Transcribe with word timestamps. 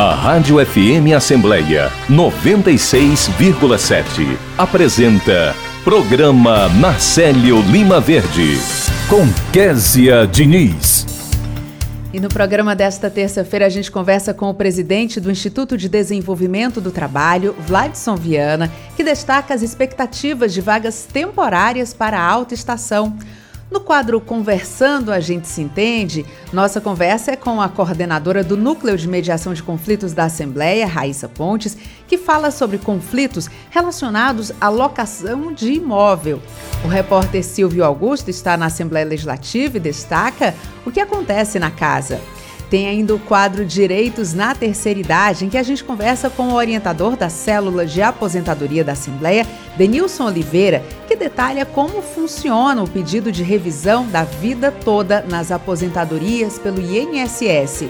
A 0.00 0.14
Rádio 0.14 0.64
FM 0.64 1.12
Assembleia 1.16 1.90
96,7 2.08 4.38
apresenta 4.56 5.56
Programa 5.82 6.68
Marcelo 6.68 7.60
Lima 7.62 8.00
Verde 8.00 8.60
com 9.08 9.26
Késia 9.52 10.24
Diniz. 10.24 11.04
E 12.12 12.20
no 12.20 12.28
programa 12.28 12.76
desta 12.76 13.10
terça-feira 13.10 13.66
a 13.66 13.68
gente 13.68 13.90
conversa 13.90 14.32
com 14.32 14.48
o 14.48 14.54
presidente 14.54 15.18
do 15.18 15.32
Instituto 15.32 15.76
de 15.76 15.88
Desenvolvimento 15.88 16.80
do 16.80 16.92
Trabalho, 16.92 17.56
Vladson 17.66 18.14
Viana, 18.14 18.70
que 18.96 19.02
destaca 19.02 19.52
as 19.52 19.62
expectativas 19.62 20.54
de 20.54 20.60
vagas 20.60 21.08
temporárias 21.12 21.92
para 21.92 22.20
a 22.20 22.24
alta 22.24 22.54
estação. 22.54 23.18
No 23.70 23.80
quadro 23.80 24.18
Conversando 24.18 25.12
a 25.12 25.20
gente 25.20 25.46
se 25.46 25.60
entende, 25.60 26.24
nossa 26.52 26.80
conversa 26.80 27.32
é 27.32 27.36
com 27.36 27.60
a 27.60 27.68
coordenadora 27.68 28.42
do 28.42 28.56
Núcleo 28.56 28.96
de 28.96 29.06
Mediação 29.06 29.52
de 29.52 29.62
Conflitos 29.62 30.14
da 30.14 30.24
Assembleia, 30.24 30.86
Raíssa 30.86 31.28
Pontes, 31.28 31.76
que 32.06 32.16
fala 32.16 32.50
sobre 32.50 32.78
conflitos 32.78 33.50
relacionados 33.70 34.50
à 34.58 34.70
locação 34.70 35.52
de 35.52 35.70
imóvel. 35.72 36.40
O 36.82 36.88
repórter 36.88 37.44
Silvio 37.44 37.84
Augusto 37.84 38.30
está 38.30 38.56
na 38.56 38.66
Assembleia 38.66 39.04
Legislativa 39.04 39.76
e 39.76 39.80
destaca 39.80 40.54
o 40.86 40.90
que 40.90 41.00
acontece 41.00 41.58
na 41.58 41.70
casa. 41.70 42.18
Tem 42.70 42.86
ainda 42.86 43.14
o 43.14 43.18
quadro 43.18 43.64
Direitos 43.64 44.34
na 44.34 44.54
Terceira 44.54 45.00
Idade, 45.00 45.44
em 45.44 45.48
que 45.48 45.56
a 45.56 45.62
gente 45.62 45.82
conversa 45.82 46.28
com 46.28 46.48
o 46.48 46.54
orientador 46.54 47.16
da 47.16 47.30
Célula 47.30 47.86
de 47.86 48.02
Aposentadoria 48.02 48.84
da 48.84 48.92
Assembleia, 48.92 49.46
Denilson 49.76 50.26
Oliveira, 50.26 50.84
que 51.06 51.16
detalha 51.16 51.64
como 51.64 52.02
funciona 52.02 52.82
o 52.82 52.88
pedido 52.88 53.32
de 53.32 53.42
revisão 53.42 54.06
da 54.06 54.22
vida 54.22 54.70
toda 54.70 55.22
nas 55.22 55.50
aposentadorias 55.50 56.58
pelo 56.58 56.80
INSS. 56.80 57.88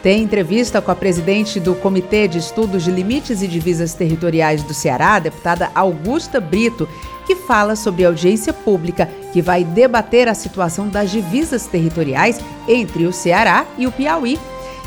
Tem 0.00 0.22
entrevista 0.22 0.82
com 0.82 0.90
a 0.90 0.94
presidente 0.94 1.58
do 1.58 1.74
Comitê 1.74 2.28
de 2.28 2.36
Estudos 2.36 2.84
de 2.84 2.90
Limites 2.90 3.40
e 3.40 3.48
Divisas 3.48 3.94
Territoriais 3.94 4.62
do 4.62 4.74
Ceará, 4.74 5.18
deputada 5.18 5.70
Augusta 5.74 6.38
Brito, 6.38 6.86
que 7.26 7.34
fala 7.36 7.76
sobre 7.76 8.04
audiência 8.04 8.52
pública 8.52 9.08
que 9.32 9.42
vai 9.42 9.64
debater 9.64 10.28
a 10.28 10.34
situação 10.34 10.88
das 10.88 11.10
divisas 11.10 11.66
territoriais 11.66 12.38
entre 12.68 13.06
o 13.06 13.12
Ceará 13.12 13.66
e 13.76 13.86
o 13.86 13.92
Piauí. 13.92 14.38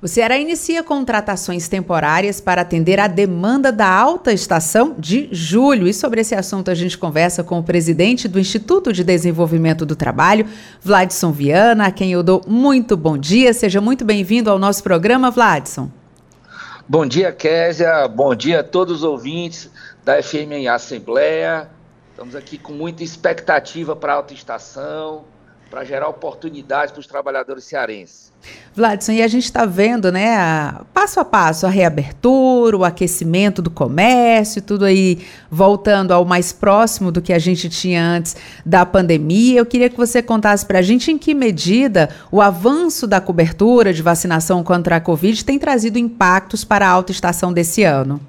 O 0.03 0.09
Ceará 0.09 0.37
inicia 0.37 0.83
contratações 0.83 1.69
temporárias 1.69 2.41
para 2.41 2.63
atender 2.63 2.99
a 2.99 3.07
demanda 3.07 3.71
da 3.71 3.89
alta 3.89 4.33
estação 4.33 4.97
de 4.99 5.29
julho. 5.31 5.87
E 5.87 5.95
sobre 5.95 6.23
esse 6.23 6.35
assunto 6.35 6.73
a 6.73 6.75
gente 6.75 6.99
conversa 6.99 7.45
com 7.45 7.61
o 7.61 7.63
presidente 7.63 8.27
do 8.27 8.41
Instituto 8.41 8.93
de 8.93 9.05
Desenvolvimento 9.05 9.87
do 9.87 9.95
Trabalho, 9.95 10.45
Vladson 10.83 11.31
Viana, 11.31 11.87
a 11.87 11.93
quem 11.93 12.11
eu 12.11 12.21
dou 12.21 12.43
muito 12.49 12.97
bom 12.97 13.17
dia. 13.17 13.55
Seja 13.55 13.81
muito 13.81 14.05
bem-vindo 14.05 14.51
ao 14.51 14.59
nosso 14.59 14.83
programa, 14.83 15.31
Vladson. 15.31 15.89
Bom 16.89 17.07
dia, 17.07 17.31
Késia. 17.31 18.09
Bom 18.09 18.35
dia 18.35 18.59
a 18.59 18.65
todos 18.65 18.97
os 18.97 19.03
ouvintes 19.05 19.71
da 20.05 20.21
FM 20.21 20.67
Assembleia. 20.69 21.69
Estamos 22.11 22.35
aqui 22.35 22.59
com 22.59 22.73
muita 22.73 23.05
expectativa 23.05 23.95
para 23.95 24.15
a 24.15 24.17
alta 24.17 24.35
estação, 24.35 25.25
para 25.75 25.85
gerar 25.85 26.09
oportunidades 26.09 26.93
para 26.93 27.01
os 27.01 27.07
trabalhadores 27.09 27.65
cearenses. 27.65 28.33
Vladson, 28.77 29.11
e 29.11 29.23
a 29.23 29.27
gente 29.27 29.47
está 29.47 29.67
vendo, 29.67 30.13
né, 30.13 30.37
a, 30.37 30.85
passo 30.95 31.19
a 31.19 31.25
passo, 31.25 31.67
a 31.67 31.69
reabertura, 31.69 32.77
o 32.77 32.85
aquecimento 32.85 33.61
do 33.61 33.71
comércio, 33.71 34.63
tudo 34.63 34.85
aí 34.85 35.27
voltando 35.51 36.13
ao 36.13 36.25
mais 36.25 36.53
próximo 36.53 37.11
do 37.11 37.21
que 37.21 37.33
a 37.33 37.41
gente 37.41 37.69
tinha 37.69 38.05
antes 38.05 38.37
da 38.65 38.87
pandemia. 38.87 39.59
Eu 39.59 39.67
queria 39.67 39.91
que 39.91 39.97
você 39.97 40.23
contasse 40.23 40.65
para 40.65 40.79
a 40.79 40.83
gente 40.83 41.11
em 41.11 41.19
que 41.19 41.35
medida 41.35 42.09
o 42.31 42.41
avanço 42.41 43.05
da 43.05 43.21
cobertura 43.21 43.93
de 43.93 44.01
vacinação 44.01 44.63
contra 44.63 44.95
a 44.95 45.01
Covid 45.01 45.45
tem 45.45 45.59
trazido 45.59 45.99
impactos 45.99 46.65
para 46.65 46.87
a 46.87 46.91
alta 46.91 47.11
estação 47.11 47.53
desse 47.53 47.83
ano. 47.83 48.21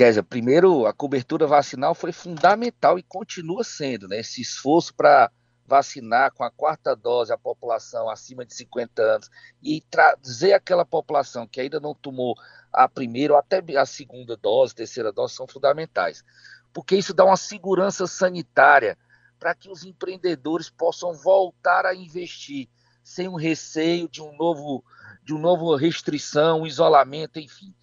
Kézia, 0.00 0.22
primeiro, 0.22 0.86
a 0.86 0.94
cobertura 0.94 1.46
vacinal 1.46 1.94
foi 1.94 2.10
fundamental 2.10 2.98
e 2.98 3.02
continua 3.02 3.62
sendo, 3.62 4.08
né? 4.08 4.20
Esse 4.20 4.40
esforço 4.40 4.94
para 4.94 5.30
vacinar 5.66 6.32
com 6.32 6.42
a 6.42 6.50
quarta 6.50 6.96
dose 6.96 7.34
a 7.34 7.36
população 7.36 8.08
acima 8.08 8.46
de 8.46 8.54
50 8.54 9.02
anos 9.02 9.30
e 9.62 9.82
trazer 9.90 10.54
aquela 10.54 10.86
população 10.86 11.46
que 11.46 11.60
ainda 11.60 11.78
não 11.78 11.94
tomou 11.94 12.34
a 12.72 12.88
primeira 12.88 13.34
ou 13.34 13.38
até 13.38 13.62
a 13.76 13.84
segunda 13.84 14.38
dose, 14.38 14.74
terceira 14.74 15.12
dose, 15.12 15.34
são 15.34 15.46
fundamentais. 15.46 16.24
Porque 16.72 16.96
isso 16.96 17.12
dá 17.12 17.26
uma 17.26 17.36
segurança 17.36 18.06
sanitária 18.06 18.96
para 19.38 19.54
que 19.54 19.68
os 19.68 19.84
empreendedores 19.84 20.70
possam 20.70 21.12
voltar 21.12 21.84
a 21.84 21.94
investir 21.94 22.70
sem 23.04 23.28
o 23.28 23.36
receio 23.36 24.08
de 24.08 24.22
um 24.22 24.34
novo 24.34 24.82
de 25.22 25.34
uma 25.34 25.42
nova 25.42 25.78
restrição, 25.78 26.66
isolamento, 26.66 27.38
enfim. 27.38 27.74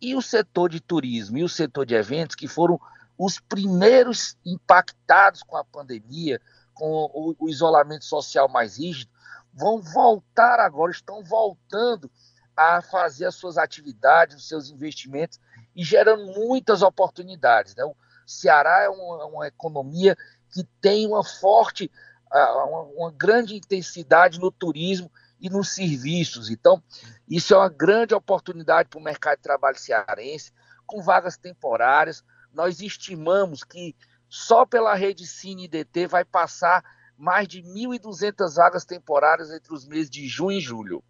E 0.00 0.14
o 0.14 0.22
setor 0.22 0.70
de 0.70 0.80
turismo 0.80 1.38
e 1.38 1.44
o 1.44 1.48
setor 1.48 1.86
de 1.86 1.94
eventos, 1.94 2.36
que 2.36 2.48
foram 2.48 2.78
os 3.18 3.40
primeiros 3.40 4.36
impactados 4.44 5.42
com 5.42 5.56
a 5.56 5.64
pandemia, 5.64 6.40
com 6.74 7.10
o, 7.14 7.34
o 7.38 7.48
isolamento 7.48 8.04
social 8.04 8.48
mais 8.48 8.78
rígido, 8.78 9.10
vão 9.54 9.80
voltar 9.80 10.60
agora, 10.60 10.92
estão 10.92 11.24
voltando 11.24 12.10
a 12.54 12.82
fazer 12.82 13.26
as 13.26 13.34
suas 13.34 13.56
atividades, 13.58 14.36
os 14.36 14.48
seus 14.48 14.70
investimentos 14.70 15.40
e 15.74 15.82
gerando 15.82 16.26
muitas 16.26 16.82
oportunidades. 16.82 17.74
Né? 17.74 17.84
O 17.84 17.94
Ceará 18.26 18.82
é 18.82 18.88
uma, 18.88 19.24
uma 19.26 19.46
economia 19.46 20.16
que 20.50 20.64
tem 20.80 21.06
uma 21.06 21.22
forte, 21.22 21.90
uma, 22.32 22.80
uma, 22.82 23.12
grande 23.12 23.56
intensidade 23.56 24.40
no 24.40 24.50
turismo 24.50 25.10
e 25.40 25.50
nos 25.50 25.74
serviços. 25.74 26.50
Então, 26.50 26.82
isso 27.28 27.54
é 27.54 27.56
uma 27.56 27.68
grande 27.68 28.14
oportunidade 28.14 28.88
para 28.88 28.98
o 28.98 29.02
mercado 29.02 29.36
de 29.36 29.42
trabalho 29.42 29.78
cearense, 29.78 30.52
com 30.86 31.02
vagas 31.02 31.36
temporárias. 31.36 32.24
Nós 32.52 32.80
estimamos 32.80 33.62
que 33.64 33.94
só 34.28 34.64
pela 34.64 34.94
rede 34.94 35.26
Cine 35.26 35.68
DT 35.68 36.06
vai 36.06 36.24
passar 36.24 36.84
mais 37.16 37.48
de 37.48 37.62
1.200 37.62 38.54
vagas 38.54 38.84
temporárias 38.84 39.50
entre 39.50 39.72
os 39.72 39.86
meses 39.86 40.10
de 40.10 40.26
junho 40.26 40.58
e 40.58 40.60
julho. 40.60 41.02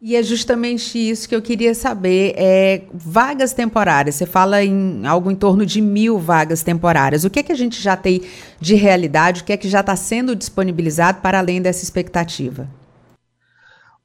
E 0.00 0.14
é 0.14 0.22
justamente 0.22 0.96
isso 0.96 1.28
que 1.28 1.34
eu 1.34 1.42
queria 1.42 1.74
saber. 1.74 2.32
É, 2.36 2.82
vagas 2.94 3.52
temporárias, 3.52 4.14
você 4.14 4.26
fala 4.26 4.62
em 4.62 5.04
algo 5.04 5.28
em 5.28 5.34
torno 5.34 5.66
de 5.66 5.80
mil 5.80 6.20
vagas 6.20 6.62
temporárias. 6.62 7.24
O 7.24 7.30
que 7.30 7.40
é 7.40 7.42
que 7.42 7.50
a 7.50 7.56
gente 7.56 7.82
já 7.82 7.96
tem 7.96 8.22
de 8.60 8.76
realidade? 8.76 9.42
O 9.42 9.44
que 9.44 9.52
é 9.52 9.56
que 9.56 9.68
já 9.68 9.80
está 9.80 9.96
sendo 9.96 10.36
disponibilizado 10.36 11.20
para 11.20 11.40
além 11.40 11.60
dessa 11.60 11.82
expectativa? 11.82 12.68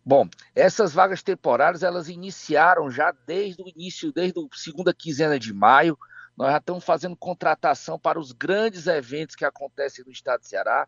Bom, 0.06 0.28
essas 0.54 0.94
vagas 0.94 1.24
temporárias 1.24 1.82
elas 1.82 2.10
iniciaram 2.10 2.92
já 2.92 3.14
desde 3.26 3.64
o 3.64 3.70
início, 3.70 4.12
desde 4.12 4.38
a 4.38 4.44
segunda 4.54 4.94
quinzena 4.94 5.40
de 5.40 5.54
maio. 5.54 5.98
Nós 6.36 6.52
já 6.52 6.58
estamos 6.58 6.84
fazendo 6.84 7.16
contratação 7.16 7.98
para 7.98 8.20
os 8.20 8.34
grandes 8.34 8.88
eventos 8.88 9.36
que 9.36 9.46
acontecem 9.46 10.04
no 10.04 10.12
estado 10.12 10.42
de 10.42 10.48
Ceará, 10.48 10.86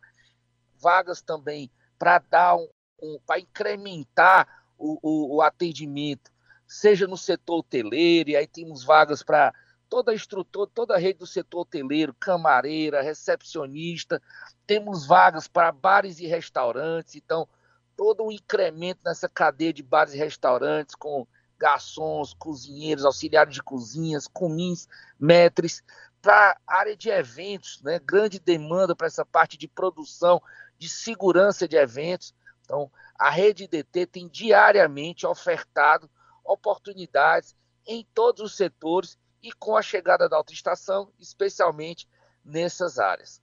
vagas 0.78 1.22
também 1.22 1.70
para 1.98 2.18
dar 2.18 2.56
um, 2.56 2.68
um 3.02 3.18
para 3.24 3.40
incrementar 3.40 4.46
o, 4.76 4.98
o, 5.00 5.36
o, 5.36 5.42
atendimento, 5.42 6.30
seja 6.66 7.06
no 7.06 7.16
setor 7.16 7.60
hoteleiro, 7.60 8.30
e 8.30 8.36
aí 8.36 8.46
temos 8.46 8.84
vagas 8.84 9.22
para 9.22 9.54
toda 9.88 10.12
a 10.12 10.14
estrutura, 10.14 10.68
toda 10.74 10.94
a 10.94 10.98
rede 10.98 11.20
do 11.20 11.26
setor 11.26 11.60
hoteleiro, 11.60 12.12
camareira, 12.12 13.00
recepcionista, 13.00 14.20
temos 14.66 15.06
vagas 15.06 15.48
para 15.48 15.72
bares 15.72 16.20
e 16.20 16.26
restaurantes, 16.26 17.14
então 17.14 17.48
todo 17.96 18.24
um 18.24 18.30
incremento 18.30 19.00
nessa 19.04 19.28
cadeia 19.28 19.72
de 19.72 19.82
bares 19.82 20.14
e 20.14 20.18
restaurantes 20.18 20.94
com 20.94 21.26
garçons, 21.58 22.34
cozinheiros, 22.34 23.04
auxiliares 23.04 23.54
de 23.54 23.62
cozinhas, 23.62 24.28
comins, 24.28 24.88
metres, 25.18 25.82
para 26.20 26.58
área 26.66 26.96
de 26.96 27.08
eventos, 27.08 27.80
né? 27.82 27.98
grande 27.98 28.38
demanda 28.38 28.94
para 28.94 29.06
essa 29.06 29.24
parte 29.24 29.56
de 29.56 29.66
produção, 29.66 30.42
de 30.78 30.88
segurança 30.88 31.66
de 31.66 31.76
eventos. 31.76 32.34
Então, 32.62 32.90
a 33.18 33.30
rede 33.30 33.66
DT 33.66 34.06
tem 34.06 34.28
diariamente 34.28 35.26
ofertado 35.26 36.10
oportunidades 36.44 37.56
em 37.86 38.06
todos 38.12 38.42
os 38.42 38.56
setores 38.56 39.18
e 39.42 39.52
com 39.52 39.76
a 39.76 39.82
chegada 39.82 40.28
da 40.28 40.36
autoestação, 40.36 41.12
especialmente 41.18 42.08
nessas 42.44 42.98
áreas. 42.98 43.40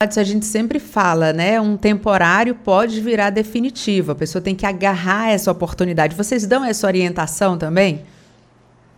A 0.00 0.22
gente 0.24 0.44
sempre 0.44 0.80
fala, 0.80 1.32
né? 1.32 1.60
Um 1.60 1.76
temporário 1.76 2.54
pode 2.56 3.00
virar 3.00 3.30
definitivo. 3.30 4.12
A 4.12 4.14
pessoa 4.14 4.42
tem 4.42 4.54
que 4.54 4.66
agarrar 4.66 5.30
essa 5.30 5.50
oportunidade. 5.50 6.16
Vocês 6.16 6.46
dão 6.46 6.64
essa 6.64 6.86
orientação 6.86 7.56
também? 7.56 8.04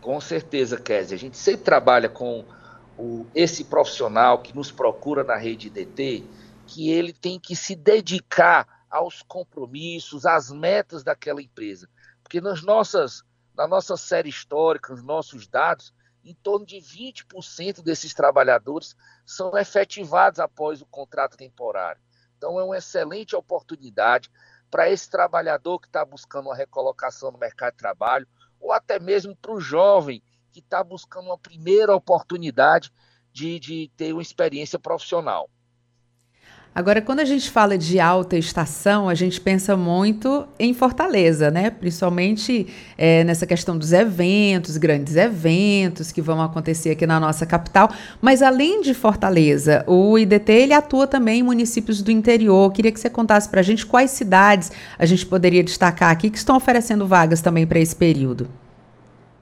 Com 0.01 0.21
certeza, 0.21 0.79
Kézia. 0.79 1.15
A 1.15 1.19
gente 1.19 1.37
sempre 1.37 1.63
trabalha 1.63 2.09
com 2.09 2.45
o, 2.97 3.27
esse 3.35 3.65
profissional 3.65 4.39
que 4.39 4.57
nos 4.57 4.73
procura 4.73 5.23
na 5.23 5.37
rede 5.37 5.69
DT, 5.69 6.25
que 6.67 6.91
ele 6.91 7.13
tem 7.13 7.39
que 7.39 7.55
se 7.55 7.77
dedicar 7.77 8.67
aos 8.91 9.23
compromissos, 9.23 10.25
às 10.25 10.51
metas 10.51 11.05
daquela 11.05 11.43
empresa. 11.43 11.89
Porque 12.23 12.41
nas 12.41 12.63
nossas, 12.63 13.23
na 13.55 13.69
nossa 13.69 13.97
série 13.99 14.31
histórica, 14.31 14.95
nos 14.95 15.03
nossos 15.03 15.47
dados, 15.47 15.93
em 16.27 16.35
torno 16.35 16.67
de 16.67 16.77
20% 16.79 17.83
desses 17.83 18.13
trabalhadores 18.13 18.97
são 19.25 19.57
efetivados 19.57 20.41
após 20.41 20.83
o 20.83 20.87
contrato 20.87 21.37
temporário. 21.37 22.03
Então, 22.37 22.59
é 22.59 22.65
uma 22.65 22.77
excelente 22.77 23.37
oportunidade 23.37 24.29
para 24.69 24.91
esse 24.91 25.09
trabalhador 25.09 25.79
que 25.79 25.87
está 25.87 26.05
buscando 26.05 26.47
uma 26.47 26.57
recolocação 26.57 27.31
no 27.31 27.39
mercado 27.39 27.75
de 27.75 27.79
trabalho, 27.79 28.27
ou 28.61 28.73
até 28.73 28.99
mesmo 28.99 29.37
para 29.37 29.53
o 29.53 29.61
jovem 29.61 30.21
que 30.51 30.59
está 30.59 30.83
buscando 30.83 31.27
uma 31.27 31.39
primeira 31.39 31.95
oportunidade 31.95 32.93
de, 33.33 33.61
de 33.61 33.93
ter 33.97 34.13
uma 34.13 34.23
experiência 34.23 34.79
profissional. 34.79 35.49
Agora, 36.77 37.01
quando 37.01 37.21
a 37.21 37.25
gente 37.25 37.51
fala 37.51 37.79
de 37.79 37.99
alta 37.99 38.37
estação, 38.37 39.09
a 39.09 39.15
gente 39.15 39.41
pensa 39.41 39.75
muito 39.79 40.47
em 40.59 40.75
Fortaleza, 40.75 41.51
né? 41.51 41.71
Principalmente 41.71 42.67
é, 42.99 43.25
nessa 43.25 43.47
questão 43.47 43.79
dos 43.79 43.95
eventos, 43.95 44.77
grandes 44.77 45.17
eventos 45.17 46.13
que 46.13 46.21
vão 46.21 46.39
acontecer 46.43 46.91
aqui 46.91 47.07
na 47.07 47.19
nossa 47.19 47.47
capital. 47.47 47.91
Mas 48.21 48.43
além 48.43 48.83
de 48.83 48.93
Fortaleza, 48.93 49.85
o 49.87 50.19
IDT 50.19 50.53
ele 50.53 50.75
atua 50.75 51.07
também 51.07 51.41
em 51.41 51.43
municípios 51.43 52.03
do 52.03 52.11
interior. 52.11 52.71
Queria 52.71 52.93
que 52.93 53.01
você 53.01 53.09
contasse 53.09 53.49
para 53.49 53.61
a 53.61 53.65
gente 53.65 53.87
quais 53.87 54.11
cidades 54.11 54.71
a 54.99 55.07
gente 55.07 55.25
poderia 55.25 55.65
destacar 55.65 56.11
aqui 56.11 56.29
que 56.29 56.37
estão 56.37 56.57
oferecendo 56.59 57.07
vagas 57.07 57.41
também 57.41 57.67
para 57.67 57.79
esse 57.79 57.97
período. 57.97 58.51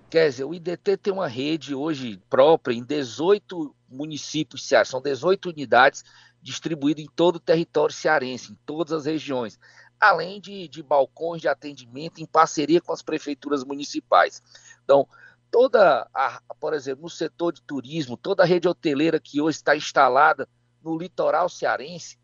Kézia, 0.09 0.47
o 0.47 0.55
IDT 0.55 0.99
tem 0.99 1.13
uma 1.13 1.27
rede 1.27 1.75
hoje 1.75 2.21
própria 2.31 2.73
em 2.73 2.85
18 2.85 3.75
municípios, 3.91 4.71
são 4.85 5.03
18 5.03 5.49
unidades 5.49 6.05
distribuído 6.45 7.01
em 7.01 7.07
todo 7.07 7.37
o 7.37 7.41
território 7.41 7.95
cearense, 7.95 8.53
em 8.53 8.59
todas 8.67 8.93
as 8.93 9.07
regiões, 9.07 9.59
além 9.99 10.39
de, 10.39 10.69
de 10.69 10.83
balcões 10.83 11.41
de 11.41 11.49
atendimento 11.49 12.21
em 12.21 12.27
parceria 12.27 12.83
com 12.83 12.93
as 12.93 13.03
prefeituras 13.03 13.65
municipais. 13.65 14.43
Então, 14.85 15.09
toda, 15.51 16.07
a, 16.13 16.43
por 16.61 16.75
exemplo, 16.75 17.05
no 17.05 17.11
setor 17.11 17.53
de 17.53 17.63
turismo, 17.63 18.17
toda 18.17 18.43
a 18.43 18.47
rede 18.47 18.69
hoteleira 18.69 19.19
que 19.19 19.41
hoje 19.41 19.57
está 19.57 19.75
instalada 19.75 20.47
no 20.83 20.99
litoral 20.99 21.49
cearense 21.49 22.19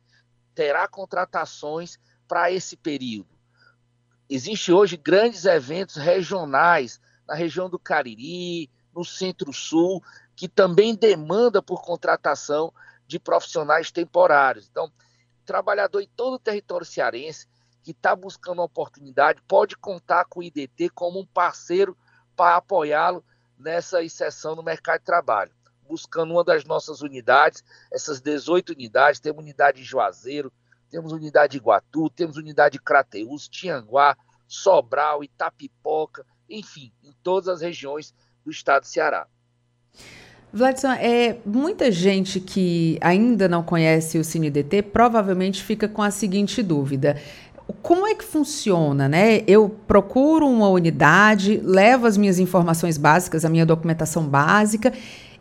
terá 0.54 0.86
contratações 0.86 1.98
para 2.28 2.52
esse 2.52 2.76
período. 2.76 3.30
Existem 4.28 4.74
hoje 4.74 4.98
grandes 4.98 5.46
eventos 5.46 5.96
regionais 5.96 7.00
na 7.26 7.34
região 7.34 7.70
do 7.70 7.78
Cariri, 7.78 8.70
no 8.94 9.02
Centro-Sul, 9.02 10.02
que 10.36 10.46
também 10.46 10.94
demanda 10.94 11.62
por 11.62 11.82
contratação 11.82 12.72
de 13.10 13.18
profissionais 13.18 13.90
temporários. 13.90 14.68
Então, 14.70 14.90
trabalhador 15.44 16.00
em 16.00 16.08
todo 16.16 16.34
o 16.34 16.38
território 16.38 16.86
cearense 16.86 17.48
que 17.82 17.90
está 17.90 18.14
buscando 18.14 18.58
uma 18.58 18.64
oportunidade 18.64 19.42
pode 19.48 19.76
contar 19.76 20.26
com 20.26 20.38
o 20.38 20.42
IDT 20.42 20.90
como 20.90 21.18
um 21.18 21.26
parceiro 21.26 21.96
para 22.36 22.56
apoiá-lo 22.56 23.24
nessa 23.58 24.02
inserção 24.02 24.54
no 24.54 24.62
mercado 24.62 25.00
de 25.00 25.06
trabalho. 25.06 25.52
Buscando 25.88 26.32
uma 26.32 26.44
das 26.44 26.64
nossas 26.64 27.02
unidades, 27.02 27.64
essas 27.92 28.20
18 28.20 28.74
unidades, 28.74 29.18
temos 29.18 29.42
unidade 29.42 29.78
de 29.78 29.84
Juazeiro, 29.84 30.52
temos 30.88 31.10
unidade 31.10 31.52
de 31.52 31.56
Iguatu, 31.58 32.08
temos 32.10 32.36
unidade 32.36 32.74
de 32.74 32.84
Crateús, 32.84 33.48
Tianguá, 33.48 34.16
Sobral, 34.46 35.24
Itapipoca, 35.24 36.24
enfim, 36.48 36.92
em 37.02 37.12
todas 37.24 37.48
as 37.48 37.60
regiões 37.60 38.14
do 38.44 38.52
estado 38.52 38.82
de 38.82 38.88
Ceará. 38.88 39.26
Vladson, 40.52 40.92
é, 40.92 41.36
muita 41.46 41.92
gente 41.92 42.40
que 42.40 42.98
ainda 43.00 43.48
não 43.48 43.62
conhece 43.62 44.18
o 44.18 44.24
CineDT 44.24 44.82
provavelmente 44.82 45.62
fica 45.62 45.86
com 45.86 46.02
a 46.02 46.10
seguinte 46.10 46.60
dúvida. 46.60 47.16
Como 47.82 48.04
é 48.04 48.16
que 48.16 48.24
funciona, 48.24 49.08
né? 49.08 49.42
Eu 49.46 49.68
procuro 49.86 50.48
uma 50.48 50.68
unidade, 50.68 51.60
levo 51.62 52.04
as 52.04 52.16
minhas 52.16 52.40
informações 52.40 52.98
básicas, 52.98 53.44
a 53.44 53.48
minha 53.48 53.64
documentação 53.64 54.24
básica 54.24 54.92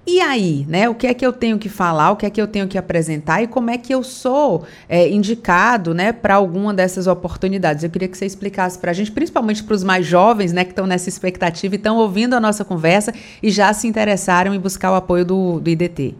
e 0.05 0.19
aí, 0.21 0.65
né? 0.67 0.89
O 0.89 0.95
que 0.95 1.05
é 1.05 1.13
que 1.13 1.25
eu 1.25 1.31
tenho 1.31 1.59
que 1.59 1.69
falar, 1.69 2.11
o 2.11 2.15
que 2.15 2.25
é 2.25 2.29
que 2.29 2.41
eu 2.41 2.47
tenho 2.47 2.67
que 2.67 2.77
apresentar 2.77 3.43
e 3.43 3.47
como 3.47 3.69
é 3.69 3.77
que 3.77 3.93
eu 3.93 4.03
sou 4.03 4.65
é, 4.87 5.07
indicado, 5.07 5.93
né, 5.93 6.11
para 6.11 6.35
alguma 6.35 6.73
dessas 6.73 7.05
oportunidades? 7.05 7.83
Eu 7.83 7.89
queria 7.89 8.07
que 8.07 8.17
você 8.17 8.25
explicasse 8.25 8.79
para 8.79 8.91
a 8.91 8.93
gente, 8.93 9.11
principalmente 9.11 9.63
para 9.63 9.75
os 9.75 9.83
mais 9.83 10.05
jovens, 10.05 10.51
né, 10.51 10.63
que 10.63 10.71
estão 10.71 10.87
nessa 10.87 11.09
expectativa 11.09 11.75
e 11.75 11.77
estão 11.77 11.97
ouvindo 11.97 12.33
a 12.33 12.39
nossa 12.39 12.65
conversa 12.65 13.13
e 13.43 13.51
já 13.51 13.71
se 13.71 13.87
interessaram 13.87 14.53
em 14.53 14.59
buscar 14.59 14.91
o 14.91 14.95
apoio 14.95 15.23
do, 15.23 15.59
do 15.59 15.69
IDT. 15.69 16.15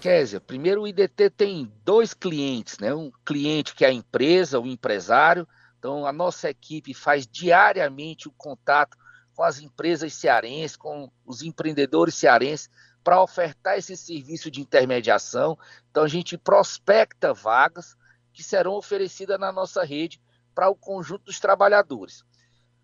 Kézia, 0.00 0.40
primeiro 0.40 0.82
o 0.82 0.88
IDT 0.88 1.28
tem 1.30 1.70
dois 1.84 2.14
clientes, 2.14 2.78
né? 2.78 2.94
Um 2.94 3.10
cliente 3.24 3.74
que 3.74 3.84
é 3.84 3.88
a 3.88 3.92
empresa, 3.92 4.58
o 4.58 4.66
empresário. 4.66 5.46
Então 5.78 6.06
a 6.06 6.12
nossa 6.12 6.48
equipe 6.48 6.94
faz 6.94 7.26
diariamente 7.26 8.26
o 8.26 8.32
contato 8.32 8.96
com 9.40 9.44
as 9.44 9.58
empresas 9.58 10.12
cearenses, 10.12 10.76
com 10.76 11.10
os 11.24 11.40
empreendedores 11.40 12.14
cearenses, 12.14 12.68
para 13.02 13.22
ofertar 13.22 13.78
esse 13.78 13.96
serviço 13.96 14.50
de 14.50 14.60
intermediação. 14.60 15.58
Então, 15.90 16.04
a 16.04 16.08
gente 16.08 16.36
prospecta 16.36 17.32
vagas 17.32 17.96
que 18.34 18.42
serão 18.42 18.74
oferecidas 18.74 19.40
na 19.40 19.50
nossa 19.50 19.82
rede 19.82 20.20
para 20.54 20.68
o 20.68 20.76
conjunto 20.76 21.24
dos 21.24 21.40
trabalhadores. 21.40 22.20
O 22.20 22.26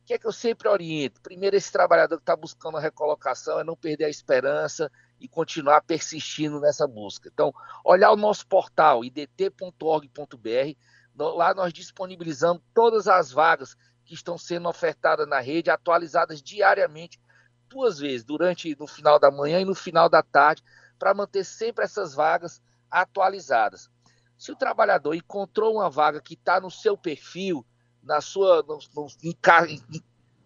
que 0.06 0.14
é 0.14 0.18
que 0.18 0.26
eu 0.26 0.32
sempre 0.32 0.66
oriento? 0.66 1.20
Primeiro, 1.20 1.56
esse 1.56 1.70
trabalhador 1.70 2.16
que 2.16 2.22
está 2.22 2.34
buscando 2.34 2.78
a 2.78 2.80
recolocação 2.80 3.60
é 3.60 3.64
não 3.64 3.76
perder 3.76 4.06
a 4.06 4.08
esperança 4.08 4.90
e 5.20 5.28
continuar 5.28 5.82
persistindo 5.82 6.58
nessa 6.58 6.88
busca. 6.88 7.28
Então, 7.30 7.52
olhar 7.84 8.10
o 8.12 8.16
nosso 8.16 8.46
portal 8.46 9.04
idt.org.br, 9.04 10.74
lá 11.18 11.52
nós 11.52 11.70
disponibilizamos 11.70 12.62
todas 12.72 13.06
as 13.08 13.30
vagas 13.30 13.76
que 14.06 14.14
estão 14.14 14.38
sendo 14.38 14.68
ofertadas 14.68 15.28
na 15.28 15.40
rede, 15.40 15.68
atualizadas 15.68 16.40
diariamente, 16.40 17.20
duas 17.68 17.98
vezes, 17.98 18.24
durante 18.24 18.74
no 18.78 18.86
final 18.86 19.18
da 19.18 19.30
manhã 19.30 19.60
e 19.60 19.64
no 19.64 19.74
final 19.74 20.08
da 20.08 20.22
tarde, 20.22 20.62
para 20.98 21.12
manter 21.12 21.44
sempre 21.44 21.84
essas 21.84 22.14
vagas 22.14 22.62
atualizadas. 22.90 23.90
Se 24.38 24.52
o 24.52 24.56
trabalhador 24.56 25.14
encontrou 25.14 25.74
uma 25.74 25.90
vaga 25.90 26.20
que 26.20 26.34
está 26.34 26.60
no 26.60 26.70
seu 26.70 26.96
perfil, 26.96 27.66
na 28.02 28.20
sua, 28.20 28.62
no, 28.62 28.78
no, 28.94 29.08
em, 29.22 29.82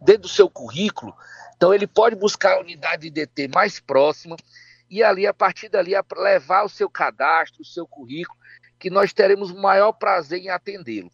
dentro 0.00 0.22
do 0.22 0.28
seu 0.28 0.48
currículo, 0.48 1.14
então 1.54 1.74
ele 1.74 1.86
pode 1.86 2.16
buscar 2.16 2.56
a 2.56 2.60
unidade 2.60 3.02
de 3.02 3.10
DT 3.10 3.48
mais 3.48 3.78
próxima 3.78 4.36
e 4.88 5.04
ali, 5.04 5.26
a 5.26 5.34
partir 5.34 5.68
dali, 5.68 5.92
levar 6.16 6.64
o 6.64 6.68
seu 6.68 6.88
cadastro, 6.88 7.62
o 7.62 7.64
seu 7.64 7.86
currículo, 7.86 8.38
que 8.78 8.90
nós 8.90 9.12
teremos 9.12 9.50
o 9.50 9.60
maior 9.60 9.92
prazer 9.92 10.40
em 10.40 10.48
atendê-lo. 10.48 11.12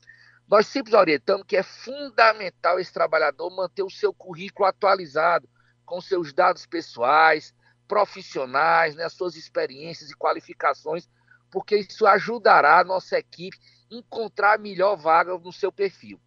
Nós 0.48 0.68
sempre 0.68 0.94
orientamos 0.94 1.44
que 1.44 1.56
é 1.56 1.62
fundamental 1.62 2.78
esse 2.78 2.92
trabalhador 2.92 3.50
manter 3.50 3.82
o 3.82 3.90
seu 3.90 4.14
currículo 4.14 4.68
atualizado 4.68 5.48
com 5.84 6.00
seus 6.00 6.32
dados 6.32 6.66
pessoais, 6.66 7.52
profissionais, 7.88 8.94
né, 8.94 9.08
suas 9.08 9.34
experiências 9.34 10.10
e 10.10 10.16
qualificações, 10.16 11.08
porque 11.50 11.76
isso 11.78 12.06
ajudará 12.06 12.78
a 12.78 12.84
nossa 12.84 13.18
equipe 13.18 13.58
a 13.90 13.94
encontrar 13.94 14.54
a 14.54 14.58
melhor 14.58 14.96
vaga 14.96 15.36
no 15.36 15.52
seu 15.52 15.72
perfil. 15.72 16.20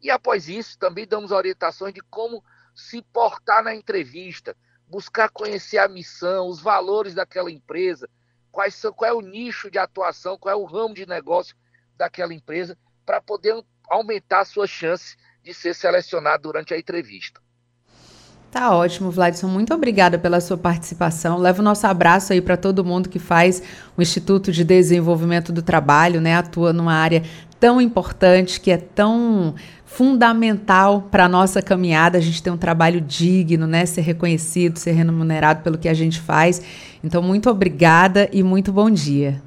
E 0.00 0.10
após 0.10 0.48
isso, 0.48 0.78
também 0.78 1.06
damos 1.06 1.30
orientações 1.30 1.92
de 1.92 2.00
como 2.02 2.42
se 2.74 3.02
portar 3.02 3.62
na 3.62 3.74
entrevista, 3.74 4.56
buscar 4.86 5.28
conhecer 5.30 5.78
a 5.78 5.88
missão, 5.88 6.48
os 6.48 6.60
valores 6.60 7.14
daquela 7.14 7.50
empresa, 7.50 8.08
quais 8.50 8.74
são, 8.74 8.92
qual 8.92 9.10
é 9.10 9.14
o 9.14 9.20
nicho 9.20 9.70
de 9.70 9.78
atuação, 9.78 10.38
qual 10.38 10.52
é 10.52 10.56
o 10.56 10.64
ramo 10.64 10.94
de 10.94 11.06
negócio 11.06 11.56
daquela 11.96 12.34
empresa, 12.34 12.78
para 13.06 13.20
poder 13.20 13.54
aumentar 13.88 14.40
a 14.40 14.44
sua 14.44 14.66
chance 14.66 15.16
de 15.42 15.54
ser 15.54 15.74
selecionado 15.74 16.42
durante 16.42 16.74
a 16.74 16.78
entrevista. 16.78 17.40
Tá 18.50 18.74
ótimo, 18.74 19.10
Vladson. 19.10 19.48
Muito 19.48 19.74
obrigada 19.74 20.18
pela 20.18 20.40
sua 20.40 20.56
participação. 20.56 21.38
Leva 21.38 21.60
o 21.60 21.64
nosso 21.64 21.86
abraço 21.86 22.32
aí 22.32 22.40
para 22.40 22.56
todo 22.56 22.84
mundo 22.84 23.08
que 23.08 23.18
faz 23.18 23.62
o 23.96 24.02
Instituto 24.02 24.50
de 24.50 24.64
Desenvolvimento 24.64 25.52
do 25.52 25.62
Trabalho, 25.62 26.20
né? 26.20 26.34
Atua 26.34 26.72
numa 26.72 26.94
área 26.94 27.22
tão 27.60 27.80
importante, 27.80 28.60
que 28.60 28.70
é 28.70 28.76
tão 28.76 29.54
fundamental 29.84 31.02
para 31.02 31.26
a 31.26 31.28
nossa 31.28 31.60
caminhada. 31.60 32.18
A 32.18 32.20
gente 32.20 32.42
ter 32.42 32.50
um 32.50 32.56
trabalho 32.56 33.00
digno, 33.00 33.66
né? 33.66 33.84
Ser 33.84 34.00
reconhecido, 34.00 34.78
ser 34.78 34.92
remunerado 34.92 35.62
pelo 35.62 35.76
que 35.76 35.88
a 35.88 35.94
gente 35.94 36.20
faz. 36.20 36.62
Então, 37.04 37.20
muito 37.20 37.50
obrigada 37.50 38.28
e 38.32 38.42
muito 38.42 38.72
bom 38.72 38.90
dia. 38.90 39.42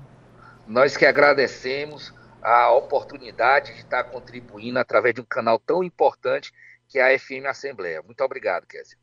Nós 0.67 0.95
que 0.95 1.05
agradecemos 1.05 2.13
a 2.41 2.72
oportunidade 2.72 3.74
de 3.74 3.79
estar 3.79 4.03
contribuindo 4.05 4.79
através 4.79 5.13
de 5.15 5.22
um 5.22 5.25
canal 5.25 5.60
tão 5.60 5.84
importante 5.84 6.51
que 6.88 6.98
é 6.98 7.15
a 7.15 7.19
FM 7.19 7.46
Assembleia. 7.48 8.01
Muito 8.01 8.24
obrigado, 8.24 8.65
Kézia. 8.65 8.98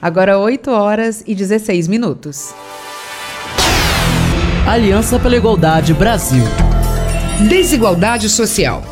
Agora 0.00 0.38
8 0.38 0.70
horas 0.70 1.22
e 1.26 1.34
16 1.34 1.88
minutos. 1.88 2.54
Aliança 4.66 5.18
pela 5.18 5.36
Igualdade 5.36 5.94
Brasil. 5.94 6.44
Desigualdade 7.48 8.28
social. 8.28 8.82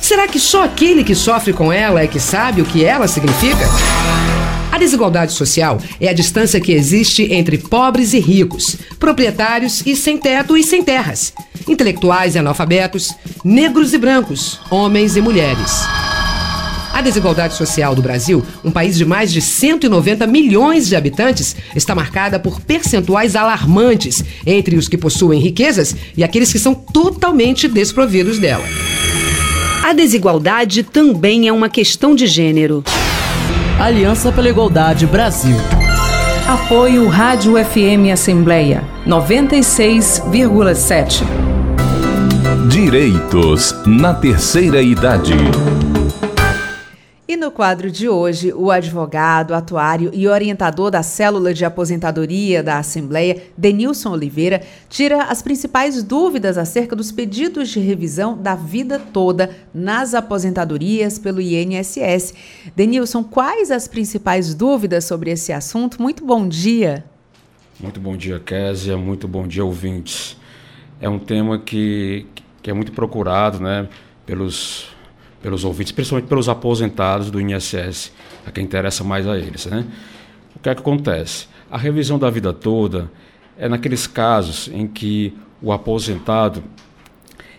Será 0.00 0.26
que 0.26 0.40
só 0.40 0.64
aquele 0.64 1.04
que 1.04 1.14
sofre 1.14 1.52
com 1.52 1.72
ela 1.72 2.00
é 2.00 2.06
que 2.06 2.18
sabe 2.18 2.62
o 2.62 2.64
que 2.64 2.84
ela 2.84 3.06
significa? 3.06 3.66
A 4.72 4.78
desigualdade 4.78 5.32
social 5.32 5.78
é 6.00 6.08
a 6.08 6.14
distância 6.14 6.58
que 6.58 6.72
existe 6.72 7.30
entre 7.30 7.58
pobres 7.58 8.14
e 8.14 8.18
ricos, 8.18 8.78
proprietários 8.98 9.82
e 9.84 9.94
sem 9.94 10.16
teto 10.16 10.56
e 10.56 10.64
sem 10.64 10.82
terras, 10.82 11.34
intelectuais 11.68 12.34
e 12.34 12.38
analfabetos, 12.38 13.12
negros 13.44 13.92
e 13.92 13.98
brancos, 13.98 14.58
homens 14.70 15.14
e 15.14 15.20
mulheres. 15.20 15.82
A 16.90 17.02
desigualdade 17.02 17.52
social 17.52 17.94
do 17.94 18.00
Brasil, 18.00 18.42
um 18.64 18.70
país 18.70 18.96
de 18.96 19.04
mais 19.04 19.30
de 19.30 19.42
190 19.42 20.26
milhões 20.26 20.88
de 20.88 20.96
habitantes, 20.96 21.54
está 21.76 21.94
marcada 21.94 22.40
por 22.40 22.58
percentuais 22.58 23.36
alarmantes 23.36 24.24
entre 24.46 24.76
os 24.76 24.88
que 24.88 24.96
possuem 24.96 25.38
riquezas 25.38 25.94
e 26.16 26.24
aqueles 26.24 26.50
que 26.50 26.58
são 26.58 26.74
totalmente 26.74 27.68
desprovidos 27.68 28.38
dela. 28.38 28.64
A 29.84 29.92
desigualdade 29.92 30.82
também 30.82 31.46
é 31.46 31.52
uma 31.52 31.68
questão 31.68 32.14
de 32.14 32.26
gênero. 32.26 32.82
Aliança 33.82 34.30
pela 34.30 34.48
Igualdade 34.48 35.08
Brasil. 35.08 35.56
Apoio 36.46 37.08
Rádio 37.08 37.54
FM 37.54 38.12
Assembleia 38.12 38.84
96,7. 39.04 41.24
Direitos 42.68 43.74
na 43.84 44.14
terceira 44.14 44.80
idade. 44.80 45.34
E 47.32 47.36
no 47.36 47.50
quadro 47.50 47.90
de 47.90 48.10
hoje, 48.10 48.52
o 48.52 48.70
advogado, 48.70 49.54
atuário 49.54 50.10
e 50.12 50.28
orientador 50.28 50.90
da 50.90 51.02
célula 51.02 51.54
de 51.54 51.64
aposentadoria 51.64 52.62
da 52.62 52.76
Assembleia, 52.76 53.44
Denilson 53.56 54.10
Oliveira, 54.10 54.60
tira 54.86 55.22
as 55.22 55.40
principais 55.40 56.02
dúvidas 56.02 56.58
acerca 56.58 56.94
dos 56.94 57.10
pedidos 57.10 57.70
de 57.70 57.80
revisão 57.80 58.36
da 58.36 58.54
vida 58.54 58.98
toda 58.98 59.48
nas 59.72 60.12
aposentadorias 60.12 61.18
pelo 61.18 61.40
INSS. 61.40 62.34
Denilson, 62.76 63.24
quais 63.24 63.70
as 63.70 63.88
principais 63.88 64.54
dúvidas 64.54 65.06
sobre 65.06 65.30
esse 65.30 65.54
assunto? 65.54 66.02
Muito 66.02 66.26
bom 66.26 66.46
dia. 66.46 67.02
Muito 67.80 67.98
bom 67.98 68.14
dia, 68.14 68.38
Késia. 68.40 68.98
Muito 68.98 69.26
bom 69.26 69.48
dia, 69.48 69.64
ouvintes. 69.64 70.36
É 71.00 71.08
um 71.08 71.18
tema 71.18 71.58
que, 71.58 72.26
que 72.62 72.68
é 72.68 72.74
muito 72.74 72.92
procurado 72.92 73.58
né, 73.58 73.88
pelos 74.26 74.91
pelos 75.42 75.64
ouvintes, 75.64 75.92
principalmente 75.92 76.28
pelos 76.28 76.48
aposentados 76.48 77.30
do 77.30 77.40
INSS, 77.40 78.12
a 78.46 78.50
quem 78.50 78.64
interessa 78.64 79.02
mais 79.02 79.26
a 79.26 79.36
eles. 79.36 79.66
Né? 79.66 79.84
O 80.56 80.60
que 80.60 80.68
é 80.68 80.74
que 80.74 80.80
acontece? 80.80 81.46
A 81.70 81.76
revisão 81.76 82.18
da 82.18 82.30
vida 82.30 82.52
toda 82.52 83.10
é 83.58 83.68
naqueles 83.68 84.06
casos 84.06 84.68
em 84.72 84.86
que 84.86 85.36
o 85.60 85.72
aposentado 85.72 86.62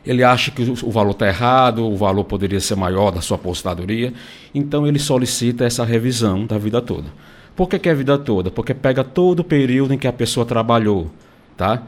ele 0.06 0.24
acha 0.24 0.52
que 0.52 0.62
o 0.62 0.92
valor 0.92 1.12
está 1.12 1.28
errado, 1.28 1.88
o 1.88 1.96
valor 1.96 2.25
poderia 2.25 2.60
ser 2.60 2.75
maior 2.75 3.10
da 3.10 3.22
sua 3.22 3.36
aposentadoria, 3.36 4.13
então 4.54 4.86
ele 4.86 5.00
solicita 5.00 5.63
essa 5.63 5.86
revisão 5.86 6.46
da 6.46 6.58
vida 6.58 6.82
toda. 6.82 7.08
Por 7.56 7.70
que, 7.70 7.80
que 7.80 7.88
é 7.88 7.92
a 7.92 7.96
vida 7.96 8.18
toda? 8.18 8.52
Porque 8.52 8.74
pega 8.74 9.04
todo 9.04 9.40
o 9.40 9.44
período 9.44 9.94
em 9.94 9.98
que 9.98 10.08
a 10.08 10.12
pessoa 10.12 10.46
trabalhou. 10.46 11.10
Tá? 11.56 11.84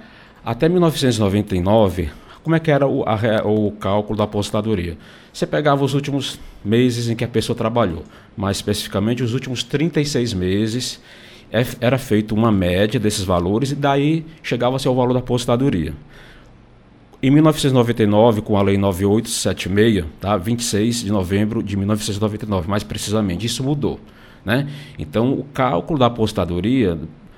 Até 0.46 0.70
1999, 0.70 2.10
como 2.46 2.56
é 2.56 2.60
que 2.60 2.70
era 2.70 2.86
o, 2.86 3.04
a, 3.10 3.18
o 3.44 3.72
cálculo 3.72 4.16
da 4.16 4.26
aposentadoria? 4.26 5.00
Você 5.34 5.48
pegava 5.48 5.84
os 5.84 5.96
últimos 5.96 6.40
meses 6.64 7.10
em 7.10 7.16
que 7.16 7.24
a 7.24 7.28
pessoa 7.28 7.58
trabalhou, 7.58 8.04
mais 8.38 8.58
especificamente 8.58 9.24
os 9.24 9.34
últimos 9.34 9.64
36 9.64 10.36
meses, 10.36 11.02
é, 11.52 11.66
era 11.82 11.98
feita 11.98 12.36
uma 12.36 12.52
média 12.52 13.00
desses 13.00 13.24
valores 13.24 13.72
e 13.72 13.76
daí 13.76 14.24
chegava-se 14.44 14.88
ao 14.88 14.94
valor 14.94 15.14
da 15.14 15.22
aposentadoria. 15.22 15.96
Em 17.24 17.32
1999, 17.32 18.44
com 18.44 18.56
a 18.58 18.62
Lei 18.62 18.78
9876, 18.78 20.06
tá? 20.22 20.38
26 20.38 21.04
de 21.04 21.12
novembro 21.12 21.64
de 21.64 21.76
1999, 21.76 22.70
mais 22.70 22.84
precisamente, 22.84 23.44
isso 23.48 23.64
mudou. 23.64 24.00
Né? 24.46 24.70
Então, 25.00 25.34
o 25.34 25.44
cálculo 25.46 25.98
da 25.98 26.06
aposentadoria 26.06 26.96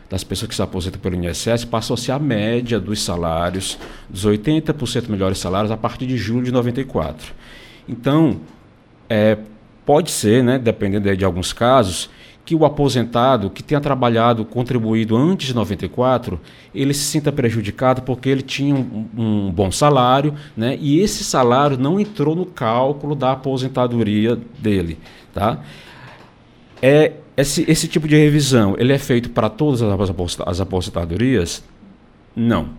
das 0.10 0.24
pessoas 0.24 0.50
que 0.50 0.56
se 0.56 0.62
aposentam 0.62 1.00
pelo 1.00 1.16
INSS 1.16 1.66
passou 1.66 1.96
a 1.96 1.98
ser 1.98 2.12
a 2.12 2.20
média 2.20 2.80
dos 2.80 3.02
salários, 3.02 3.78
dos 4.10 4.26
80% 4.26 5.10
melhores 5.10 5.38
salários, 5.38 5.72
a 5.72 5.78
partir 5.78 6.06
de 6.06 6.18
julho 6.18 6.46
de 6.46 6.52
94. 6.52 7.34
Então, 7.88 8.40
é, 9.10 9.38
pode 9.86 10.12
ser, 10.12 10.44
né, 10.44 10.58
dependendo 10.58 11.16
de 11.16 11.26
alguns 11.26 11.52
casos, 11.52 12.10
que 12.48 12.56
o 12.56 12.64
aposentado 12.64 13.50
que 13.50 13.62
tenha 13.62 13.82
trabalhado, 13.82 14.46
contribuído 14.46 15.18
antes 15.18 15.48
de 15.48 15.54
94, 15.54 16.40
ele 16.74 16.94
se 16.94 17.04
sinta 17.04 17.30
prejudicado 17.30 18.02
porque 18.04 18.30
ele 18.30 18.42
tinha 18.42 18.74
um, 18.74 19.06
um, 19.18 19.52
bom 19.52 19.70
salário, 19.70 20.34
né? 20.56 20.78
E 20.80 21.02
esse 21.02 21.26
salário 21.26 21.78
não 21.78 22.00
entrou 22.00 22.38
no 22.38 22.46
cálculo 22.46 23.16
da 23.16 23.34
aposentadoria 23.34 24.40
dele, 24.60 24.98
tá? 25.34 25.60
É 26.82 27.16
esse, 27.38 27.64
esse 27.70 27.88
tipo 27.88 28.08
de 28.08 28.16
revisão, 28.16 28.76
ele 28.80 28.92
é 28.92 28.98
feito 28.98 29.30
para 29.30 29.48
todas 29.48 29.82
as 30.46 30.60
aposentadorias? 30.60 31.64
Não. 32.36 32.70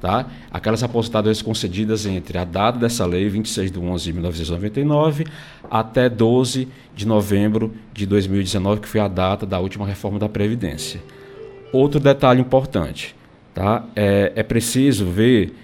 Tá? 0.00 0.26
Aquelas 0.50 0.82
aposentadorias 0.82 1.40
concedidas 1.42 2.06
entre 2.06 2.36
a 2.38 2.44
data 2.44 2.78
dessa 2.78 3.06
lei, 3.06 3.28
26 3.28 3.70
de 3.70 3.78
11 3.78 4.04
de 4.04 4.12
1999, 4.14 5.26
até 5.70 6.08
12 6.08 6.66
de 6.96 7.06
novembro 7.06 7.72
de 7.92 8.04
2019, 8.06 8.80
que 8.80 8.88
foi 8.88 9.00
a 9.00 9.06
data 9.06 9.46
da 9.46 9.60
última 9.60 9.86
reforma 9.86 10.18
da 10.18 10.28
Previdência. 10.28 11.00
Outro 11.72 12.00
detalhe 12.00 12.40
importante, 12.40 13.14
tá? 13.54 13.84
é, 13.94 14.32
é 14.34 14.42
preciso 14.42 15.04
ver 15.04 15.54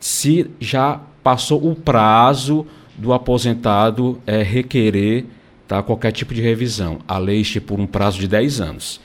se 0.00 0.50
já 0.58 1.00
passou 1.22 1.70
o 1.70 1.76
prazo 1.76 2.66
do 2.96 3.12
aposentado 3.12 4.20
é, 4.26 4.42
requerer 4.42 5.26
tá? 5.68 5.82
qualquer 5.82 6.10
tipo 6.10 6.34
de 6.34 6.40
revisão. 6.40 6.98
A 7.06 7.18
lei 7.18 7.42
estipula 7.42 7.82
um 7.82 7.86
prazo 7.86 8.18
de 8.18 8.26
10 8.26 8.60
anos. 8.60 9.00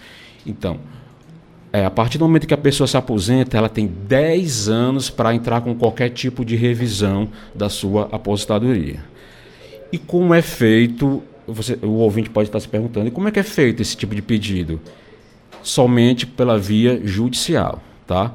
Então, 0.46 0.80
é, 1.72 1.86
a 1.86 1.92
partir 1.92 2.18
do 2.18 2.26
momento 2.26 2.48
que 2.48 2.54
a 2.54 2.58
pessoa 2.58 2.88
se 2.88 2.96
aposenta, 2.96 3.58
ela 3.58 3.68
tem 3.68 3.86
10 3.88 4.70
anos 4.70 5.10
para 5.10 5.36
entrar 5.36 5.62
com 5.62 5.76
qualquer 5.76 6.10
tipo 6.10 6.46
de 6.46 6.56
revisão 6.56 7.30
da 7.54 7.68
sua 7.68 8.08
aposentadoria. 8.12 9.00
E 9.92 9.98
como 9.98 10.34
é 10.34 10.42
feito, 10.42 11.22
você, 11.48 11.78
o 11.82 11.98
ouvinte 11.98 12.30
pode 12.30 12.48
estar 12.48 12.60
se 12.60 12.68
perguntando, 12.68 13.12
como 13.12 13.28
é 13.28 13.32
que 13.32 13.40
é 13.40 13.44
feito 13.44 13.82
esse 13.82 13.98
tipo 13.98 14.16
de 14.16 14.22
pedido? 14.22 14.80
Somente 15.62 16.26
pela 16.26 16.58
via 16.58 17.02
judicial. 17.04 17.82
Tá? 18.08 18.34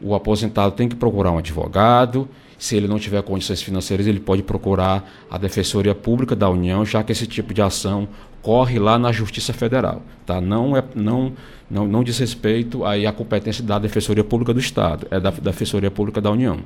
O 0.00 0.14
aposentado 0.14 0.72
tem 0.72 0.88
que 0.88 0.96
procurar 0.96 1.30
um 1.30 1.38
advogado, 1.38 2.28
se 2.60 2.76
ele 2.76 2.86
não 2.86 2.98
tiver 2.98 3.22
condições 3.22 3.62
financeiras, 3.62 4.06
ele 4.06 4.20
pode 4.20 4.42
procurar 4.42 5.10
a 5.30 5.38
Defensoria 5.38 5.94
Pública 5.94 6.36
da 6.36 6.50
União, 6.50 6.84
já 6.84 7.02
que 7.02 7.10
esse 7.10 7.26
tipo 7.26 7.54
de 7.54 7.62
ação 7.62 8.06
corre 8.42 8.78
lá 8.78 8.98
na 8.98 9.10
Justiça 9.10 9.54
Federal. 9.54 10.02
Tá? 10.26 10.42
Não, 10.42 10.76
é, 10.76 10.84
não, 10.94 11.32
não, 11.70 11.88
não 11.88 12.04
diz 12.04 12.18
respeito 12.18 12.84
aí 12.84 13.06
à 13.06 13.12
competência 13.12 13.64
da 13.64 13.78
Defensoria 13.78 14.22
Pública 14.22 14.52
do 14.52 14.60
Estado, 14.60 15.06
é 15.10 15.18
da 15.18 15.30
Defensoria 15.30 15.90
Pública 15.90 16.20
da 16.20 16.30
União. 16.30 16.60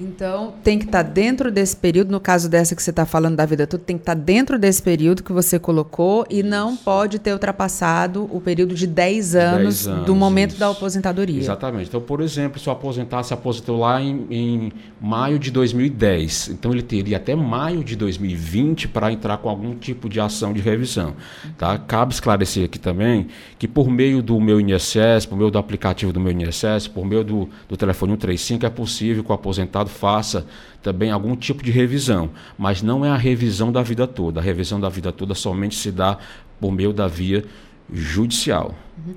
Então, 0.00 0.54
tem 0.64 0.78
que 0.78 0.86
estar 0.86 1.04
tá 1.04 1.10
dentro 1.10 1.50
desse 1.50 1.76
período, 1.76 2.10
no 2.10 2.20
caso 2.20 2.48
dessa 2.48 2.74
que 2.74 2.82
você 2.82 2.90
está 2.90 3.04
falando 3.04 3.36
da 3.36 3.44
vida 3.44 3.66
toda, 3.66 3.82
tem 3.84 3.96
que 3.96 4.02
estar 4.02 4.14
tá 4.14 4.20
dentro 4.20 4.58
desse 4.58 4.82
período 4.82 5.22
que 5.22 5.32
você 5.32 5.58
colocou 5.58 6.26
e 6.30 6.42
não 6.42 6.74
pode 6.76 7.18
ter 7.18 7.32
ultrapassado 7.32 8.28
o 8.32 8.40
período 8.40 8.74
de 8.74 8.86
10 8.86 9.34
anos, 9.34 9.84
10 9.84 9.88
anos 9.88 10.06
do 10.06 10.14
momento 10.14 10.50
isso. 10.50 10.60
da 10.60 10.70
aposentadoria. 10.70 11.38
Exatamente. 11.38 11.88
Então, 11.88 12.00
por 12.00 12.20
exemplo, 12.20 12.58
se 12.58 12.68
o 12.68 12.72
aposentar 12.72 13.22
se 13.22 13.34
aposentou 13.34 13.78
lá 13.78 14.00
em, 14.00 14.26
em 14.30 14.72
maio 15.00 15.38
de 15.38 15.50
2010, 15.50 16.48
então 16.48 16.72
ele 16.72 16.82
teria 16.82 17.18
até 17.18 17.34
maio 17.34 17.84
de 17.84 17.94
2020 17.96 18.88
para 18.88 19.12
entrar 19.12 19.36
com 19.38 19.48
algum 19.48 19.74
tipo 19.74 20.08
de 20.08 20.18
ação 20.18 20.52
de 20.52 20.60
revisão. 20.60 21.14
Tá? 21.58 21.76
Cabe 21.76 22.14
esclarecer 22.14 22.64
aqui 22.64 22.78
também 22.78 23.26
que 23.58 23.68
por 23.68 23.90
meio 23.90 24.22
do 24.22 24.40
meu 24.40 24.60
INSS, 24.60 25.26
por 25.28 25.36
meio 25.36 25.50
do 25.50 25.58
aplicativo 25.58 26.12
do 26.12 26.20
meu 26.20 26.32
INSS, 26.32 26.88
por 26.88 27.04
meio 27.04 27.22
do, 27.22 27.48
do 27.68 27.76
telefone 27.76 28.12
135, 28.12 28.64
é 28.64 28.70
possível 28.70 29.22
que 29.22 29.30
o 29.30 29.34
aposentado 29.34 29.89
faça 29.90 30.46
também 30.82 31.10
algum 31.10 31.36
tipo 31.36 31.62
de 31.62 31.70
revisão, 31.70 32.30
mas 32.56 32.80
não 32.80 33.04
é 33.04 33.10
a 33.10 33.16
revisão 33.16 33.70
da 33.70 33.82
vida 33.82 34.06
toda. 34.06 34.40
A 34.40 34.42
revisão 34.42 34.80
da 34.80 34.88
vida 34.88 35.12
toda 35.12 35.34
somente 35.34 35.76
se 35.76 35.90
dá 35.90 36.18
por 36.58 36.72
meio 36.72 36.92
da 36.92 37.06
via 37.06 37.44
judicial. 37.92 38.74
Uhum. 39.06 39.14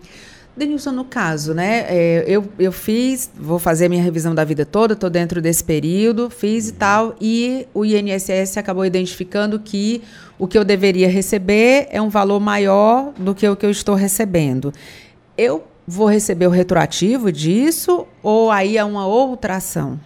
Denilson, 0.55 0.91
no 0.91 1.03
caso, 1.03 1.51
né? 1.53 1.85
É, 1.87 2.25
eu, 2.27 2.47
eu 2.59 2.71
fiz, 2.71 3.31
vou 3.35 3.57
fazer 3.57 3.87
a 3.87 3.89
minha 3.89 4.03
revisão 4.03 4.35
da 4.35 4.43
vida 4.43 4.63
toda, 4.63 4.93
estou 4.93 5.09
dentro 5.09 5.41
desse 5.41 5.63
período, 5.63 6.29
fiz 6.29 6.69
e 6.69 6.73
tal, 6.73 7.15
e 7.19 7.65
o 7.73 7.83
INSS 7.83 8.57
acabou 8.57 8.85
identificando 8.85 9.59
que 9.59 10.03
o 10.37 10.47
que 10.47 10.55
eu 10.55 10.63
deveria 10.63 11.09
receber 11.09 11.87
é 11.89 11.99
um 11.99 12.09
valor 12.09 12.39
maior 12.39 13.13
do 13.17 13.33
que 13.33 13.47
o 13.47 13.55
que 13.55 13.65
eu 13.65 13.71
estou 13.71 13.95
recebendo. 13.95 14.71
Eu 15.35 15.63
vou 15.87 16.07
receber 16.07 16.45
o 16.45 16.51
retroativo 16.51 17.31
disso 17.31 18.05
ou 18.21 18.51
aí 18.51 18.77
é 18.77 18.83
uma 18.83 19.07
outra 19.07 19.55
ação? 19.55 19.99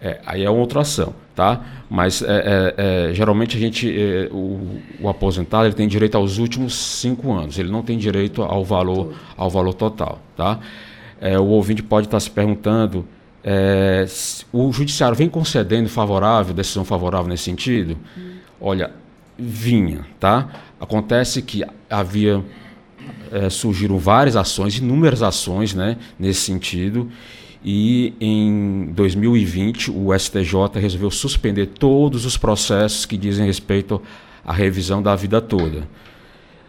É, 0.00 0.20
aí 0.24 0.44
é 0.44 0.50
outra 0.50 0.82
ação, 0.82 1.12
tá? 1.34 1.60
Mas 1.90 2.22
é, 2.22 2.26
é, 2.76 3.08
é 3.10 3.14
geralmente 3.14 3.56
a 3.56 3.60
gente, 3.60 3.90
é, 3.90 4.28
o, 4.30 4.80
o, 5.00 5.08
aposentado 5.08 5.66
ele 5.66 5.74
tem 5.74 5.88
direito 5.88 6.16
aos 6.16 6.38
últimos 6.38 6.74
cinco 6.74 7.32
anos, 7.32 7.58
ele 7.58 7.70
não 7.70 7.82
tem 7.82 7.98
direito 7.98 8.42
ao 8.42 8.64
valor, 8.64 9.14
ao 9.36 9.50
valor 9.50 9.74
total, 9.74 10.20
tá? 10.36 10.60
É, 11.20 11.36
o 11.36 11.46
ouvinte 11.46 11.82
pode 11.82 12.06
estar 12.06 12.20
se 12.20 12.30
perguntando, 12.30 13.04
o 14.52 14.70
judiciário 14.72 15.16
vem 15.16 15.28
concedendo 15.28 15.88
favorável, 15.88 16.54
decisão 16.54 16.84
favorável 16.84 17.28
nesse 17.28 17.44
sentido? 17.44 17.96
Hum. 18.16 18.36
Olha, 18.60 18.90
vinha, 19.36 20.04
tá? 20.20 20.48
Acontece 20.78 21.40
que 21.42 21.64
havia 21.88 22.44
surgiram 23.50 23.98
várias 23.98 24.36
ações, 24.36 24.78
inúmeras 24.78 25.22
ações, 25.22 25.74
né, 25.74 25.96
nesse 26.18 26.40
sentido 26.40 27.10
e 27.64 28.14
em 28.20 28.92
2020 28.92 29.90
o 29.90 30.16
STJ 30.16 30.80
resolveu 30.80 31.10
suspender 31.10 31.66
todos 31.66 32.24
os 32.24 32.36
processos 32.36 33.04
que 33.04 33.16
dizem 33.16 33.46
respeito 33.46 34.00
à 34.44 34.52
revisão 34.52 35.02
da 35.02 35.14
vida 35.16 35.40
toda. 35.40 35.88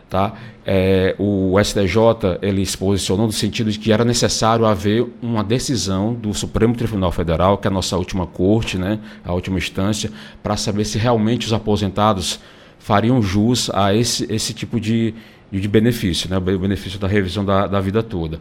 Tá? 0.09 0.33
É, 0.65 1.15
o 1.19 1.53
STJ 1.63 2.39
ele 2.41 2.65
se 2.65 2.75
posicionou 2.75 3.27
no 3.27 3.31
sentido 3.31 3.71
de 3.71 3.77
que 3.77 3.91
era 3.91 4.03
necessário 4.03 4.65
haver 4.65 5.05
uma 5.21 5.43
decisão 5.43 6.15
do 6.15 6.33
Supremo 6.33 6.75
Tribunal 6.75 7.11
Federal, 7.11 7.59
que 7.59 7.67
é 7.67 7.69
a 7.69 7.73
nossa 7.73 7.95
última 7.95 8.25
corte, 8.25 8.75
né, 8.75 8.99
a 9.23 9.33
última 9.33 9.59
instância, 9.59 10.11
para 10.41 10.57
saber 10.57 10.85
se 10.85 10.97
realmente 10.97 11.45
os 11.45 11.53
aposentados 11.53 12.39
fariam 12.79 13.21
jus 13.21 13.69
a 13.71 13.93
esse, 13.93 14.25
esse 14.33 14.51
tipo 14.51 14.79
de, 14.79 15.13
de 15.51 15.67
benefício, 15.67 16.27
né, 16.27 16.37
o 16.37 16.41
benefício 16.41 16.97
da 16.97 17.07
revisão 17.07 17.45
da, 17.45 17.67
da 17.67 17.79
vida 17.79 18.01
toda. 18.01 18.39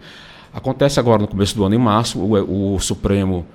Acontece 0.58 0.98
agora 0.98 1.22
no 1.22 1.28
começo 1.28 1.54
do 1.54 1.64
ano, 1.64 1.76
em 1.76 1.78
março, 1.78 2.18
o, 2.18 2.74
o 2.74 2.80
Supremo 2.80 3.46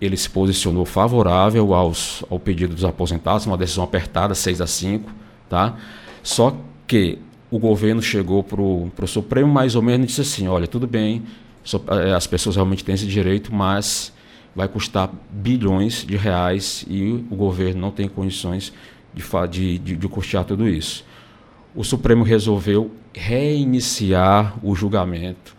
ele 0.00 0.16
se 0.16 0.30
posicionou 0.30 0.86
favorável 0.86 1.74
aos, 1.74 2.24
ao 2.30 2.40
pedido 2.40 2.74
dos 2.74 2.82
aposentados, 2.82 3.44
uma 3.44 3.58
decisão 3.58 3.84
apertada, 3.84 4.34
6 4.34 4.62
a 4.62 4.66
5, 4.66 5.10
tá? 5.50 5.76
Só 6.22 6.56
que 6.86 7.18
o 7.50 7.58
governo 7.58 8.00
chegou 8.00 8.42
para 8.42 8.62
o 8.62 9.06
Supremo 9.06 9.52
mais 9.52 9.74
ou 9.74 9.82
menos 9.82 10.04
e 10.04 10.06
disse 10.06 10.22
assim, 10.22 10.48
olha, 10.48 10.66
tudo 10.66 10.86
bem, 10.86 11.24
eh, 11.90 12.14
as 12.14 12.26
pessoas 12.26 12.56
realmente 12.56 12.82
têm 12.82 12.94
esse 12.94 13.06
direito, 13.06 13.54
mas 13.54 14.10
vai 14.54 14.66
custar 14.66 15.10
bilhões 15.30 16.06
de 16.06 16.16
reais 16.16 16.86
e 16.88 17.22
o 17.30 17.36
governo 17.36 17.82
não 17.82 17.90
tem 17.90 18.08
condições 18.08 18.72
de, 19.12 19.22
de, 19.50 19.78
de, 19.78 19.96
de 19.96 20.08
custear 20.08 20.46
tudo 20.46 20.66
isso. 20.66 21.04
O 21.74 21.84
Supremo 21.84 22.24
resolveu 22.24 22.90
reiniciar 23.12 24.56
o 24.62 24.74
julgamento 24.74 25.54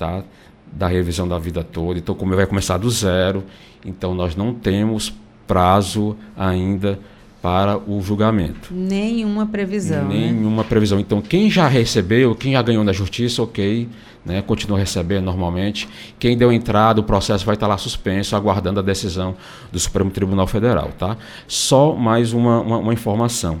tá? 0.00 0.24
Da 0.72 0.86
revisão 0.86 1.26
da 1.26 1.38
vida 1.38 1.62
toda. 1.62 1.98
Então, 1.98 2.14
como 2.14 2.34
vai 2.34 2.46
começar 2.46 2.78
do 2.78 2.90
zero, 2.90 3.44
então 3.84 4.14
nós 4.14 4.36
não 4.36 4.54
temos 4.54 5.12
prazo 5.46 6.16
ainda 6.36 6.98
para 7.42 7.78
o 7.78 8.00
julgamento. 8.02 8.72
Nenhuma 8.72 9.46
previsão. 9.46 10.08
Né? 10.08 10.30
Nenhuma 10.30 10.62
né? 10.62 10.68
previsão. 10.68 11.00
Então, 11.00 11.22
quem 11.22 11.50
já 11.50 11.66
recebeu, 11.66 12.34
quem 12.34 12.52
já 12.52 12.62
ganhou 12.62 12.84
na 12.84 12.92
justiça, 12.92 13.42
ok, 13.42 13.88
né, 14.24 14.42
continua 14.42 14.78
recebendo 14.78 15.24
normalmente. 15.24 15.88
Quem 16.18 16.36
deu 16.36 16.52
entrada, 16.52 17.00
o 17.00 17.04
processo 17.04 17.44
vai 17.46 17.54
estar 17.54 17.66
lá 17.66 17.78
suspenso, 17.78 18.36
aguardando 18.36 18.80
a 18.80 18.82
decisão 18.82 19.34
do 19.72 19.78
Supremo 19.78 20.10
Tribunal 20.10 20.46
Federal. 20.46 20.90
Tá? 20.98 21.16
Só 21.48 21.94
mais 21.94 22.32
uma, 22.32 22.60
uma, 22.60 22.76
uma 22.78 22.92
informação 22.92 23.60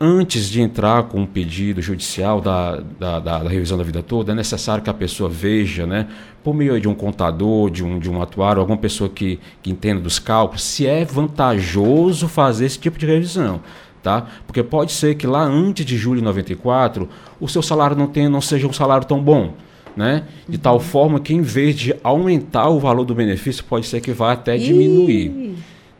antes 0.00 0.50
de 0.50 0.60
entrar 0.60 1.04
com 1.04 1.20
um 1.20 1.26
pedido 1.26 1.80
judicial 1.80 2.40
da, 2.40 2.76
da, 2.98 3.20
da, 3.20 3.42
da, 3.42 3.48
revisão 3.48 3.78
da 3.78 3.84
vida 3.84 4.02
toda, 4.02 4.32
é 4.32 4.34
necessário 4.34 4.82
que 4.82 4.90
a 4.90 4.94
pessoa 4.94 5.28
veja, 5.28 5.86
né, 5.86 6.08
por 6.42 6.54
meio 6.54 6.80
de 6.80 6.88
um 6.88 6.94
contador, 6.94 7.70
de 7.70 7.84
um, 7.84 7.98
de 7.98 8.10
um 8.10 8.20
atuário, 8.20 8.60
alguma 8.60 8.78
pessoa 8.78 9.08
que, 9.08 9.38
que 9.62 9.70
entenda 9.70 10.00
dos 10.00 10.18
cálculos, 10.18 10.62
se 10.62 10.86
é 10.86 11.04
vantajoso 11.04 12.28
fazer 12.28 12.66
esse 12.66 12.78
tipo 12.78 12.98
de 12.98 13.06
revisão. 13.06 13.60
Tá? 14.02 14.26
Porque 14.46 14.62
pode 14.62 14.92
ser 14.92 15.14
que 15.14 15.26
lá 15.26 15.42
antes 15.42 15.86
de 15.86 15.96
julho 15.96 16.18
de 16.18 16.24
94 16.24 17.08
o 17.40 17.48
seu 17.48 17.62
salário 17.62 17.96
não, 17.96 18.06
tenha, 18.06 18.28
não 18.28 18.40
seja 18.40 18.66
um 18.66 18.72
salário 18.72 19.06
tão 19.06 19.22
bom. 19.22 19.54
Né? 19.96 20.24
De 20.46 20.56
uhum. 20.56 20.62
tal 20.62 20.80
forma 20.80 21.20
que, 21.20 21.32
em 21.32 21.40
vez 21.40 21.74
de 21.76 21.94
aumentar 22.02 22.68
o 22.68 22.78
valor 22.78 23.04
do 23.04 23.14
benefício, 23.14 23.64
pode 23.64 23.86
ser 23.86 24.00
que 24.00 24.12
vá 24.12 24.32
até 24.32 24.58
diminuir. 24.58 25.54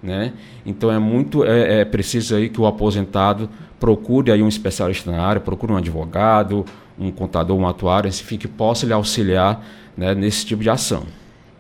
Né? 0.04 0.34
Então 0.66 0.92
é 0.92 0.98
muito 0.98 1.44
é, 1.44 1.80
é 1.80 1.84
preciso 1.84 2.36
aí 2.36 2.50
que 2.50 2.60
o 2.60 2.66
aposentado 2.66 3.48
procure 3.80 4.30
aí 4.30 4.42
um 4.42 4.48
especialista 4.48 5.10
na 5.10 5.22
área, 5.22 5.40
procure 5.40 5.72
um 5.72 5.76
advogado, 5.78 6.62
um 6.98 7.10
contador, 7.10 7.56
um 7.56 7.66
atuário, 7.66 8.08
enfim, 8.08 8.36
que 8.36 8.46
possa 8.46 8.84
lhe 8.84 8.92
auxiliar 8.92 9.64
né, 9.96 10.14
nesse 10.14 10.44
tipo 10.44 10.62
de 10.62 10.68
ação 10.68 11.04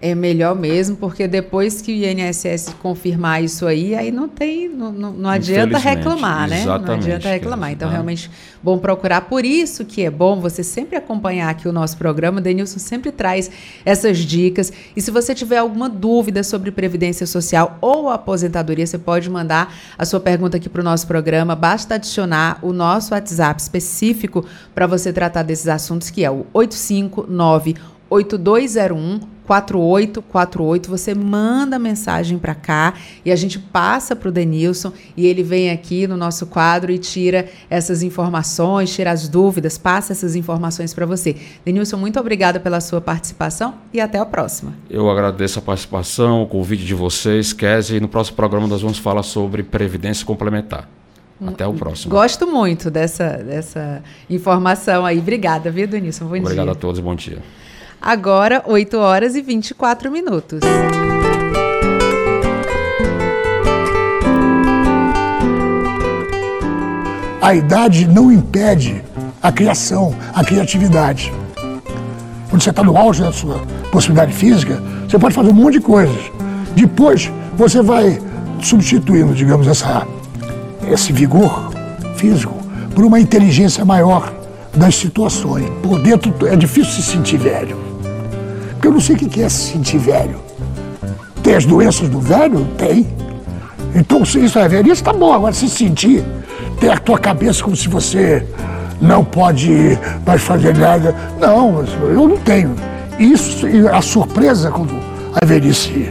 é 0.04 0.14
melhor 0.14 0.54
mesmo, 0.54 0.96
porque 0.96 1.26
depois 1.26 1.80
que 1.80 1.90
o 1.90 1.94
INSS 1.94 2.74
confirmar 2.82 3.42
isso 3.42 3.66
aí, 3.66 3.94
aí 3.94 4.10
não 4.10 4.28
tem, 4.28 4.68
não, 4.68 4.92
não, 4.92 5.12
não 5.14 5.30
adianta 5.30 5.78
reclamar, 5.78 6.46
né? 6.46 6.62
Não 6.66 6.74
adianta 6.74 7.30
reclamar. 7.30 7.72
Então, 7.72 7.88
realmente, 7.88 8.30
bom 8.62 8.76
procurar. 8.76 9.22
Por 9.22 9.46
isso 9.46 9.82
que 9.82 10.04
é 10.04 10.10
bom 10.10 10.38
você 10.38 10.62
sempre 10.62 10.94
acompanhar 10.94 11.48
aqui 11.48 11.66
o 11.66 11.72
nosso 11.72 11.96
programa. 11.96 12.38
O 12.38 12.42
Denilson 12.42 12.78
sempre 12.78 13.10
traz 13.10 13.50
essas 13.82 14.18
dicas. 14.18 14.70
E 14.94 15.00
se 15.00 15.10
você 15.10 15.34
tiver 15.34 15.56
alguma 15.56 15.88
dúvida 15.88 16.42
sobre 16.42 16.70
Previdência 16.70 17.26
Social 17.26 17.78
ou 17.80 18.10
aposentadoria, 18.10 18.86
você 18.86 18.98
pode 18.98 19.30
mandar 19.30 19.74
a 19.96 20.04
sua 20.04 20.20
pergunta 20.20 20.58
aqui 20.58 20.68
para 20.68 20.82
o 20.82 20.84
nosso 20.84 21.06
programa. 21.06 21.56
Basta 21.56 21.94
adicionar 21.94 22.58
o 22.60 22.74
nosso 22.74 23.14
WhatsApp 23.14 23.58
específico 23.58 24.44
para 24.74 24.86
você 24.86 25.14
tratar 25.14 25.44
desses 25.44 25.66
assuntos, 25.66 26.10
que 26.10 26.22
é 26.22 26.30
o 26.30 26.44
859 26.52 27.74
8201 28.10 29.33
4848, 29.46 30.88
você 30.88 31.14
manda 31.14 31.78
mensagem 31.78 32.38
para 32.38 32.54
cá 32.54 32.94
e 33.24 33.30
a 33.30 33.36
gente 33.36 33.58
passa 33.58 34.16
para 34.16 34.28
o 34.28 34.32
Denilson 34.32 34.92
e 35.16 35.26
ele 35.26 35.42
vem 35.42 35.70
aqui 35.70 36.06
no 36.06 36.16
nosso 36.16 36.46
quadro 36.46 36.90
e 36.90 36.98
tira 36.98 37.46
essas 37.68 38.02
informações, 38.02 38.94
tira 38.94 39.10
as 39.10 39.28
dúvidas, 39.28 39.76
passa 39.76 40.12
essas 40.12 40.34
informações 40.34 40.94
para 40.94 41.06
você. 41.06 41.36
Denilson, 41.64 41.96
muito 41.96 42.18
obrigada 42.18 42.58
pela 42.58 42.80
sua 42.80 43.00
participação 43.00 43.74
e 43.92 44.00
até 44.00 44.18
a 44.18 44.26
próxima. 44.26 44.72
Eu 44.88 45.10
agradeço 45.10 45.58
a 45.58 45.62
participação, 45.62 46.42
o 46.42 46.46
convite 46.46 46.84
de 46.84 46.94
vocês, 46.94 47.52
Kézia, 47.52 47.98
e 47.98 48.00
no 48.00 48.08
próximo 48.08 48.36
programa 48.36 48.66
nós 48.66 48.82
vamos 48.82 48.98
falar 48.98 49.22
sobre 49.22 49.62
previdência 49.62 50.24
complementar. 50.24 50.88
Até 51.44 51.66
o 51.66 51.74
próximo. 51.74 52.10
Gosto 52.10 52.46
muito 52.46 52.90
dessa, 52.90 53.28
dessa 53.38 54.02
informação 54.30 55.04
aí. 55.04 55.18
Obrigada, 55.18 55.70
viu, 55.70 55.86
Denilson? 55.86 56.26
Bom 56.26 56.36
Obrigado 56.36 56.66
dia. 56.66 56.72
a 56.72 56.76
todos, 56.76 57.00
bom 57.00 57.14
dia. 57.14 57.42
Agora, 58.06 58.62
8 58.66 58.98
horas 58.98 59.34
e 59.34 59.40
24 59.40 60.10
minutos. 60.10 60.60
A 67.40 67.54
idade 67.54 68.06
não 68.06 68.30
impede 68.30 69.02
a 69.42 69.50
criação, 69.50 70.14
a 70.34 70.44
criatividade. 70.44 71.32
Quando 72.50 72.62
você 72.62 72.68
está 72.68 72.82
no 72.82 72.94
auge 72.94 73.22
da 73.22 73.32
sua 73.32 73.62
possibilidade 73.90 74.34
física, 74.34 74.82
você 75.08 75.18
pode 75.18 75.34
fazer 75.34 75.48
um 75.48 75.54
monte 75.54 75.78
de 75.78 75.80
coisas. 75.80 76.30
Depois, 76.76 77.32
você 77.56 77.80
vai 77.80 78.20
substituindo, 78.60 79.32
digamos, 79.32 79.66
essa, 79.66 80.06
esse 80.92 81.10
vigor 81.10 81.72
físico 82.16 82.54
por 82.94 83.02
uma 83.02 83.18
inteligência 83.18 83.82
maior 83.82 84.30
das 84.76 84.94
situações. 84.94 85.66
Por 85.82 86.02
dentro 86.02 86.34
é 86.46 86.54
difícil 86.54 86.92
se 86.92 87.02
sentir 87.02 87.38
velho. 87.38 87.93
Porque 88.84 88.88
eu 88.88 88.92
não 88.92 89.00
sei 89.00 89.16
o 89.16 89.18
que 89.18 89.42
é 89.42 89.48
se 89.48 89.72
sentir 89.72 89.96
velho. 89.96 90.36
Tem 91.42 91.54
as 91.54 91.64
doenças 91.64 92.06
do 92.06 92.20
velho? 92.20 92.66
Tem. 92.76 93.06
Então, 93.94 94.22
se 94.26 94.44
isso 94.44 94.58
é 94.58 94.68
velhice, 94.68 95.02
tá 95.02 95.10
bom. 95.10 95.32
Agora, 95.32 95.54
se 95.54 95.70
sentir, 95.70 96.22
ter 96.78 96.90
a 96.90 96.98
tua 96.98 97.18
cabeça 97.18 97.64
como 97.64 97.74
se 97.74 97.88
você 97.88 98.46
não 99.00 99.24
pode 99.24 99.98
mais 100.26 100.42
fazer 100.42 100.76
nada. 100.76 101.16
Não, 101.40 101.82
eu 102.02 102.28
não 102.28 102.36
tenho. 102.36 102.74
Isso, 103.18 103.66
a 103.90 104.02
surpresa 104.02 104.70
quando 104.70 104.94
a 105.40 105.46
velhice 105.46 106.10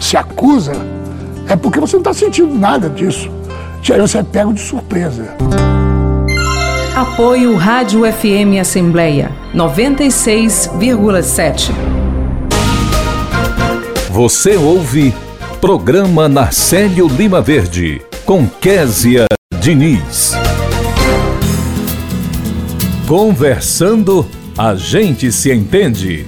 se 0.00 0.16
acusa 0.16 0.72
é 1.50 1.54
porque 1.54 1.78
você 1.78 1.96
não 1.96 2.00
está 2.00 2.14
sentindo 2.14 2.54
nada 2.54 2.88
disso. 2.88 3.30
Aí 3.92 4.00
você 4.00 4.16
é 4.16 4.22
pego 4.22 4.54
de 4.54 4.60
surpresa. 4.60 5.36
Apoio 6.96 7.56
Rádio 7.56 8.10
FM 8.10 8.58
Assembleia 8.58 9.30
96,7. 9.54 11.95
Você 14.16 14.56
ouve 14.56 15.12
Programa 15.60 16.26
Narcélio 16.26 17.06
Lima 17.06 17.42
Verde, 17.42 18.00
com 18.24 18.48
Késia 18.48 19.26
Diniz. 19.60 20.32
Conversando, 23.06 24.26
a 24.56 24.74
gente 24.74 25.30
se 25.30 25.52
entende. 25.52 26.24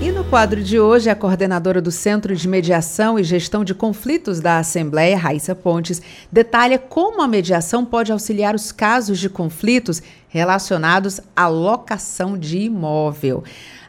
E 0.00 0.12
no 0.12 0.22
quadro 0.22 0.62
de 0.62 0.78
hoje, 0.78 1.10
a 1.10 1.16
coordenadora 1.16 1.82
do 1.82 1.90
Centro 1.90 2.36
de 2.36 2.46
Mediação 2.46 3.18
e 3.18 3.24
Gestão 3.24 3.64
de 3.64 3.74
Conflitos 3.74 4.38
da 4.38 4.58
Assembleia, 4.58 5.18
Raíssa 5.18 5.52
Pontes, 5.52 6.00
detalha 6.30 6.78
como 6.78 7.20
a 7.20 7.26
mediação 7.26 7.84
pode 7.84 8.12
auxiliar 8.12 8.54
os 8.54 8.70
casos 8.70 9.18
de 9.18 9.28
conflitos 9.28 10.00
relacionados 10.28 11.20
à 11.34 11.48
locação 11.48 12.38
de 12.38 12.58
imóvel. 12.58 13.42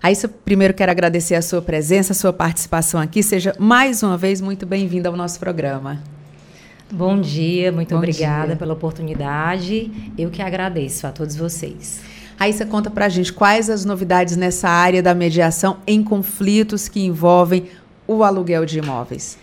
Raíssa, 0.04 0.28
primeiro 0.28 0.74
quero 0.74 0.92
agradecer 0.92 1.34
a 1.34 1.42
sua 1.42 1.62
presença, 1.62 2.12
a 2.12 2.16
sua 2.16 2.34
participação 2.34 3.00
aqui. 3.00 3.24
Seja 3.24 3.56
mais 3.58 4.04
uma 4.04 4.18
vez 4.18 4.42
muito 4.42 4.66
bem-vinda 4.66 5.08
ao 5.08 5.16
nosso 5.16 5.40
programa. 5.40 6.04
Bom 6.92 7.22
dia, 7.22 7.72
muito 7.72 7.92
Bom 7.92 8.00
obrigada 8.00 8.48
dia. 8.48 8.56
pela 8.58 8.74
oportunidade. 8.74 9.90
Eu 10.18 10.30
que 10.30 10.42
agradeço 10.42 11.08
a 11.08 11.12
todos 11.14 11.38
vocês. 11.38 12.02
Raíssa, 12.36 12.66
conta 12.66 12.92
pra 12.92 13.08
gente 13.08 13.32
quais 13.32 13.70
as 13.70 13.86
novidades 13.86 14.36
nessa 14.36 14.68
área 14.68 15.02
da 15.02 15.16
mediação 15.16 15.78
em 15.88 16.04
conflitos 16.04 16.90
que 16.90 17.00
envolvem 17.00 17.68
o 18.06 18.26
aluguel 18.26 18.66
de 18.66 18.80
imóveis. 18.80 19.38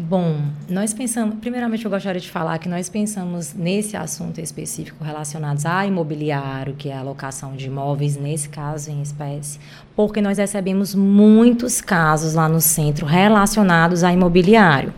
Bom, 0.00 0.36
nós 0.68 0.94
pensamos, 0.94 1.38
primeiramente 1.40 1.84
eu 1.84 1.90
gostaria 1.90 2.20
de 2.20 2.30
falar 2.30 2.56
que 2.58 2.68
nós 2.68 2.88
pensamos 2.88 3.52
nesse 3.52 3.96
assunto 3.96 4.40
específico 4.40 5.02
relacionados 5.02 5.66
a 5.66 5.84
imobiliário, 5.84 6.76
que 6.78 6.88
é 6.88 6.96
a 6.96 7.02
locação 7.02 7.56
de 7.56 7.66
imóveis, 7.66 8.16
nesse 8.16 8.48
caso 8.48 8.92
em 8.92 9.02
espécie, 9.02 9.58
porque 9.96 10.20
nós 10.20 10.38
recebemos 10.38 10.94
muitos 10.94 11.80
casos 11.80 12.34
lá 12.34 12.48
no 12.48 12.60
centro 12.60 13.06
relacionados 13.06 14.04
a 14.04 14.12
imobiliário. 14.12 14.94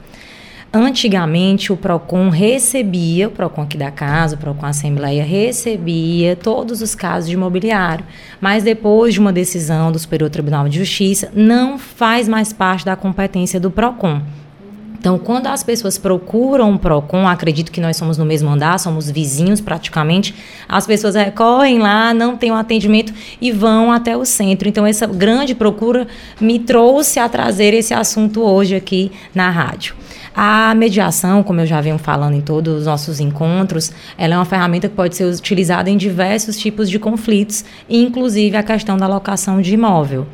Antigamente, 0.70 1.72
o 1.72 1.78
PROCON 1.78 2.28
recebia, 2.28 3.26
o 3.26 3.30
PROCON 3.30 3.62
aqui 3.62 3.78
da 3.78 3.90
casa, 3.90 4.36
o 4.36 4.38
PROCON 4.38 4.66
Assembleia, 4.66 5.24
recebia 5.24 6.36
todos 6.36 6.82
os 6.82 6.94
casos 6.94 7.28
de 7.28 7.34
imobiliário. 7.34 8.04
Mas 8.38 8.62
depois 8.62 9.14
de 9.14 9.18
uma 9.18 9.32
decisão 9.32 9.90
do 9.90 9.98
Superior 9.98 10.28
Tribunal 10.28 10.68
de 10.68 10.78
Justiça, 10.78 11.32
não 11.34 11.78
faz 11.78 12.28
mais 12.28 12.52
parte 12.52 12.84
da 12.84 12.94
competência 12.94 13.58
do 13.58 13.70
PROCON. 13.70 14.20
Então, 15.00 15.18
quando 15.18 15.46
as 15.46 15.64
pessoas 15.64 15.96
procuram 15.96 16.74
o 16.74 16.78
PROCON, 16.78 17.26
acredito 17.26 17.72
que 17.72 17.80
nós 17.80 17.96
somos 17.96 18.18
no 18.18 18.26
mesmo 18.26 18.50
andar, 18.50 18.78
somos 18.78 19.10
vizinhos 19.10 19.58
praticamente, 19.58 20.34
as 20.68 20.86
pessoas 20.86 21.14
recorrem 21.14 21.78
lá, 21.78 22.12
não 22.12 22.36
têm 22.36 22.52
um 22.52 22.54
atendimento 22.54 23.10
e 23.40 23.50
vão 23.50 23.90
até 23.90 24.14
o 24.14 24.26
centro. 24.26 24.68
Então, 24.68 24.86
essa 24.86 25.06
grande 25.06 25.54
procura 25.54 26.06
me 26.38 26.58
trouxe 26.58 27.18
a 27.18 27.30
trazer 27.30 27.72
esse 27.72 27.94
assunto 27.94 28.42
hoje 28.42 28.76
aqui 28.76 29.10
na 29.34 29.48
rádio. 29.48 29.94
A 30.36 30.74
mediação, 30.74 31.42
como 31.42 31.60
eu 31.60 31.66
já 31.66 31.80
venho 31.80 31.96
falando 31.96 32.34
em 32.34 32.42
todos 32.42 32.80
os 32.80 32.84
nossos 32.84 33.20
encontros, 33.20 33.90
ela 34.18 34.34
é 34.34 34.36
uma 34.36 34.44
ferramenta 34.44 34.86
que 34.86 34.94
pode 34.94 35.16
ser 35.16 35.24
utilizada 35.24 35.88
em 35.88 35.96
diversos 35.96 36.58
tipos 36.58 36.90
de 36.90 36.98
conflitos, 36.98 37.64
inclusive 37.88 38.54
a 38.54 38.62
questão 38.62 38.98
da 38.98 39.06
locação 39.06 39.62
de 39.62 39.72
imóvel. 39.72 40.26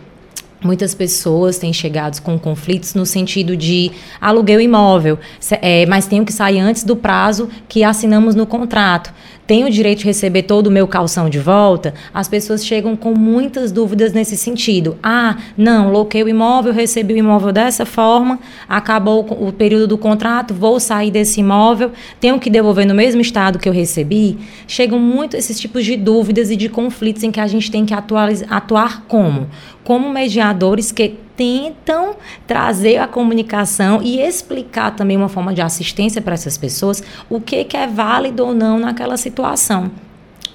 Muitas 0.62 0.94
pessoas 0.94 1.58
têm 1.58 1.72
chegado 1.72 2.20
com 2.22 2.38
conflitos 2.38 2.94
no 2.94 3.04
sentido 3.04 3.54
de 3.54 3.92
aluguel 4.18 4.60
imóvel, 4.60 5.18
é, 5.60 5.84
mas 5.84 6.06
tenho 6.06 6.24
que 6.24 6.32
sair 6.32 6.58
antes 6.60 6.82
do 6.82 6.96
prazo 6.96 7.50
que 7.68 7.84
assinamos 7.84 8.34
no 8.34 8.46
contrato. 8.46 9.12
Tenho 9.46 9.68
o 9.68 9.70
direito 9.70 10.00
de 10.00 10.06
receber 10.06 10.42
todo 10.42 10.66
o 10.66 10.70
meu 10.70 10.88
calção 10.88 11.30
de 11.30 11.38
volta? 11.38 11.94
As 12.12 12.26
pessoas 12.26 12.66
chegam 12.66 12.96
com 12.96 13.14
muitas 13.14 13.70
dúvidas 13.70 14.12
nesse 14.12 14.36
sentido. 14.36 14.96
Ah, 15.00 15.36
não, 15.56 15.92
loquei 15.92 16.22
o 16.24 16.28
imóvel, 16.28 16.72
recebi 16.72 17.14
o 17.14 17.18
imóvel 17.18 17.52
dessa 17.52 17.86
forma, 17.86 18.40
acabou 18.68 19.24
o 19.38 19.52
período 19.52 19.86
do 19.86 19.98
contrato, 19.98 20.52
vou 20.52 20.80
sair 20.80 21.12
desse 21.12 21.40
imóvel, 21.40 21.92
tenho 22.18 22.40
que 22.40 22.50
devolver 22.50 22.86
no 22.86 22.94
mesmo 22.94 23.20
estado 23.20 23.58
que 23.58 23.68
eu 23.68 23.72
recebi? 23.72 24.36
Chegam 24.66 24.98
muito 24.98 25.36
esses 25.36 25.60
tipos 25.60 25.84
de 25.84 25.96
dúvidas 25.96 26.50
e 26.50 26.56
de 26.56 26.68
conflitos 26.68 27.22
em 27.22 27.30
que 27.30 27.38
a 27.38 27.46
gente 27.46 27.70
tem 27.70 27.86
que 27.86 27.94
atuar 27.94 29.04
como? 29.06 29.46
Como 29.86 30.10
mediadores 30.10 30.90
que 30.90 31.16
tentam 31.36 32.16
trazer 32.44 32.96
a 32.96 33.06
comunicação 33.06 34.02
e 34.02 34.20
explicar 34.20 34.96
também 34.96 35.16
uma 35.16 35.28
forma 35.28 35.54
de 35.54 35.62
assistência 35.62 36.20
para 36.20 36.34
essas 36.34 36.58
pessoas 36.58 37.00
o 37.30 37.40
que, 37.40 37.62
que 37.62 37.76
é 37.76 37.86
válido 37.86 38.44
ou 38.44 38.52
não 38.52 38.80
naquela 38.80 39.16
situação. 39.16 39.88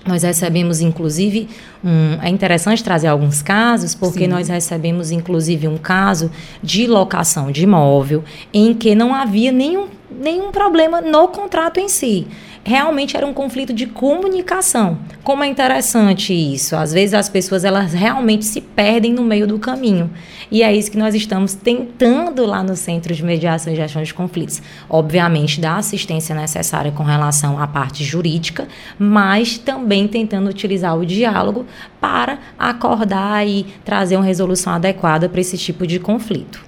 Nós 0.06 0.24
recebemos, 0.24 0.82
inclusive, 0.82 1.48
um, 1.82 2.22
é 2.22 2.28
interessante 2.28 2.84
trazer 2.84 3.08
alguns 3.08 3.41
casos, 3.41 3.96
porque 3.96 4.26
Sim. 4.26 4.28
nós 4.28 4.50
recebemos, 4.50 5.12
inclusive, 5.12 5.65
um 5.65 5.78
caso 5.78 6.30
de 6.62 6.86
locação 6.86 7.54
de 7.54 7.63
imóvel 7.63 8.26
em 8.52 8.74
que 8.74 8.94
não 8.96 9.15
havia 9.15 9.54
nenhum, 9.54 9.88
nenhum 10.10 10.52
problema 10.52 11.00
no 11.00 11.30
contrato 11.30 11.80
em 11.80 11.88
si. 11.88 12.28
Realmente 12.63 13.17
era 13.17 13.26
um 13.26 13.34
conflito 13.34 13.74
de 13.74 13.88
comunicação. 13.88 15.00
Como 15.24 15.43
é 15.43 15.47
interessante 15.47 16.32
isso. 16.34 16.76
Às 16.76 16.93
vezes 16.93 17.13
as 17.13 17.28
pessoas 17.28 17.65
elas 17.65 17.93
realmente 17.93 18.45
se 18.45 18.62
perdem 18.62 19.13
no 19.13 19.24
meio 19.24 19.47
do 19.47 19.58
caminho. 19.58 20.12
E 20.52 20.62
é 20.62 20.76
isso 20.76 20.91
que 20.91 20.97
nós 20.97 21.15
estamos 21.15 21.54
tentando 21.56 22.45
lá 22.45 22.62
no 22.62 22.76
Centro 22.76 23.15
de 23.15 23.24
Mediação 23.24 23.74
e 23.74 23.76
Gestão 23.76 24.04
de 24.04 24.13
Conflitos. 24.13 24.62
Obviamente, 24.89 25.60
dar 25.60 25.78
assistência 25.78 26.36
necessária 26.36 26.91
com 26.91 27.04
relação 27.04 27.58
à 27.58 27.65
parte 27.65 28.04
jurídica, 28.04 28.67
mas 29.00 29.58
também 29.58 30.08
tentando 30.08 30.50
utilizar 30.50 30.95
o 30.97 31.06
diálogo 31.06 31.65
para 32.00 32.38
acordar 32.60 33.47
e 33.47 33.65
trazer 33.84 34.17
uma 34.17 34.26
resolução 34.26 34.74
adequada 34.74 35.28
para 35.28 35.41
esse 35.41 35.58
tipo 35.58 35.88
de 35.88 36.00
conflito. 36.00 36.63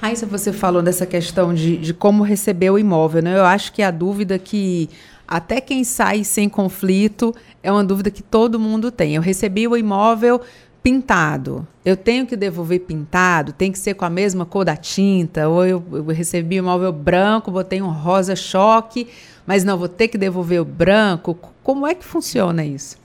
Raíssa, 0.00 0.26
você 0.26 0.52
falou 0.52 0.80
dessa 0.80 1.04
questão 1.04 1.52
de, 1.52 1.76
de 1.76 1.92
como 1.92 2.22
receber 2.22 2.70
o 2.70 2.78
imóvel, 2.78 3.20
né? 3.20 3.36
Eu 3.36 3.44
acho 3.44 3.72
que 3.72 3.82
a 3.82 3.90
dúvida 3.90 4.38
que 4.38 4.88
até 5.26 5.60
quem 5.60 5.82
sai 5.82 6.22
sem 6.22 6.48
conflito 6.48 7.34
é 7.62 7.70
uma 7.70 7.84
dúvida 7.84 8.10
que 8.10 8.22
todo 8.22 8.60
mundo 8.60 8.92
tem. 8.92 9.16
Eu 9.16 9.22
recebi 9.22 9.66
o 9.66 9.76
imóvel 9.76 10.40
pintado. 10.82 11.66
Eu 11.84 11.96
tenho 11.96 12.26
que 12.26 12.36
devolver 12.36 12.80
pintado? 12.80 13.52
Tem 13.52 13.72
que 13.72 13.78
ser 13.78 13.94
com 13.94 14.04
a 14.04 14.10
mesma 14.10 14.46
cor 14.46 14.64
da 14.64 14.76
tinta? 14.76 15.48
Ou 15.48 15.66
eu, 15.66 15.84
eu 15.92 16.04
recebi 16.06 16.56
o 16.56 16.62
imóvel 16.62 16.92
branco, 16.92 17.50
botei 17.50 17.82
um 17.82 17.90
rosa 17.90 18.36
choque, 18.36 19.08
mas 19.44 19.64
não, 19.64 19.76
vou 19.76 19.88
ter 19.88 20.06
que 20.06 20.16
devolver 20.16 20.60
o 20.60 20.64
branco? 20.64 21.36
Como 21.62 21.86
é 21.86 21.94
que 21.94 22.04
funciona 22.04 22.64
isso? 22.64 22.96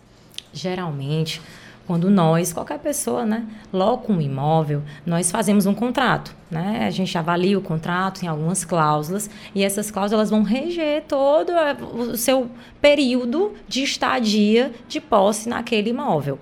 Geralmente, 0.53 1.41
quando 1.85 2.09
nós, 2.09 2.53
qualquer 2.53 2.79
pessoa, 2.79 3.25
né, 3.25 3.45
loca 3.71 4.11
um 4.11 4.21
imóvel, 4.21 4.81
nós 5.05 5.29
fazemos 5.29 5.65
um 5.65 5.73
contrato, 5.73 6.33
né? 6.49 6.85
A 6.87 6.89
gente 6.89 7.17
avalia 7.17 7.57
o 7.57 7.61
contrato 7.61 8.23
em 8.23 8.27
algumas 8.27 8.63
cláusulas 8.63 9.29
e 9.53 9.63
essas 9.63 9.91
cláusulas 9.91 10.29
vão 10.29 10.43
reger 10.43 11.03
todo 11.07 11.51
eh, 11.51 11.75
o 11.93 12.15
seu 12.15 12.49
período 12.81 13.53
de 13.67 13.83
estadia 13.83 14.71
de 14.87 15.01
posse 15.01 15.49
naquele 15.49 15.89
imóvel. 15.89 16.39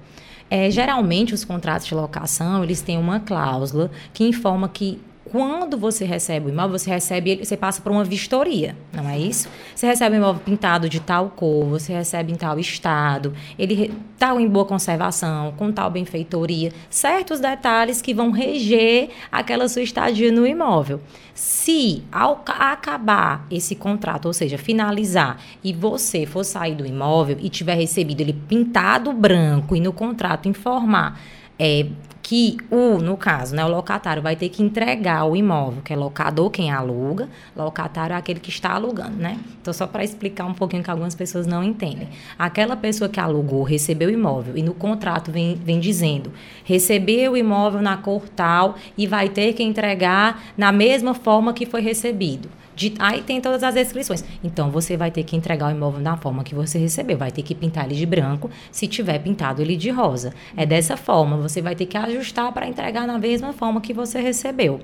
É, 0.49 0.69
geralmente, 0.69 1.33
os 1.33 1.45
contratos 1.45 1.87
de 1.87 1.95
locação, 1.95 2.63
eles 2.63 2.81
têm 2.81 2.97
uma 2.97 3.21
cláusula 3.21 3.89
que 4.13 4.25
informa 4.25 4.67
que 4.67 4.99
quando 5.31 5.77
você 5.77 6.03
recebe 6.03 6.47
o 6.47 6.49
imóvel, 6.49 6.77
você 6.77 6.89
recebe 6.89 7.29
ele, 7.29 7.45
você 7.45 7.55
passa 7.55 7.81
por 7.81 7.89
uma 7.89 8.03
vistoria, 8.03 8.75
não 8.91 9.07
é 9.09 9.17
isso? 9.17 9.47
Você 9.73 9.87
recebe 9.87 10.17
o 10.17 10.19
imóvel 10.19 10.41
pintado 10.43 10.89
de 10.89 10.99
tal 10.99 11.29
cor, 11.29 11.65
você 11.67 11.93
recebe 11.93 12.33
em 12.33 12.35
tal 12.35 12.59
estado, 12.59 13.33
ele 13.57 13.93
está 14.13 14.35
em 14.35 14.47
boa 14.47 14.65
conservação, 14.65 15.53
com 15.55 15.71
tal 15.71 15.89
benfeitoria, 15.89 16.73
certos 16.89 17.39
detalhes 17.39 18.01
que 18.01 18.13
vão 18.13 18.29
reger 18.31 19.09
aquela 19.31 19.69
sua 19.69 19.81
estadia 19.81 20.31
no 20.33 20.45
imóvel. 20.45 20.99
Se 21.33 22.03
ao 22.11 22.35
ca- 22.37 22.73
acabar 22.73 23.47
esse 23.49 23.73
contrato, 23.73 24.25
ou 24.25 24.33
seja, 24.33 24.57
finalizar, 24.57 25.37
e 25.63 25.71
você 25.71 26.25
for 26.25 26.43
sair 26.43 26.75
do 26.75 26.85
imóvel 26.85 27.37
e 27.39 27.49
tiver 27.49 27.75
recebido 27.75 28.19
ele 28.19 28.33
pintado 28.33 29.13
branco 29.13 29.77
e 29.77 29.79
no 29.79 29.93
contrato 29.93 30.49
informar 30.49 31.17
é, 31.57 31.85
que 32.21 32.57
o, 32.69 32.97
no 32.99 33.17
caso, 33.17 33.55
né, 33.55 33.65
o 33.65 33.67
locatário 33.67 34.21
vai 34.21 34.35
ter 34.35 34.49
que 34.49 34.61
entregar 34.61 35.25
o 35.25 35.35
imóvel, 35.35 35.81
que 35.81 35.91
é 35.91 35.95
locador 35.95 36.49
quem 36.49 36.71
aluga, 36.71 37.27
locatário 37.55 38.13
é 38.13 38.17
aquele 38.17 38.39
que 38.39 38.49
está 38.49 38.73
alugando, 38.73 39.17
né? 39.17 39.39
Então, 39.61 39.73
só 39.73 39.87
para 39.87 40.03
explicar 40.03 40.45
um 40.45 40.53
pouquinho 40.53 40.83
que 40.83 40.91
algumas 40.91 41.15
pessoas 41.15 41.47
não 41.47 41.63
entendem. 41.63 42.09
Aquela 42.37 42.75
pessoa 42.75 43.09
que 43.09 43.19
alugou, 43.19 43.63
recebeu 43.63 44.09
o 44.09 44.11
imóvel 44.11 44.55
e 44.57 44.61
no 44.61 44.73
contrato 44.73 45.31
vem, 45.31 45.55
vem 45.55 45.79
dizendo, 45.79 46.31
recebeu 46.63 47.33
o 47.33 47.37
imóvel 47.37 47.81
na 47.81 47.97
cor 47.97 48.29
tal 48.29 48.75
e 48.97 49.07
vai 49.07 49.29
ter 49.29 49.53
que 49.53 49.63
entregar 49.63 50.43
na 50.57 50.71
mesma 50.71 51.13
forma 51.13 51.53
que 51.53 51.65
foi 51.65 51.81
recebido. 51.81 52.49
De- 52.75 52.93
aí 52.99 53.21
tem 53.21 53.41
todas 53.41 53.63
as 53.63 53.73
descrições. 53.73 54.23
Então 54.43 54.71
você 54.71 54.95
vai 54.95 55.11
ter 55.11 55.23
que 55.23 55.35
entregar 55.35 55.67
o 55.67 55.71
imóvel 55.71 56.01
da 56.01 56.15
forma 56.17 56.43
que 56.43 56.55
você 56.55 56.77
recebeu. 56.77 57.17
Vai 57.17 57.31
ter 57.31 57.41
que 57.41 57.53
pintar 57.53 57.85
ele 57.85 57.95
de 57.95 58.05
branco, 58.05 58.49
se 58.71 58.87
tiver 58.87 59.19
pintado 59.19 59.61
ele 59.61 59.75
de 59.75 59.89
rosa. 59.89 60.33
É 60.55 60.65
dessa 60.65 60.95
forma. 60.97 61.37
Você 61.37 61.61
vai 61.61 61.75
ter 61.75 61.85
que 61.85 61.97
ajustar 61.97 62.51
para 62.51 62.67
entregar 62.67 63.05
na 63.05 63.17
mesma 63.17 63.53
forma 63.53 63.81
que 63.81 63.93
você 63.93 64.19
recebeu. 64.21 64.79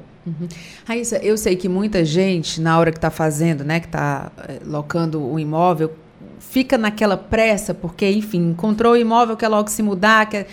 Raíssa, 0.86 1.17
eu 1.17 1.38
sei 1.38 1.56
que 1.56 1.69
muita 1.69 2.04
gente, 2.04 2.60
na 2.60 2.78
hora 2.78 2.91
que 2.91 2.97
está 2.97 3.10
fazendo, 3.10 3.63
né, 3.63 3.80
que 3.80 3.86
está 3.86 4.30
locando 4.65 5.26
o 5.26 5.39
imóvel, 5.39 5.93
fica 6.39 6.78
naquela 6.78 7.15
pressa, 7.15 7.73
porque, 7.73 8.10
enfim, 8.10 8.50
encontrou 8.50 8.93
o 8.93 8.97
imóvel, 8.97 9.38
quer 9.38 9.47
logo 9.47 9.69
se 9.69 9.82
mudar, 9.82 10.28
quer... 10.28 10.47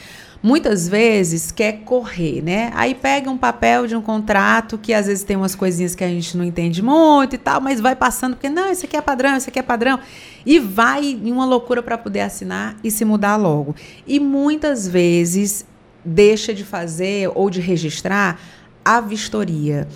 muitas 0.45 0.87
vezes 0.87 1.51
quer 1.51 1.81
correr, 1.87 2.43
né? 2.43 2.71
Aí 2.75 2.95
pega 2.95 3.31
um 3.31 3.39
papel 3.39 3.87
de 3.87 3.97
um 3.97 4.03
contrato 4.03 4.77
que 4.77 4.93
às 4.93 5.07
vezes 5.07 5.25
tem 5.25 5.39
umas 5.39 5.55
coisinhas 5.55 5.95
que 5.95 6.05
a 6.05 6.09
gente 6.09 6.37
não 6.37 6.45
entende 6.45 6.83
muito 6.83 7.35
e 7.35 7.39
tal, 7.39 7.63
mas 7.63 7.81
vai 7.81 7.97
passando 7.97 8.35
porque 8.35 8.51
não, 8.51 8.71
isso 8.71 8.85
aqui 8.85 8.95
é 8.95 9.01
padrão, 9.01 9.39
isso 9.39 9.49
aqui 9.49 9.59
é 9.59 9.63
padrão 9.63 9.99
e 10.45 10.59
vai 10.59 11.03
em 11.03 11.33
uma 11.33 11.47
loucura 11.47 11.83
para 11.83 11.97
poder 11.97 12.21
assinar 12.21 12.77
e 12.85 12.91
se 12.91 13.07
mudar 13.07 13.37
logo. 13.37 13.75
E 14.07 14.21
muitas 14.21 14.87
vezes 14.87 15.65
deixa 16.05 16.53
de 16.53 16.63
fazer 16.63 17.31
ou 17.35 17.49
de 17.49 17.63
registrar 17.63 18.39
a 18.85 19.01
vistoria. 19.01 19.89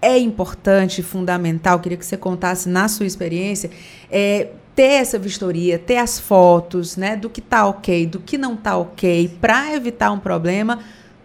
É 0.00 0.16
importante, 0.16 1.02
fundamental, 1.02 1.80
queria 1.80 1.98
que 1.98 2.06
você 2.06 2.16
contasse 2.16 2.68
na 2.68 2.86
sua 2.86 3.06
experiência, 3.06 3.72
é, 4.08 4.50
ter 4.76 5.00
essa 5.00 5.18
vistoria, 5.18 5.78
ter 5.78 5.96
as 5.96 6.20
fotos, 6.20 6.98
né, 6.98 7.16
do 7.16 7.30
que 7.30 7.40
tá 7.40 7.66
ok, 7.66 8.06
do 8.06 8.20
que 8.20 8.36
não 8.36 8.54
tá 8.54 8.76
ok, 8.76 9.36
para 9.40 9.74
evitar 9.74 10.12
um 10.12 10.18
problema 10.18 10.80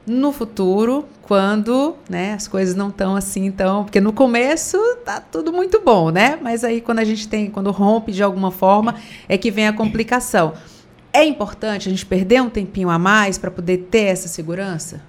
no 0.08 0.32
futuro, 0.32 1.06
quando, 1.22 1.96
né, 2.10 2.34
as 2.34 2.48
coisas 2.48 2.76
não 2.76 2.88
estão 2.88 3.16
assim, 3.16 3.46
então, 3.46 3.84
porque 3.84 4.00
no 4.00 4.14
começo 4.14 4.78
tá 5.06 5.20
tudo 5.20 5.52
muito 5.52 5.82
bom, 5.82 6.10
né? 6.10 6.40
Mas 6.42 6.64
aí 6.64 6.82
quando 6.82 7.00
a 7.00 7.04
gente 7.04 7.28
tem, 7.28 7.52
quando 7.52 7.70
rompe 7.72 8.12
de 8.12 8.24
alguma 8.24 8.52
forma, 8.52 8.96
é 9.30 9.38
que 9.38 9.52
vem 9.52 9.68
a 9.68 9.74
complicação. 9.74 10.54
É 11.14 11.24
importante 11.26 11.90
a 11.90 11.92
gente 11.92 12.06
perder 12.06 12.42
um 12.42 12.50
tempinho 12.50 12.90
a 12.90 12.98
mais 12.98 13.38
para 13.38 13.52
poder 13.52 13.90
ter 13.92 14.06
essa 14.06 14.30
segurança? 14.30 15.02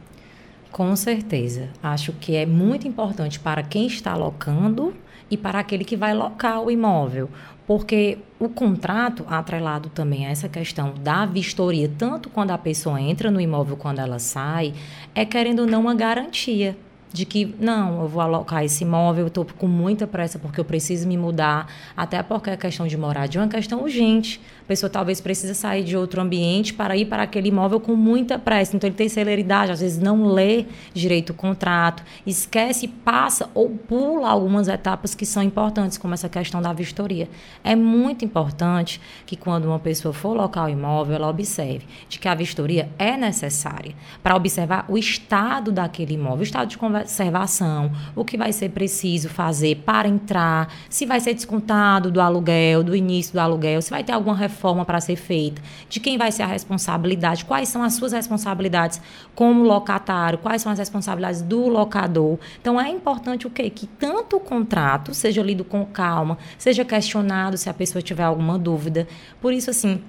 Com 0.73 0.95
certeza. 0.97 1.71
Acho 1.83 2.13
que 2.13 2.35
é 2.35 2.45
muito 2.45 2.89
importante 2.89 3.39
para 3.39 3.63
quem 3.63 3.87
está 3.87 4.15
locando 4.17 4.93
e 5.31 5.37
para 5.37 5.61
aquele 5.61 5.85
que 5.85 5.97
vai 5.97 6.13
locar 6.13 6.61
o 6.61 6.71
imóvel. 6.71 7.31
Porque 7.67 8.19
o 8.39 8.49
contrato, 8.49 9.25
atrelado 9.29 9.89
também 9.89 10.27
a 10.27 10.31
essa 10.31 10.49
questão 10.49 10.95
da 11.01 11.25
vistoria, 11.25 11.91
tanto 11.97 12.29
quando 12.29 12.51
a 12.51 12.59
pessoa 12.59 13.01
entra 13.01 13.31
no 13.31 13.41
imóvel 13.41 13.77
quando 13.77 14.01
ela 14.01 14.19
sai, 14.19 14.75
é 15.15 15.25
querendo 15.25 15.61
ou 15.61 15.67
não 15.67 15.81
uma 15.81 15.95
garantia 15.95 16.77
de 17.13 17.27
que 17.27 17.55
não, 17.61 18.03
eu 18.03 18.09
vou 18.09 18.23
alocar 18.23 18.65
esse 18.65 18.85
imóvel, 18.85 19.25
eu 19.25 19.29
estou 19.29 19.47
com 19.59 19.67
muita 19.67 20.07
pressa 20.07 20.39
porque 20.39 20.59
eu 20.59 20.65
preciso 20.65 21.07
me 21.07 21.17
mudar, 21.17 21.67
até 21.97 22.23
porque 22.23 22.51
a 22.51 22.57
questão 22.57 22.87
de 22.87 22.97
moradia 22.97 23.41
é 23.41 23.45
uma 23.45 23.51
questão 23.51 23.83
urgente. 23.83 24.41
A 24.63 24.65
pessoa 24.65 24.89
talvez 24.89 25.21
precisa 25.21 25.55
sair 25.55 25.85
de 25.85 25.97
outro 25.97 26.21
ambiente 26.21 26.73
para 26.73 26.97
ir 26.97 27.07
para 27.07 27.25
aquele 27.25 27.49
imóvel 27.49 27.81
com 27.81 27.95
muita 27.95 28.39
pressa. 28.39 28.77
Então 28.77 28.89
ele 28.89 28.97
tem 28.97 29.09
celeridade, 29.09 29.73
às 29.73 29.81
vezes 29.81 29.99
não 29.99 30.25
lê 30.25 30.67
direito 30.95 31.31
o 31.31 31.35
contrato, 31.35 32.03
esquece, 32.27 32.89
passa 32.89 33.51
ou 33.55 33.71
pula 33.71 34.29
algumas 34.29 34.69
etapas 34.69 35.15
que 35.15 35.27
são 35.27 35.43
importantes, 35.43 35.99
como 35.99 36.15
essa 36.15 36.29
questão 36.29 36.63
da 36.63 36.73
vistoria. 36.73 37.29
É 37.63 37.77
muito 37.77 38.25
importante 38.25 39.01
que 39.27 39.37
quando 39.37 39.67
uma 39.67 39.79
pessoa 39.79 40.15
for 40.15 40.35
locar 40.35 40.67
o 40.67 40.69
imóvel, 40.69 41.17
ela 41.17 41.29
observe 41.29 41.85
de 42.09 42.19
que 42.19 42.29
a 42.29 42.35
vistoria 42.35 42.89
é 42.99 43.17
necessária 43.17 43.95
para 44.23 44.37
observar 44.37 44.87
o 44.89 44.97
estado 44.97 45.73
daquele 45.73 46.15
imóvel, 46.15 46.41
o 46.41 46.43
estado 46.45 46.69
de 46.69 46.79
conservação, 47.03 47.91
o 48.15 48.25
que 48.25 48.37
vai 48.37 48.53
ser 48.53 48.71
preciso 48.71 49.29
fazer 49.29 49.77
para 49.85 50.09
entrar, 50.09 50.73
se 50.89 51.07
vai 51.07 51.21
ser 51.21 51.35
descontado 51.35 52.11
do 52.11 52.21
aluguel, 52.21 52.83
do 52.83 52.95
início 52.95 53.33
do 53.33 53.39
aluguel, 53.39 53.83
se 53.83 53.91
vai 53.91 54.03
ter 54.03 54.13
alguma 54.13 54.37
reforma 54.37 54.85
para 54.85 55.01
ser 55.01 55.17
feita, 55.17 55.61
de 55.89 56.01
quem 56.01 56.17
vai 56.17 56.33
ser 56.33 56.43
a 56.43 56.47
responsabilidade, 56.47 57.45
quais 57.45 57.69
são 57.69 57.83
as 57.83 57.95
suas 57.95 58.13
responsabilidades 58.13 59.01
como 59.35 59.63
locatário, 59.63 60.39
quais 60.39 60.63
são 60.63 60.73
as 60.73 60.79
responsabilidades 60.79 61.43
do 61.43 61.69
locador. 61.69 62.39
Então 62.61 62.81
é 62.81 62.89
importante 62.89 63.47
o 63.47 63.51
quê? 63.51 63.71
Que 63.71 63.87
tanto 63.87 64.37
o 64.37 64.41
contrato 64.41 65.15
seja 65.15 65.43
lido 65.43 65.65
com 65.65 65.85
calma, 65.85 66.39
seja 66.59 66.85
questionado 66.85 67.57
se 67.57 67.69
a 67.69 67.75
pessoa 67.75 68.03
tiver 68.03 68.25
alguma 68.25 68.59
dúvida. 68.59 69.07
Por 69.41 69.53
isso, 69.53 69.71
assim, 69.71 70.01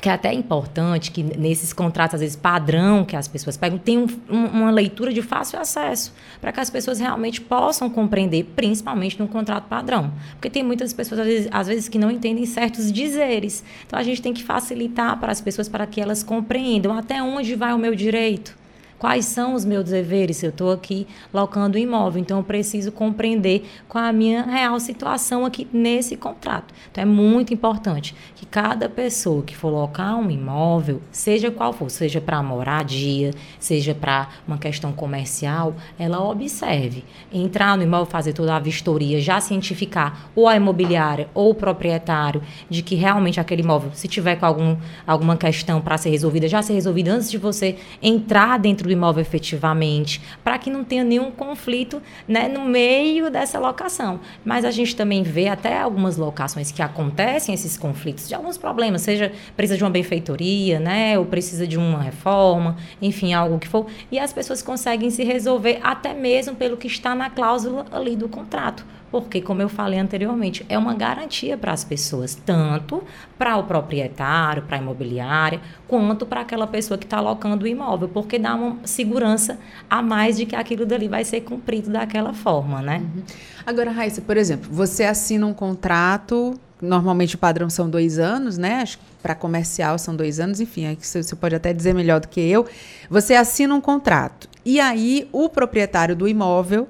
que 0.00 0.08
é 0.08 0.12
até 0.12 0.32
importante 0.32 1.10
que 1.10 1.22
nesses 1.22 1.72
contratos, 1.72 2.14
às 2.14 2.20
vezes, 2.20 2.36
padrão 2.36 3.04
que 3.04 3.16
as 3.16 3.28
pessoas 3.28 3.56
pegam, 3.56 3.78
tem 3.78 3.98
um, 3.98 4.06
um, 4.28 4.44
uma 4.46 4.70
leitura 4.70 5.12
de 5.12 5.22
fácil 5.22 5.58
acesso, 5.58 6.12
para 6.40 6.52
que 6.52 6.60
as 6.60 6.70
pessoas 6.70 6.98
realmente 6.98 7.40
possam 7.40 7.90
compreender, 7.90 8.44
principalmente 8.56 9.18
no 9.18 9.28
contrato 9.28 9.68
padrão. 9.68 10.12
Porque 10.32 10.48
tem 10.48 10.62
muitas 10.62 10.92
pessoas, 10.92 11.20
às 11.20 11.26
vezes, 11.26 11.48
às 11.50 11.66
vezes, 11.66 11.88
que 11.88 11.98
não 11.98 12.10
entendem 12.10 12.46
certos 12.46 12.90
dizeres. 12.90 13.62
Então, 13.86 13.98
a 13.98 14.02
gente 14.02 14.22
tem 14.22 14.32
que 14.32 14.42
facilitar 14.42 15.18
para 15.18 15.32
as 15.32 15.40
pessoas 15.40 15.68
para 15.68 15.86
que 15.86 16.00
elas 16.00 16.22
compreendam 16.22 16.96
até 16.96 17.22
onde 17.22 17.54
vai 17.54 17.72
o 17.72 17.78
meu 17.78 17.94
direito 17.94 18.59
quais 19.00 19.24
são 19.24 19.54
os 19.54 19.64
meus 19.64 19.86
deveres 19.86 20.36
se 20.36 20.46
eu 20.46 20.50
estou 20.50 20.70
aqui 20.70 21.06
locando 21.32 21.78
imóvel. 21.78 22.20
Então, 22.20 22.36
eu 22.36 22.44
preciso 22.44 22.92
compreender 22.92 23.64
qual 23.88 24.04
a 24.04 24.12
minha 24.12 24.42
real 24.42 24.78
situação 24.78 25.46
aqui 25.46 25.66
nesse 25.72 26.16
contrato. 26.16 26.74
Então, 26.92 27.00
é 27.02 27.06
muito 27.06 27.54
importante 27.54 28.14
que 28.36 28.44
cada 28.44 28.90
pessoa 28.90 29.42
que 29.42 29.56
for 29.56 29.70
locar 29.70 30.16
um 30.18 30.30
imóvel, 30.30 31.00
seja 31.10 31.50
qual 31.50 31.72
for, 31.72 31.90
seja 31.90 32.20
para 32.20 32.42
moradia, 32.42 33.30
seja 33.58 33.94
para 33.94 34.28
uma 34.46 34.58
questão 34.58 34.92
comercial, 34.92 35.74
ela 35.98 36.22
observe. 36.22 37.02
Entrar 37.32 37.78
no 37.78 37.82
imóvel, 37.82 38.04
fazer 38.04 38.34
toda 38.34 38.54
a 38.54 38.58
vistoria, 38.58 39.18
já 39.18 39.40
cientificar 39.40 40.28
ou 40.36 40.46
a 40.46 40.56
imobiliária 40.56 41.30
ou 41.32 41.52
o 41.52 41.54
proprietário 41.54 42.42
de 42.68 42.82
que 42.82 42.96
realmente 42.96 43.40
aquele 43.40 43.62
imóvel, 43.62 43.92
se 43.94 44.06
tiver 44.06 44.36
com 44.36 44.44
algum, 44.44 44.76
alguma 45.06 45.38
questão 45.38 45.80
para 45.80 45.96
ser 45.96 46.10
resolvida, 46.10 46.46
já 46.46 46.60
ser 46.60 46.74
resolvida 46.74 47.12
antes 47.12 47.30
de 47.30 47.38
você 47.38 47.78
entrar 48.02 48.58
dentro 48.58 48.89
do 48.90 48.92
imóvel 48.92 49.22
efetivamente, 49.22 50.20
para 50.42 50.58
que 50.58 50.68
não 50.68 50.82
tenha 50.82 51.04
nenhum 51.04 51.30
conflito 51.30 52.02
né, 52.26 52.48
no 52.48 52.64
meio 52.64 53.30
dessa 53.30 53.58
locação. 53.58 54.20
Mas 54.44 54.64
a 54.64 54.70
gente 54.70 54.96
também 54.96 55.22
vê 55.22 55.48
até 55.48 55.78
algumas 55.78 56.16
locações 56.16 56.72
que 56.72 56.82
acontecem 56.82 57.54
esses 57.54 57.76
conflitos 57.76 58.28
de 58.28 58.34
alguns 58.34 58.58
problemas, 58.58 59.02
seja 59.02 59.32
precisa 59.56 59.78
de 59.78 59.84
uma 59.84 59.90
benfeitoria, 59.90 60.80
né, 60.80 61.18
ou 61.18 61.24
precisa 61.24 61.66
de 61.66 61.78
uma 61.78 62.02
reforma, 62.02 62.76
enfim, 63.00 63.32
algo 63.32 63.58
que 63.58 63.68
for, 63.68 63.86
e 64.10 64.18
as 64.18 64.32
pessoas 64.32 64.60
conseguem 64.62 65.10
se 65.10 65.22
resolver 65.22 65.78
até 65.82 66.12
mesmo 66.12 66.56
pelo 66.56 66.76
que 66.76 66.86
está 66.86 67.14
na 67.14 67.30
cláusula 67.30 67.86
ali 67.92 68.16
do 68.16 68.28
contrato 68.28 68.84
porque, 69.10 69.40
como 69.40 69.60
eu 69.60 69.68
falei 69.68 69.98
anteriormente, 69.98 70.64
é 70.68 70.78
uma 70.78 70.94
garantia 70.94 71.56
para 71.56 71.72
as 71.72 71.84
pessoas, 71.84 72.34
tanto 72.34 73.02
para 73.38 73.56
o 73.56 73.64
proprietário, 73.64 74.62
para 74.62 74.76
a 74.76 74.80
imobiliária, 74.80 75.60
quanto 75.88 76.24
para 76.24 76.42
aquela 76.42 76.66
pessoa 76.66 76.96
que 76.96 77.04
está 77.04 77.18
alocando 77.18 77.64
o 77.64 77.68
imóvel, 77.68 78.08
porque 78.08 78.38
dá 78.38 78.54
uma 78.54 78.78
segurança 78.84 79.58
a 79.88 80.00
mais 80.00 80.36
de 80.36 80.46
que 80.46 80.54
aquilo 80.54 80.86
dali 80.86 81.08
vai 81.08 81.24
ser 81.24 81.40
cumprido 81.40 81.90
daquela 81.90 82.32
forma, 82.32 82.80
né? 82.80 82.98
Uhum. 82.98 83.22
Agora, 83.66 83.90
Raíssa, 83.90 84.20
por 84.20 84.36
exemplo, 84.36 84.70
você 84.72 85.04
assina 85.04 85.46
um 85.46 85.52
contrato, 85.52 86.58
normalmente 86.80 87.34
o 87.34 87.38
padrão 87.38 87.68
são 87.68 87.90
dois 87.90 88.18
anos, 88.18 88.56
né? 88.56 88.80
Acho 88.82 88.98
que 88.98 89.04
para 89.22 89.34
comercial 89.34 89.98
são 89.98 90.14
dois 90.14 90.40
anos, 90.40 90.60
enfim, 90.60 90.96
você 91.00 91.36
pode 91.36 91.54
até 91.54 91.72
dizer 91.72 91.94
melhor 91.94 92.20
do 92.20 92.28
que 92.28 92.40
eu. 92.40 92.66
Você 93.10 93.34
assina 93.34 93.74
um 93.74 93.80
contrato 93.80 94.48
e 94.64 94.80
aí 94.80 95.28
o 95.32 95.48
proprietário 95.48 96.14
do 96.14 96.28
imóvel 96.28 96.88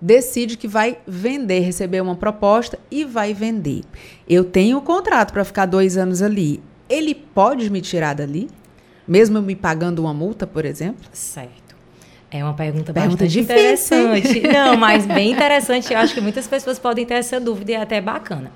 decide 0.00 0.56
que 0.56 0.68
vai 0.68 0.98
vender, 1.06 1.60
receber 1.60 2.00
uma 2.00 2.14
proposta 2.14 2.78
e 2.90 3.04
vai 3.04 3.32
vender. 3.32 3.82
Eu 4.28 4.44
tenho 4.44 4.78
o 4.78 4.82
contrato 4.82 5.32
para 5.32 5.44
ficar 5.44 5.66
dois 5.66 5.96
anos 5.96 6.22
ali. 6.22 6.62
Ele 6.88 7.14
pode 7.14 7.70
me 7.70 7.80
tirar 7.80 8.14
dali? 8.14 8.48
Mesmo 9.06 9.40
me 9.40 9.54
pagando 9.54 10.00
uma 10.00 10.12
multa, 10.12 10.46
por 10.46 10.64
exemplo? 10.64 11.04
Certo. 11.12 11.66
É 12.30 12.42
uma 12.42 12.54
pergunta, 12.54 12.92
pergunta 12.92 13.24
bastante 13.24 13.32
difícil. 13.32 13.54
interessante. 13.54 14.40
Não, 14.52 14.76
mas 14.76 15.06
bem 15.06 15.32
interessante. 15.32 15.92
Eu 15.92 15.98
acho 16.00 16.12
que 16.12 16.20
muitas 16.20 16.46
pessoas 16.46 16.78
podem 16.78 17.06
ter 17.06 17.14
essa 17.14 17.40
dúvida 17.40 17.72
e 17.72 17.74
é 17.74 17.80
até 17.80 18.00
bacana. 18.00 18.50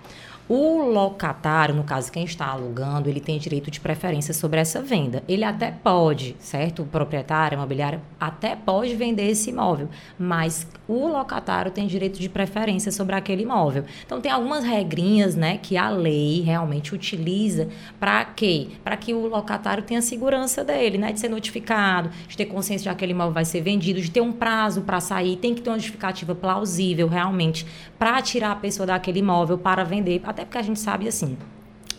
O 0.53 0.83
locatário, 0.83 1.77
no 1.77 1.85
caso 1.85 2.11
quem 2.11 2.25
está 2.25 2.45
alugando, 2.45 3.09
ele 3.09 3.21
tem 3.21 3.39
direito 3.39 3.71
de 3.71 3.79
preferência 3.79 4.35
sobre 4.35 4.59
essa 4.59 4.83
venda. 4.83 5.23
Ele 5.29 5.45
até 5.45 5.71
pode, 5.71 6.35
certo? 6.41 6.83
O 6.83 6.87
proprietário, 6.87 7.55
imobiliário, 7.55 8.01
até 8.19 8.57
pode 8.57 8.97
vender 8.97 9.31
esse 9.31 9.51
imóvel, 9.51 9.89
mas 10.19 10.67
o 10.89 11.07
locatário 11.07 11.71
tem 11.71 11.87
direito 11.87 12.19
de 12.19 12.29
preferência 12.29 12.91
sobre 12.91 13.15
aquele 13.15 13.45
imóvel. 13.45 13.85
Então 14.05 14.21
tem 14.21 14.33
algumas 14.33 14.65
regrinhas, 14.65 15.37
né, 15.37 15.57
que 15.57 15.77
a 15.77 15.89
lei 15.89 16.41
realmente 16.41 16.93
utiliza 16.93 17.69
para 18.01 18.25
quê? 18.25 18.71
Para 18.83 18.97
que 18.97 19.15
o 19.15 19.29
locatário 19.29 19.85
tenha 19.85 20.03
segurança 20.03 20.65
dele, 20.65 20.99
né, 20.99 21.13
de 21.13 21.21
ser 21.21 21.29
notificado, 21.29 22.11
de 22.27 22.37
ter 22.37 22.47
consciência 22.47 22.83
de 22.83 22.89
que 22.89 22.95
aquele 22.97 23.13
imóvel 23.13 23.35
vai 23.35 23.45
ser 23.45 23.61
vendido, 23.61 24.01
de 24.01 24.11
ter 24.11 24.21
um 24.21 24.33
prazo 24.33 24.81
para 24.81 24.99
sair, 24.99 25.37
tem 25.37 25.55
que 25.55 25.63
ter 25.63 25.71
uma 25.71 25.79
justificativa 25.79 26.35
plausível 26.35 27.07
realmente 27.07 27.65
para 28.01 28.23
tirar 28.23 28.53
a 28.53 28.57
pessoa 28.57 28.87
daquele 28.87 29.19
imóvel 29.19 29.59
para 29.59 29.85
vender, 29.85 30.23
até 30.25 30.43
porque 30.43 30.57
a 30.57 30.63
gente 30.63 30.81
sabe 30.81 31.07
assim, 31.07 31.37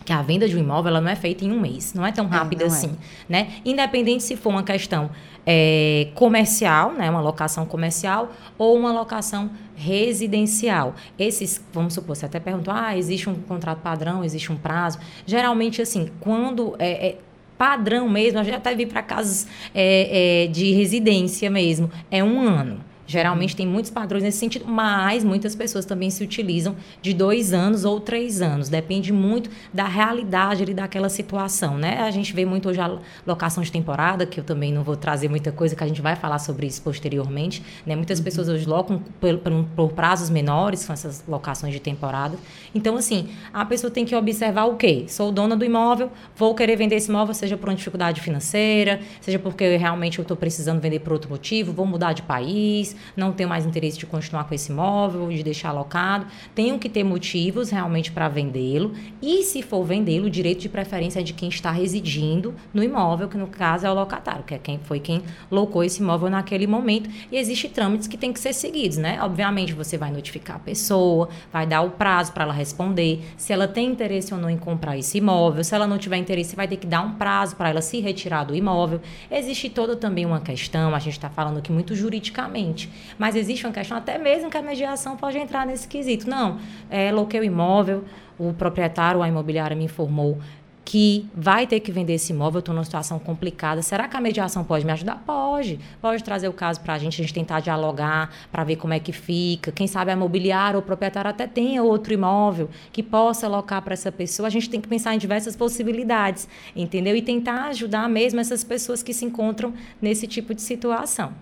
que 0.04 0.12
a 0.12 0.20
venda 0.24 0.50
de 0.50 0.58
um 0.58 0.60
imóvel 0.60 0.90
ela 0.90 1.00
não 1.00 1.12
é 1.12 1.16
feita 1.16 1.46
em 1.46 1.52
um 1.52 1.60
mês, 1.60 1.94
não 1.94 2.04
é 2.04 2.12
tão 2.12 2.26
rápida 2.26 2.64
é, 2.64 2.68
assim, 2.68 2.88
é. 2.88 3.32
né? 3.32 3.52
Independente 3.64 4.24
se 4.24 4.36
for 4.36 4.50
uma 4.50 4.64
questão 4.64 5.12
é, 5.46 6.08
comercial, 6.16 6.92
né, 6.94 7.08
uma 7.08 7.22
locação 7.22 7.68
comercial 7.68 8.32
ou 8.58 8.76
uma 8.76 8.92
locação 8.92 9.52
residencial. 9.76 10.96
Esses, 11.20 11.64
vamos 11.72 11.94
supor, 11.94 12.16
você 12.16 12.26
até 12.26 12.40
perguntou, 12.40 12.74
ah, 12.76 12.98
existe 12.98 13.30
um 13.30 13.36
contrato 13.36 13.82
padrão, 13.82 14.24
existe 14.24 14.52
um 14.52 14.58
prazo. 14.58 14.98
Geralmente, 15.24 15.84
assim, 15.84 16.10
quando 16.20 16.76
é, 16.80 17.10
é 17.10 17.18
padrão 17.60 18.10
mesmo, 18.10 18.40
a 18.40 18.44
gente 18.44 18.56
até 18.56 18.74
vi 18.74 18.88
para 18.88 19.04
casos 19.04 19.46
é, 19.72 20.46
é, 20.46 20.48
de 20.48 20.72
residência 20.72 21.48
mesmo, 21.48 21.92
é 22.10 22.24
um 22.24 22.42
ano 22.42 22.91
Geralmente 23.12 23.56
tem 23.56 23.68
muitos 23.68 23.92
padrões 23.92 24.24
nesse 24.24 24.38
sentido, 24.38 24.66
mas 24.66 25.24
muitas 25.24 25.54
pessoas 25.54 25.86
também 25.86 26.10
se 26.10 26.24
utilizam 26.24 26.76
de 27.02 27.14
dois 27.14 27.52
anos 27.52 27.84
ou 27.84 28.00
três 28.00 28.42
anos. 28.42 28.70
Depende 28.70 29.12
muito 29.12 29.50
da 29.74 29.86
realidade 29.86 30.64
ali 30.64 30.74
daquela 30.74 31.10
situação, 31.10 31.78
né? 31.78 32.00
A 32.00 32.10
gente 32.10 32.34
vê 32.34 32.46
muito 32.46 32.70
hoje 32.70 32.80
a 32.80 33.00
locação 33.28 33.62
de 33.62 33.72
temporada, 33.72 34.26
que 34.26 34.40
eu 34.40 34.44
também 34.44 34.72
não 34.72 34.82
vou 34.82 34.96
trazer 34.96 35.28
muita 35.28 35.52
coisa, 35.52 35.76
que 35.76 35.84
a 35.84 35.88
gente 35.88 36.02
vai 36.02 36.16
falar 36.16 36.40
sobre 36.40 36.68
isso 36.68 36.82
posteriormente. 36.82 37.62
Né? 37.86 37.96
Muitas 37.96 38.20
uhum. 38.20 38.26
pessoas 38.26 38.48
hoje 38.48 38.66
locam 38.66 39.02
por, 39.20 39.38
por, 39.40 39.66
por, 39.76 39.92
prazos 39.92 40.30
menores 40.30 40.86
com 40.86 40.94
essas 40.94 41.24
locações 41.28 41.74
de 41.74 41.80
temporada. 41.80 42.38
Então, 42.74 42.96
assim, 42.96 43.30
a 43.54 43.66
pessoa 43.66 43.92
tem 43.92 44.06
que 44.06 44.16
observar 44.16 44.66
o 44.66 44.78
quê? 44.78 45.06
Sou 45.10 45.32
dona 45.32 45.58
do 45.58 45.66
imóvel, 45.66 46.10
vou 46.36 46.56
querer 46.56 46.78
vender 46.78 46.96
esse 46.96 47.10
imóvel, 47.10 47.34
seja 47.34 47.58
por 47.58 47.68
uma 47.68 47.76
dificuldade 47.76 48.22
financeira, 48.22 49.02
seja 49.20 49.38
porque 49.38 49.76
realmente 49.76 50.20
eu 50.20 50.22
estou 50.22 50.38
precisando 50.38 50.80
vender 50.80 51.00
por 51.00 51.14
outro 51.14 51.30
motivo, 51.30 51.74
vou 51.74 51.86
mudar 51.86 52.14
de 52.14 52.22
país, 52.22 52.96
não 53.16 53.32
tenho 53.32 53.50
mais 53.50 53.66
interesse 53.66 53.98
de 53.98 54.06
continuar 54.06 54.46
com 54.46 54.54
esse 54.54 54.72
imóvel, 54.72 55.30
de 55.30 55.44
deixar 55.44 55.70
alocado. 55.70 56.26
Tenho 56.54 56.78
que 56.80 56.90
ter 56.90 57.04
motivos 57.04 57.70
realmente 57.70 58.12
para 58.12 58.28
vendê-lo. 58.30 58.94
E 59.22 59.44
se 59.44 59.62
for 59.62 59.84
vendê-lo, 59.84 60.28
o 60.28 60.30
direito 60.30 60.62
de 60.62 60.70
preferência 60.70 61.20
é 61.20 61.24
de 61.24 61.34
quem 61.34 61.50
está 61.50 61.72
residindo 61.72 62.54
no 62.74 62.84
imóvel, 62.84 63.28
que 63.28 63.38
no 63.38 63.48
caso 63.48 63.86
é 63.86 63.92
o 63.92 63.94
locatário, 63.94 64.44
que 64.44 64.54
é 64.54 64.58
quem 64.58 64.80
foi 64.80 65.00
quem 65.00 65.22
locou 65.50 65.84
esse 65.84 66.02
imóvel 66.02 66.30
naquele 66.30 66.68
momento. 66.68 67.10
E 67.32 67.38
existem 67.38 67.70
trâmites 67.70 68.08
que 68.08 68.18
têm 68.18 68.34
que 68.34 68.40
ser 68.40 68.54
seguidos, 68.54 68.98
né? 68.98 69.20
Obviamente, 69.22 69.74
você 69.74 69.98
vai 69.98 70.12
notificar 70.12 70.58
a 70.58 70.60
pessoa, 70.60 71.30
vai 71.52 71.66
dar 71.66 71.82
o 71.82 71.92
prazo 71.92 72.32
para 72.32 72.44
ela 72.44 72.54
responder, 72.54 73.22
se 73.38 73.54
ela 73.54 73.68
tem 73.68 73.88
interesse 73.88 74.34
ou 74.34 74.40
não 74.40 74.50
em 74.50 74.58
comprar 74.58 74.98
esse 74.98 75.18
imóvel. 75.18 75.64
Se 75.64 75.74
ela 75.74 75.88
não 75.88 75.98
tiver 75.98 76.18
interesse, 76.18 76.56
vai 76.56 76.68
ter 76.68 76.78
que 76.78 76.88
dar 76.88 77.02
um 77.02 77.14
prazo 77.16 77.56
para 77.56 77.70
ela 77.70 77.82
se 77.82 78.00
retirar 78.00 78.44
do 78.44 78.56
imóvel. 78.56 79.02
Existe 79.30 79.70
toda 79.70 79.96
também 79.96 80.26
uma 80.26 80.42
questão, 80.42 80.94
a 80.94 81.00
gente 81.00 81.14
está 81.14 81.30
falando 81.30 81.60
aqui 81.60 81.72
muito 81.72 81.96
juridicamente, 81.96 82.90
mas 83.18 83.36
existe 83.36 83.66
uma 83.66 83.74
questão 83.74 83.98
até 83.98 84.18
mesmo 84.18 84.50
que 84.50 84.58
a 84.58 84.62
mediação 84.62 85.18
pode 85.18 85.38
entrar 85.38 85.66
nesse 85.66 85.88
quesito. 85.88 86.30
Não, 86.30 86.60
é, 86.90 87.12
loquei 87.12 87.40
o 87.40 87.44
imóvel, 87.44 88.04
o 88.38 88.54
proprietário, 88.54 89.22
a 89.22 89.28
imobiliária 89.28 89.76
me 89.76 89.86
informou 89.86 90.38
que 90.84 91.30
vai 91.34 91.68
ter 91.68 91.80
que 91.80 91.92
vender 91.92 92.16
esse 92.16 92.34
imóvel, 92.34 92.60
estou 92.60 92.74
numa 92.74 92.84
situação 92.84 93.20
complicada. 93.20 93.82
Será 93.82 94.08
que 94.08 94.18
a 94.18 94.20
mediação 94.22 94.64
pode 94.64 94.86
me 94.86 94.92
ajudar? 94.92 95.24
Pode. 95.26 95.80
Pode 96.02 96.24
trazer 96.24 96.48
o 96.48 96.54
caso 96.54 96.82
para 96.82 96.94
a 96.94 96.98
gente, 96.98 97.22
a 97.22 97.24
gente 97.24 97.34
tentar 97.34 97.60
dialogar 97.60 98.30
para 98.52 98.64
ver 98.64 98.76
como 98.76 98.94
é 98.94 99.00
que 99.00 99.14
fica. 99.14 99.72
Quem 99.72 99.88
sabe 99.88 100.12
a 100.12 100.16
imobiliária 100.16 100.78
ou 100.78 100.84
o 100.84 100.86
proprietário 100.86 101.30
até 101.30 101.48
tenha 101.48 101.84
outro 101.84 102.14
imóvel 102.14 102.70
que 102.92 103.04
possa 103.04 103.46
alocar 103.46 103.82
para 103.82 103.94
essa 103.94 104.12
pessoa. 104.12 104.48
A 104.48 104.50
gente 104.50 104.70
tem 104.70 104.82
que 104.82 104.88
pensar 104.88 105.16
em 105.16 105.18
diversas 105.18 105.56
possibilidades, 105.56 106.48
entendeu? 106.76 107.16
E 107.16 107.22
tentar 107.22 107.68
ajudar 107.68 108.10
mesmo 108.10 108.40
essas 108.40 108.64
pessoas 108.64 109.02
que 109.04 109.14
se 109.14 109.24
encontram 109.24 109.74
nesse 110.02 110.28
tipo 110.28 110.54
de 110.54 110.62
situação. 110.62 111.34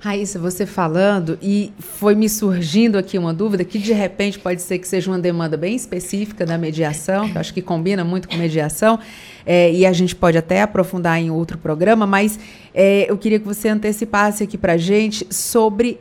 Raíssa, 0.00 0.38
você 0.38 0.64
falando, 0.64 1.36
e 1.42 1.72
foi 1.80 2.14
me 2.14 2.28
surgindo 2.28 2.96
aqui 2.96 3.18
uma 3.18 3.34
dúvida 3.34 3.64
que 3.64 3.80
de 3.80 3.92
repente 3.92 4.38
pode 4.38 4.62
ser 4.62 4.78
que 4.78 4.86
seja 4.86 5.10
uma 5.10 5.18
demanda 5.18 5.56
bem 5.56 5.74
específica 5.74 6.46
da 6.46 6.56
mediação, 6.56 7.28
que 7.28 7.36
eu 7.36 7.40
acho 7.40 7.52
que 7.52 7.60
combina 7.60 8.04
muito 8.04 8.28
com 8.28 8.36
mediação, 8.36 9.00
é, 9.44 9.72
e 9.72 9.84
a 9.84 9.92
gente 9.92 10.14
pode 10.14 10.38
até 10.38 10.62
aprofundar 10.62 11.20
em 11.20 11.32
outro 11.32 11.58
programa, 11.58 12.06
mas 12.06 12.38
é, 12.72 13.10
eu 13.10 13.18
queria 13.18 13.40
que 13.40 13.46
você 13.46 13.68
antecipasse 13.68 14.44
aqui 14.44 14.56
para 14.56 14.76
gente 14.76 15.26
sobre 15.34 15.98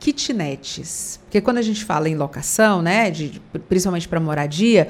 kitnets. 0.00 1.20
Porque 1.24 1.40
quando 1.40 1.58
a 1.58 1.62
gente 1.62 1.84
fala 1.84 2.08
em 2.08 2.16
locação, 2.16 2.82
né, 2.82 3.08
de, 3.08 3.40
principalmente 3.68 4.08
para 4.08 4.18
moradia, 4.18 4.88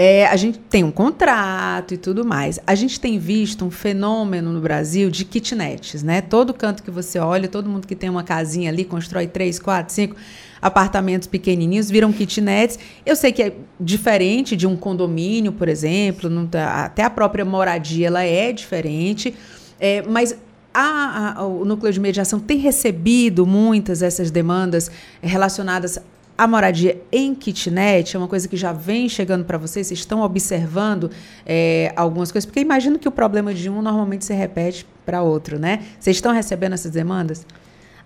é, 0.00 0.28
a 0.28 0.36
gente 0.36 0.60
tem 0.60 0.84
um 0.84 0.92
contrato 0.92 1.92
e 1.92 1.96
tudo 1.96 2.24
mais. 2.24 2.60
A 2.64 2.76
gente 2.76 3.00
tem 3.00 3.18
visto 3.18 3.64
um 3.64 3.70
fenômeno 3.70 4.52
no 4.52 4.60
Brasil 4.60 5.10
de 5.10 5.24
kitnets, 5.24 6.04
né? 6.04 6.20
Todo 6.20 6.54
canto 6.54 6.84
que 6.84 6.90
você 6.90 7.18
olha, 7.18 7.48
todo 7.48 7.68
mundo 7.68 7.84
que 7.84 7.96
tem 7.96 8.08
uma 8.08 8.22
casinha 8.22 8.70
ali, 8.70 8.84
constrói 8.84 9.26
três, 9.26 9.58
quatro, 9.58 9.92
cinco 9.92 10.14
apartamentos 10.62 11.26
pequenininhos, 11.26 11.90
viram 11.90 12.12
kitnets. 12.12 12.78
Eu 13.04 13.16
sei 13.16 13.32
que 13.32 13.42
é 13.42 13.52
diferente 13.80 14.54
de 14.54 14.68
um 14.68 14.76
condomínio, 14.76 15.50
por 15.50 15.68
exemplo, 15.68 16.30
tá, 16.46 16.84
até 16.84 17.02
a 17.02 17.10
própria 17.10 17.44
moradia 17.44 18.06
ela 18.06 18.22
é 18.22 18.52
diferente, 18.52 19.34
é, 19.80 20.02
mas 20.02 20.36
a, 20.72 21.40
a, 21.40 21.44
o 21.44 21.64
núcleo 21.64 21.92
de 21.92 21.98
mediação 21.98 22.38
tem 22.38 22.58
recebido 22.58 23.44
muitas 23.44 23.98
dessas 23.98 24.30
demandas 24.30 24.92
relacionadas 25.20 25.98
a 26.38 26.46
moradia 26.46 27.02
em 27.10 27.34
kitnet 27.34 28.14
é 28.14 28.18
uma 28.18 28.28
coisa 28.28 28.46
que 28.46 28.56
já 28.56 28.72
vem 28.72 29.08
chegando 29.08 29.44
para 29.44 29.58
vocês? 29.58 29.88
Vocês 29.88 29.98
estão 29.98 30.22
observando 30.22 31.10
é, 31.44 31.92
algumas 31.96 32.30
coisas? 32.30 32.46
Porque 32.46 32.60
imagino 32.60 32.96
que 32.96 33.08
o 33.08 33.10
problema 33.10 33.52
de 33.52 33.68
um 33.68 33.82
normalmente 33.82 34.24
se 34.24 34.32
repete 34.32 34.86
para 35.04 35.20
outro, 35.20 35.58
né? 35.58 35.82
Vocês 35.98 36.16
estão 36.16 36.32
recebendo 36.32 36.74
essas 36.74 36.92
demandas? 36.92 37.44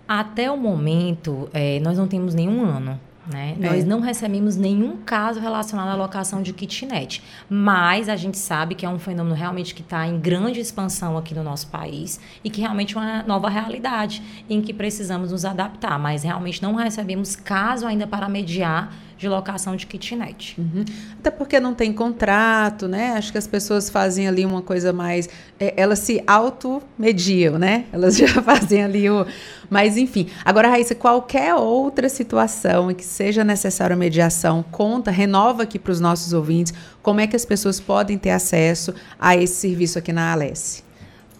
Até 0.07 0.49
o 0.49 0.57
momento, 0.57 1.47
é, 1.53 1.79
nós 1.81 1.95
não 1.95 2.07
temos 2.07 2.33
nenhum 2.33 2.65
ano 2.65 2.99
né? 3.25 3.55
É. 3.59 3.69
Nós 3.69 3.85
não 3.85 4.01
recebemos 4.01 4.55
nenhum 4.55 4.97
caso 4.97 5.39
relacionado 5.39 5.89
à 5.89 5.95
locação 5.95 6.41
de 6.41 6.51
kitnet, 6.53 7.23
mas 7.49 8.09
a 8.09 8.15
gente 8.15 8.37
sabe 8.37 8.75
que 8.75 8.85
é 8.85 8.89
um 8.89 8.99
fenômeno 8.99 9.35
realmente 9.35 9.73
que 9.73 9.81
está 9.81 10.05
em 10.05 10.19
grande 10.19 10.59
expansão 10.59 11.17
aqui 11.17 11.33
no 11.33 11.43
nosso 11.43 11.67
país 11.67 12.19
e 12.43 12.49
que 12.49 12.61
realmente 12.61 12.97
é 12.97 12.99
uma 12.99 13.23
nova 13.23 13.49
realidade 13.49 14.21
em 14.49 14.61
que 14.61 14.73
precisamos 14.73 15.31
nos 15.31 15.45
adaptar, 15.45 15.97
mas 15.97 16.23
realmente 16.23 16.61
não 16.61 16.75
recebemos 16.75 17.35
caso 17.35 17.87
ainda 17.87 18.05
para 18.05 18.27
mediar 18.27 18.93
de 19.23 19.29
locação 19.29 19.75
de 19.77 19.87
kitnet. 19.87 20.59
Uhum. 20.59 20.83
Até 21.17 21.31
porque 21.31 21.59
não 21.61 21.73
tem 21.73 21.93
contrato, 21.93 22.89
né? 22.89 23.13
Acho 23.13 23.31
que 23.31 23.37
as 23.37 23.47
pessoas 23.47 23.89
fazem 23.89 24.27
ali 24.27 24.45
uma 24.45 24.61
coisa 24.61 24.91
mais. 24.91 25.29
É, 25.57 25.73
elas 25.77 25.99
se 25.99 26.21
automediam, 26.27 27.57
né? 27.57 27.85
Elas 27.93 28.17
já 28.17 28.41
fazem 28.41 28.83
ali 28.83 29.09
o. 29.09 29.25
Mas, 29.69 29.95
enfim. 29.95 30.27
Agora, 30.43 30.67
Raíssa, 30.67 30.93
qualquer 30.93 31.55
outra 31.55 32.09
situação 32.09 32.91
em 32.91 32.95
que 32.95 33.05
seja 33.05 33.43
necessária 33.45 33.93
a 33.93 33.97
mediação, 33.97 34.63
conta, 34.69 35.09
renova 35.09 35.63
aqui 35.63 35.79
para 35.79 35.91
os 35.91 36.01
nossos 36.01 36.33
ouvintes 36.33 36.73
como 37.01 37.21
é 37.21 37.27
que 37.27 37.35
as 37.35 37.45
pessoas 37.45 37.79
podem 37.79 38.17
ter 38.17 38.31
acesso 38.31 38.93
a 39.17 39.37
esse 39.37 39.55
serviço 39.55 39.97
aqui 39.97 40.11
na 40.11 40.33
Alesse. 40.33 40.83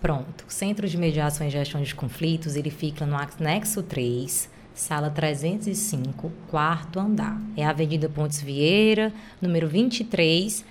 Pronto. 0.02 0.46
O 0.48 0.52
Centro 0.52 0.88
de 0.88 0.98
Mediação 0.98 1.46
e 1.46 1.50
Gestão 1.50 1.82
de 1.82 1.93
Conflitos, 1.93 2.56
ele 2.56 2.69
fica 2.69 3.06
no 3.06 3.15
anexo 3.15 3.84
3, 3.84 4.50
sala 4.73 5.09
305, 5.09 6.31
quarto 6.49 6.99
andar. 6.99 7.39
É 7.55 7.65
a 7.65 7.69
Avenida 7.69 8.09
Pontes 8.09 8.41
Vieira, 8.41 9.13
número 9.41 9.67
2300, 9.67 10.65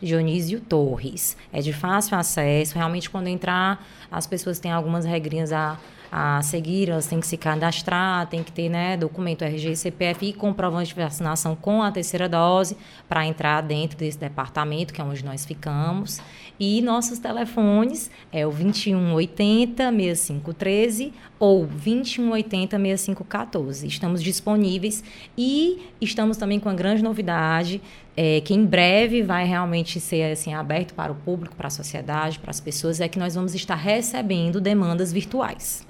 Dionísio 0.00 0.60
Torres. 0.60 1.36
É 1.52 1.60
de 1.60 1.72
fácil 1.72 2.16
acesso, 2.16 2.74
realmente 2.74 3.08
quando 3.08 3.28
entrar, 3.28 3.84
as 4.10 4.26
pessoas 4.26 4.58
têm 4.58 4.70
algumas 4.70 5.04
regrinhas 5.04 5.52
a 5.52 5.78
a 6.16 6.40
seguir, 6.42 6.90
elas 6.90 7.08
têm 7.08 7.18
que 7.18 7.26
se 7.26 7.36
cadastrar, 7.36 8.28
tem 8.28 8.40
que 8.40 8.52
ter 8.52 8.68
né, 8.68 8.96
documento 8.96 9.42
RG, 9.42 9.74
CPF 9.74 10.26
e 10.26 10.32
comprovante 10.32 10.94
de 10.94 11.00
vacinação 11.00 11.56
com 11.56 11.82
a 11.82 11.90
terceira 11.90 12.28
dose 12.28 12.76
para 13.08 13.26
entrar 13.26 13.60
dentro 13.62 13.98
desse 13.98 14.16
departamento, 14.16 14.94
que 14.94 15.00
é 15.00 15.04
onde 15.04 15.24
nós 15.24 15.44
ficamos. 15.44 16.20
E 16.58 16.80
nossos 16.80 17.18
telefones 17.18 18.10
é 18.32 18.46
o 18.46 18.50
2180 18.50 19.90
6513 19.90 21.12
ou 21.38 21.66
2180 21.66 22.78
6514. 22.78 23.86
Estamos 23.86 24.22
disponíveis 24.22 25.02
e 25.36 25.82
estamos 26.00 26.36
também 26.36 26.60
com 26.60 26.68
a 26.68 26.74
grande 26.74 27.02
novidade 27.02 27.82
é, 28.16 28.40
que 28.40 28.54
em 28.54 28.64
breve 28.64 29.22
vai 29.22 29.44
realmente 29.44 29.98
ser 29.98 30.30
assim 30.30 30.54
aberto 30.54 30.94
para 30.94 31.10
o 31.10 31.14
público, 31.16 31.56
para 31.56 31.66
a 31.66 31.70
sociedade, 31.70 32.38
para 32.38 32.50
as 32.50 32.60
pessoas, 32.60 33.00
é 33.00 33.08
que 33.08 33.18
nós 33.18 33.34
vamos 33.34 33.54
estar 33.54 33.74
recebendo 33.74 34.60
demandas 34.60 35.12
virtuais. 35.12 35.84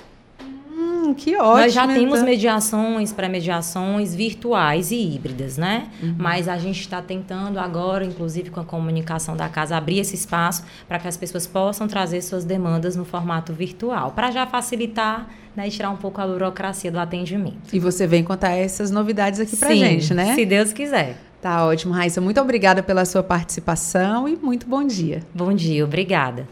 Hum, 1.04 1.14
que 1.14 1.36
ótimo. 1.36 1.56
Nós 1.56 1.72
já 1.72 1.86
temos 1.86 2.14
então. 2.14 2.24
mediações, 2.24 3.12
pré-mediações 3.12 4.14
virtuais 4.14 4.90
e 4.90 4.96
híbridas, 4.96 5.56
né? 5.56 5.88
Uhum. 6.02 6.14
Mas 6.18 6.48
a 6.48 6.56
gente 6.58 6.80
está 6.80 7.00
tentando 7.02 7.58
agora, 7.58 8.04
inclusive 8.04 8.50
com 8.50 8.60
a 8.60 8.64
comunicação 8.64 9.36
da 9.36 9.48
casa, 9.48 9.76
abrir 9.76 9.98
esse 9.98 10.14
espaço 10.14 10.64
para 10.88 10.98
que 10.98 11.08
as 11.08 11.16
pessoas 11.16 11.46
possam 11.46 11.88
trazer 11.88 12.22
suas 12.22 12.44
demandas 12.44 12.96
no 12.96 13.04
formato 13.04 13.52
virtual, 13.52 14.12
para 14.12 14.30
já 14.30 14.46
facilitar 14.46 15.28
né, 15.56 15.68
e 15.68 15.70
tirar 15.70 15.90
um 15.90 15.96
pouco 15.96 16.20
a 16.20 16.26
burocracia 16.26 16.90
do 16.90 16.98
atendimento. 16.98 17.72
E 17.72 17.78
você 17.78 18.06
vem 18.06 18.24
contar 18.24 18.52
essas 18.52 18.90
novidades 18.90 19.40
aqui 19.40 19.56
para 19.56 19.74
gente, 19.74 20.12
né? 20.12 20.34
Se 20.34 20.44
Deus 20.44 20.72
quiser. 20.72 21.16
Tá 21.40 21.66
ótimo, 21.66 21.92
Raíssa. 21.92 22.20
Muito 22.20 22.40
obrigada 22.40 22.82
pela 22.82 23.04
sua 23.04 23.22
participação 23.22 24.26
e 24.26 24.36
muito 24.36 24.66
bom 24.66 24.82
dia. 24.82 25.22
Bom 25.34 25.52
dia, 25.52 25.84
obrigada. 25.84 26.48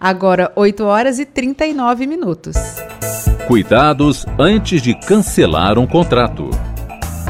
Agora, 0.00 0.52
8 0.56 0.84
horas 0.84 1.18
e 1.18 1.24
39 1.24 2.06
minutos. 2.06 2.56
Cuidados 3.46 4.26
antes 4.36 4.82
de 4.82 4.92
cancelar 4.92 5.78
um 5.78 5.86
contrato. 5.86 6.50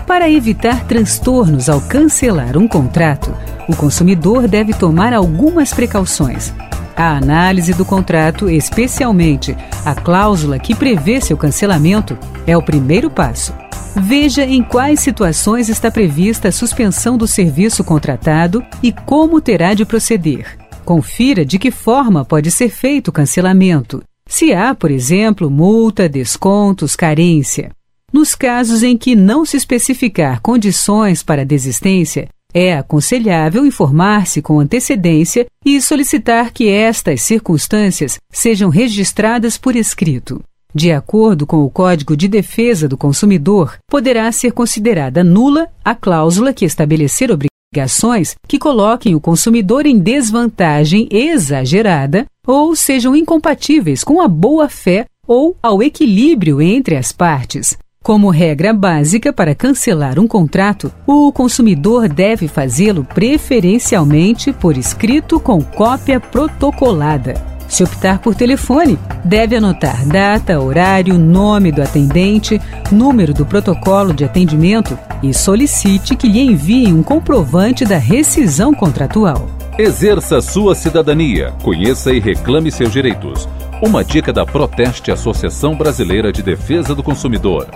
Para 0.07 0.31
evitar 0.31 0.87
transtornos 0.87 1.69
ao 1.69 1.79
cancelar 1.79 2.57
um 2.57 2.67
contrato, 2.67 3.37
o 3.69 3.77
consumidor 3.77 4.49
deve 4.49 4.73
tomar 4.73 5.13
algumas 5.13 5.75
precauções. 5.75 6.55
A 6.97 7.19
análise 7.19 7.75
do 7.75 7.85
contrato, 7.85 8.49
especialmente 8.49 9.55
a 9.85 9.95
cláusula 9.95 10.59
que 10.59 10.75
prevê 10.75 11.21
seu 11.21 11.37
cancelamento, 11.37 12.17
é 12.47 12.57
o 12.57 12.63
primeiro 12.63 13.11
passo. 13.11 13.53
Veja 13.95 14.43
em 14.43 14.63
quais 14.63 15.01
situações 15.01 15.69
está 15.69 15.91
prevista 15.91 16.49
a 16.49 16.53
suspensão 16.53 17.19
do 17.19 17.27
serviço 17.27 17.85
contratado 17.85 18.65
e 18.83 18.91
como 18.91 19.39
terá 19.39 19.75
de 19.75 19.85
proceder. 19.85 20.57
Confira 20.83 21.45
de 21.45 21.59
que 21.59 21.71
forma 21.71 22.25
pode 22.25 22.51
ser 22.51 22.71
feito 22.71 23.09
o 23.09 23.13
cancelamento. 23.13 24.03
Se 24.29 24.53
há, 24.53 24.75
por 24.75 24.91
exemplo, 24.91 25.51
multa, 25.51 26.09
descontos, 26.09 26.97
carência. 26.97 27.71
Nos 28.13 28.35
casos 28.35 28.83
em 28.83 28.97
que 28.97 29.15
não 29.15 29.45
se 29.45 29.57
especificar 29.57 30.41
condições 30.41 31.23
para 31.23 31.45
desistência, 31.45 32.29
é 32.53 32.75
aconselhável 32.75 33.67
informar-se 33.67 34.41
com 34.41 34.59
antecedência 34.59 35.47
e 35.65 35.81
solicitar 35.81 36.53
que 36.53 36.69
estas 36.69 37.21
circunstâncias 37.21 38.19
sejam 38.33 38.71
registradas 38.71 39.59
por 39.59 39.77
escrito. 39.77 40.43
De 40.75 40.93
acordo 40.93 41.47
com 41.47 41.65
o 41.65 41.71
Código 41.71 42.17
de 42.17 42.29
Defesa 42.29 42.89
do 42.89 42.97
Consumidor, 42.97 43.79
poderá 43.89 44.31
ser 44.33 44.53
considerada 44.53 45.23
nula 45.23 45.69
a 45.85 45.95
cláusula 45.95 46.53
que 46.53 46.65
estabelecer 46.65 47.31
obrigações 47.31 48.35
que 48.47 48.59
coloquem 48.59 49.15
o 49.15 49.21
consumidor 49.21 49.87
em 49.87 49.99
desvantagem 49.99 51.09
exagerada 51.11 52.27
ou 52.47 52.77
sejam 52.77 53.17
incompatíveis 53.17 54.05
com 54.05 54.21
a 54.21 54.29
boa-fé 54.29 55.07
ou 55.27 55.57
ao 55.63 55.83
equilíbrio 55.83 56.63
entre 56.63 56.97
as 56.97 57.11
partes, 57.11 57.77
como 58.07 58.31
regra 58.31 58.73
básica 58.73 59.33
para 59.33 59.53
cancelar 59.53 60.17
um 60.17 60.29
contrato, 60.29 60.93
o 61.05 61.33
consumidor 61.33 62.09
deve 62.09 62.47
fazê-lo 62.47 63.03
preferencialmente 63.03 64.53
por 64.53 64.79
escrito 64.79 65.41
com 65.41 65.61
cópia 65.61 66.21
protocolada. 66.21 67.35
Se 67.69 67.83
optar 67.83 68.21
por 68.21 68.37
telefone, 68.37 68.97
deve 69.25 69.57
anotar 69.57 70.07
data, 70.07 70.61
horário, 70.61 71.19
nome 71.19 71.73
do 71.73 71.83
atendente, 71.83 72.63
número 72.93 73.35
do 73.35 73.45
protocolo 73.45 74.15
de 74.15 74.25
atendimento 74.25 74.97
e 75.21 75.35
solicite 75.35 76.15
que 76.15 76.29
lhe 76.29 76.39
envie 76.39 76.93
um 76.93 77.03
comprovante 77.03 77.85
da 77.85 77.99
rescisão 77.99 78.73
contratual. 78.73 79.56
Exerça 79.79 80.41
sua 80.41 80.75
cidadania, 80.75 81.53
conheça 81.63 82.11
e 82.11 82.19
reclame 82.19 82.73
seus 82.73 82.91
direitos. 82.91 83.47
Uma 83.83 84.03
dica 84.03 84.33
da 84.33 84.47
Proteste 84.47 85.13
Associação 85.13 85.77
Brasileira 85.77 86.33
de 86.33 86.43
Defesa 86.43 86.95
do 86.95 87.03
Consumidor. 87.03 87.69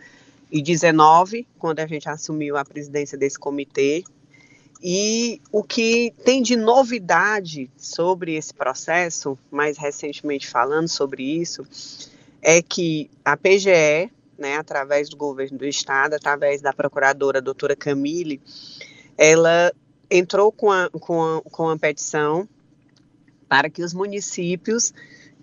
2019, 0.55 1.47
quando 1.59 1.81
a 1.81 1.87
gente 1.87 2.09
assumiu 2.09 2.57
a 2.57 2.65
presidência 2.65 3.19
desse 3.19 3.39
comitê. 3.39 4.05
E 4.81 5.41
o 5.51 5.63
que 5.63 6.13
tem 6.25 6.43
de 6.43 6.57
novidade 6.57 7.71
sobre 7.77 8.37
esse 8.37 8.53
processo, 8.55 9.37
mais 9.51 9.79
recentemente 9.79 10.47
falando 10.47 10.89
sobre 10.89 11.23
isso, 11.23 11.67
é 12.41 12.63
que 12.63 13.11
a 13.25 13.37
PGE, 13.37 14.13
né, 14.39 14.57
através 14.57 15.09
do 15.09 15.17
governo 15.17 15.59
do 15.59 15.67
estado, 15.67 16.15
através 16.15 16.61
da 16.61 16.73
procuradora 16.73 17.41
doutora 17.41 17.75
Camille, 17.75 18.41
ela 19.17 19.73
entrou 20.11 20.53
com 20.53 20.71
a, 20.71 20.91
com 20.91 21.23
a, 21.23 21.43
com 21.43 21.69
a 21.69 21.79
petição 21.79 22.47
para 23.49 23.71
que 23.71 23.83
os 23.83 23.95
municípios 23.95 24.93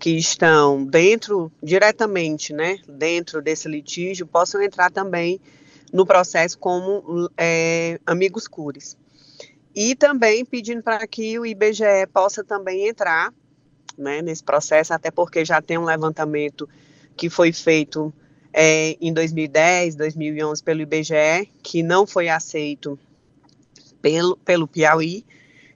que 0.01 0.17
estão 0.17 0.83
dentro, 0.83 1.51
diretamente, 1.61 2.51
né, 2.53 2.79
dentro 2.87 3.39
desse 3.39 3.67
litígio, 3.67 4.25
possam 4.25 4.59
entrar 4.59 4.89
também 4.89 5.39
no 5.93 6.07
processo 6.07 6.57
como 6.57 7.29
é, 7.37 7.99
amigos 8.03 8.47
cures. 8.47 8.97
E 9.75 9.93
também 9.93 10.43
pedindo 10.43 10.81
para 10.81 11.05
que 11.05 11.37
o 11.37 11.45
IBGE 11.45 12.07
possa 12.11 12.43
também 12.43 12.87
entrar 12.87 13.31
né, 13.95 14.23
nesse 14.23 14.43
processo, 14.43 14.91
até 14.91 15.11
porque 15.11 15.45
já 15.45 15.61
tem 15.61 15.77
um 15.77 15.85
levantamento 15.85 16.67
que 17.15 17.29
foi 17.29 17.53
feito 17.53 18.11
é, 18.51 18.97
em 18.99 19.13
2010, 19.13 19.93
2011 19.93 20.63
pelo 20.63 20.81
IBGE, 20.81 21.47
que 21.61 21.83
não 21.83 22.07
foi 22.07 22.27
aceito 22.27 22.97
pelo, 24.01 24.35
pelo 24.37 24.67
Piauí, 24.67 25.23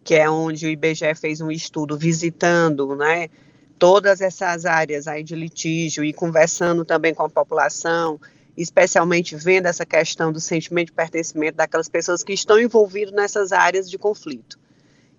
que 0.04 0.16
é 0.16 0.28
onde 0.28 0.66
o 0.66 0.70
IBGE 0.70 1.14
fez 1.14 1.42
um 1.42 1.52
estudo 1.52 1.96
visitando, 1.96 2.96
né, 2.96 3.30
todas 3.78 4.22
essas 4.22 4.66
áreas 4.66 5.08
aí 5.08 5.24
de 5.24 5.36
litígio 5.36 6.04
e 6.04 6.14
conversando 6.14 6.86
também 6.86 7.14
com 7.14 7.24
a 7.24 7.30
população, 7.30 8.20
especialmente 8.58 9.36
vendo 9.36 9.66
essa 9.66 9.86
questão 9.86 10.32
do 10.32 10.40
sentimento 10.40 10.88
de 10.88 10.94
pertencimento 10.94 11.58
daquelas 11.58 11.90
pessoas 11.90 12.24
que 12.24 12.34
estão 12.34 12.60
envolvidas 12.60 13.14
nessas 13.14 13.52
áreas 13.52 13.90
de 13.90 13.98
conflito. 13.98 14.58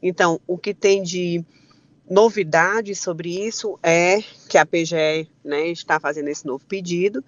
Então, 0.02 0.40
o 0.46 0.56
que 0.56 0.72
tem 0.72 1.02
de 1.02 1.44
novidade 2.08 2.94
sobre 2.94 3.46
isso 3.46 3.78
é 3.82 4.22
que 4.48 4.56
a 4.56 4.64
PGE 4.64 5.28
né, 5.44 5.68
está 5.68 5.98
fazendo 5.98 6.28
esse 6.28 6.46
novo 6.46 6.64
pedido 6.64 7.24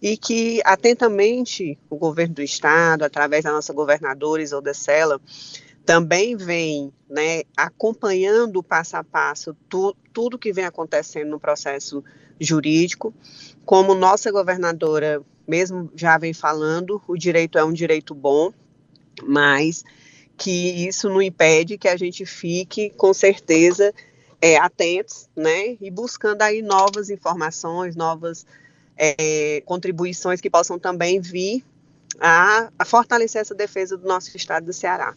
e 0.00 0.16
que 0.16 0.60
atentamente 0.64 1.78
o 1.88 1.96
governo 1.96 2.34
do 2.34 2.42
estado, 2.42 3.04
através 3.04 3.44
da 3.44 3.52
nossa 3.52 3.72
governadora 3.72 4.42
Isolda 4.42 4.74
Sela, 4.74 5.20
também 5.84 6.36
vem 6.36 6.92
né, 7.08 7.42
acompanhando 7.56 8.62
passo 8.62 8.96
a 8.96 9.04
passo 9.04 9.54
tu, 9.68 9.94
tudo 10.12 10.38
que 10.38 10.52
vem 10.52 10.64
acontecendo 10.64 11.30
no 11.30 11.40
processo 11.40 12.02
jurídico. 12.40 13.14
Como 13.64 13.94
nossa 13.94 14.30
governadora 14.32 15.22
mesmo 15.46 15.90
já 15.94 16.16
vem 16.16 16.32
falando, 16.32 17.00
o 17.06 17.16
direito 17.16 17.58
é 17.58 17.64
um 17.64 17.72
direito 17.72 18.14
bom, 18.14 18.52
mas 19.22 19.84
que 20.36 20.86
isso 20.88 21.08
não 21.08 21.22
impede 21.22 21.78
que 21.78 21.86
a 21.86 21.96
gente 21.96 22.24
fique, 22.26 22.90
com 22.90 23.12
certeza, 23.12 23.92
é, 24.40 24.56
atentos, 24.56 25.28
né, 25.36 25.76
e 25.80 25.90
buscando 25.90 26.42
aí 26.42 26.60
novas 26.60 27.08
informações, 27.10 27.94
novas 27.94 28.44
é, 28.96 29.62
contribuições 29.64 30.40
que 30.40 30.50
possam 30.50 30.78
também 30.78 31.20
vir 31.20 31.64
a, 32.20 32.70
a 32.78 32.84
fortalecer 32.84 33.40
essa 33.40 33.54
defesa 33.54 33.96
do 33.96 34.06
nosso 34.08 34.36
estado 34.36 34.66
do 34.66 34.72
Ceará. 34.72 35.14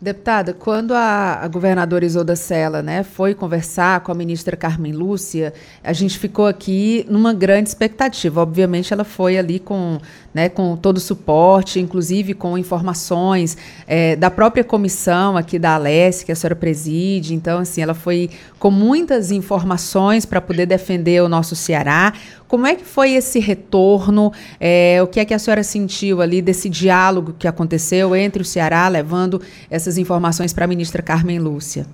Deputada, 0.00 0.54
quando 0.54 0.94
a, 0.94 1.40
a, 1.42 1.48
governadora 1.48 2.04
Isolda 2.04 2.36
Sela 2.36 2.82
né, 2.82 3.02
foi 3.02 3.34
conversar 3.34 3.98
com 4.00 4.12
a 4.12 4.14
ministra 4.14 4.56
Carmen 4.56 4.92
Lúcia, 4.92 5.52
a 5.82 5.92
gente 5.92 6.16
ficou 6.20 6.46
aqui 6.46 7.04
numa 7.10 7.34
grande 7.34 7.68
expectativa. 7.68 8.40
Obviamente, 8.40 8.92
ela 8.92 9.02
foi 9.02 9.36
ali 9.36 9.58
com, 9.58 9.98
né, 10.32 10.48
com 10.48 10.76
todo 10.76 10.98
o 10.98 11.00
suporte, 11.00 11.80
inclusive 11.80 12.34
com 12.34 12.58
informações 12.58 13.56
é, 13.86 14.14
da 14.14 14.30
própria 14.30 14.62
comissão 14.62 15.36
aqui 15.36 15.58
da 15.58 15.74
Alesse, 15.74 16.24
que 16.24 16.32
a 16.32 16.34
senhora 16.34 16.54
preside. 16.54 17.34
Então, 17.34 17.60
assim, 17.60 17.80
ela 17.80 17.94
foi 17.94 18.30
com 18.58 18.70
muitas 18.70 19.30
informações 19.30 20.24
para 20.24 20.40
poder 20.40 20.66
defender 20.66 21.22
o 21.22 21.28
nosso 21.28 21.56
Ceará. 21.56 22.12
Como 22.46 22.66
é 22.66 22.74
que 22.74 22.84
foi 22.84 23.12
esse 23.12 23.38
retorno? 23.38 24.32
É, 24.60 25.00
o 25.02 25.06
que 25.06 25.20
é 25.20 25.24
que 25.24 25.34
a 25.34 25.38
senhora 25.38 25.62
sentiu 25.62 26.20
ali 26.20 26.40
desse 26.40 26.68
diálogo 26.68 27.34
que 27.38 27.48
aconteceu 27.48 28.14
entre 28.14 28.42
o 28.42 28.44
Ceará, 28.44 28.88
levando 28.88 29.40
essas 29.70 29.98
informações 29.98 30.52
para 30.52 30.64
a 30.64 30.68
ministra 30.68 31.02
Carmen 31.02 31.38
Lúcia? 31.38 31.86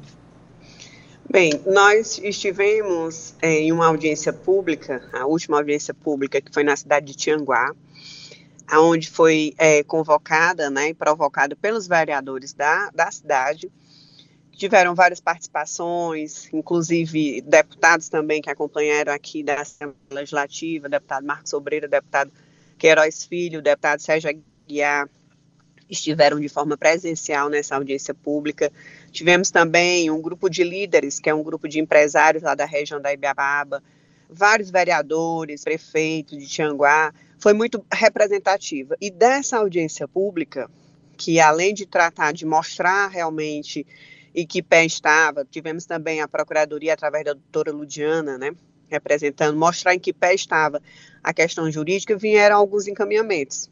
Bem, 1.31 1.51
nós 1.67 2.21
estivemos 2.23 3.35
é, 3.43 3.55
em 3.55 3.73
uma 3.73 3.87
audiência 3.87 4.33
pública, 4.33 5.03
a 5.13 5.27
última 5.27 5.57
audiência 5.57 5.93
pública 5.93 6.41
que 6.41 6.53
foi 6.53 6.63
na 6.63 6.77
cidade 6.77 7.07
de 7.07 7.15
Tianguá, 7.15 7.75
onde 8.81 9.11
foi 9.11 9.55
é, 9.59 9.83
convocada 9.83 10.71
né, 10.71 10.95
provocada 10.95 11.57
pelos 11.57 11.87
vereadores 11.87 12.53
da, 12.53 12.91
da 12.91 13.11
cidade 13.11 13.71
Tiveram 14.57 14.95
várias 14.95 15.21
participações, 15.21 16.49
inclusive 16.53 17.41
deputados 17.43 18.09
também 18.09 18.41
que 18.41 18.49
acompanharam 18.49 19.13
aqui 19.13 19.43
da 19.43 19.61
Assembleia 19.61 19.97
Legislativa, 20.13 20.89
deputado 20.89 21.27
Marcos 21.27 21.51
Sobreira, 21.51 21.89
deputado 21.89 22.31
Queiroz 22.79 23.25
Filho, 23.25 23.61
deputado 23.61 23.99
Sérgio 23.99 24.31
Aguiar, 24.31 25.09
estiveram 25.91 26.39
de 26.39 26.49
forma 26.49 26.77
presencial 26.77 27.49
nessa 27.49 27.75
audiência 27.75 28.15
pública. 28.15 28.73
Tivemos 29.11 29.51
também 29.51 30.09
um 30.09 30.23
grupo 30.23 30.49
de 30.49 30.63
líderes, 30.63 31.19
que 31.19 31.29
é 31.29 31.35
um 31.35 31.43
grupo 31.43 31.69
de 31.69 31.81
empresários 31.81 32.45
lá 32.45 32.55
da 32.55 32.65
região 32.65 33.01
da 33.01 33.13
Ibiababa, 33.13 33.83
vários 34.31 34.71
vereadores, 34.71 35.65
prefeitos 35.65 36.39
de 36.39 36.47
Tianguá, 36.47 37.13
foi 37.45 37.53
muito 37.53 37.85
representativa. 37.93 38.97
E 38.99 39.11
dessa 39.11 39.59
audiência 39.59 40.09
pública, 40.09 40.71
que 41.15 41.39
além 41.39 41.75
de 41.75 41.85
tratar 41.85 42.33
de 42.33 42.47
mostrar 42.47 43.09
realmente 43.09 43.87
em 44.35 44.47
que 44.47 44.63
pé 44.63 44.87
estava, 44.87 45.45
tivemos 45.45 45.85
também 45.85 46.23
a 46.23 46.27
Procuradoria, 46.27 46.95
através 46.95 47.23
da 47.23 47.35
doutora 47.35 47.71
Ludiana, 47.71 48.39
né, 48.39 48.53
representando, 48.89 49.59
mostrar 49.59 49.95
em 49.95 49.99
que 49.99 50.11
pé 50.11 50.33
estava 50.33 50.81
a 51.23 51.35
questão 51.35 51.71
jurídica, 51.71 52.17
vieram 52.17 52.57
alguns 52.57 52.89
encaminhamentos. 52.89 53.71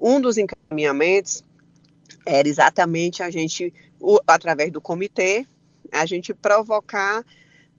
Um 0.00 0.20
dos 0.20 0.38
encaminhamentos 0.38 1.42
era 2.24 2.46
exatamente 2.46 3.20
a 3.20 3.30
gente, 3.30 3.74
através 4.28 4.70
do 4.70 4.80
comitê, 4.80 5.44
a 5.90 6.06
gente 6.06 6.32
provocar 6.32 7.24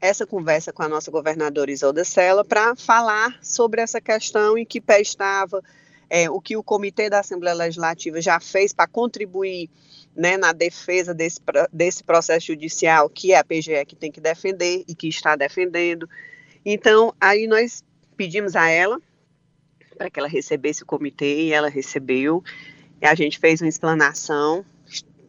essa 0.02 0.26
conversa 0.26 0.72
com 0.72 0.84
a 0.84 0.88
nossa 0.90 1.12
governadora 1.12 1.72
Isolda 1.72 2.04
Sela 2.04 2.44
para 2.46 2.76
falar 2.76 3.38
sobre 3.42 3.82
essa 3.82 4.00
questão 4.00 4.58
em 4.58 4.66
que 4.66 4.80
pé 4.80 5.02
estava, 5.02 5.64
é, 6.10 6.30
o 6.30 6.40
que 6.40 6.56
o 6.56 6.64
comitê 6.64 7.10
da 7.10 7.20
Assembleia 7.20 7.56
Legislativa 7.56 8.22
já 8.22 8.40
fez 8.40 8.74
para 8.74 8.88
contribuir 8.88 9.70
né, 10.16 10.38
na 10.38 10.52
defesa 10.52 11.14
desse, 11.14 11.40
desse 11.72 12.04
processo 12.04 12.48
judicial, 12.48 13.10
que 13.10 13.34
é 13.34 13.38
a 13.38 13.44
PGE 13.44 13.86
que 13.86 13.96
tem 13.96 14.12
que 14.12 14.20
defender 14.22 14.84
e 14.88 14.96
que 14.96 15.08
está 15.08 15.36
defendendo. 15.36 16.10
Então, 16.66 17.14
aí 17.20 17.48
nós 17.48 17.84
pedimos 18.18 18.56
a 18.56 18.70
ela 18.70 19.00
para 19.98 20.10
que 20.10 20.20
ela 20.20 20.30
recebesse 20.30 20.84
o 20.84 20.86
comitê 20.86 21.42
e 21.42 21.54
ela 21.54 21.70
recebeu. 21.70 22.44
E 23.02 23.06
a 23.06 23.14
gente 23.14 23.38
fez 23.38 23.62
uma 23.62 23.68
explanação. 23.68 24.66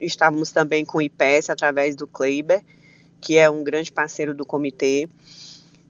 Estávamos 0.00 0.52
também 0.52 0.84
com 0.84 0.98
o 0.98 1.02
IPES 1.02 1.50
através 1.50 1.96
do 1.96 2.06
Kleiber, 2.06 2.62
que 3.20 3.36
é 3.36 3.50
um 3.50 3.62
grande 3.62 3.92
parceiro 3.92 4.34
do 4.34 4.46
comitê. 4.46 5.08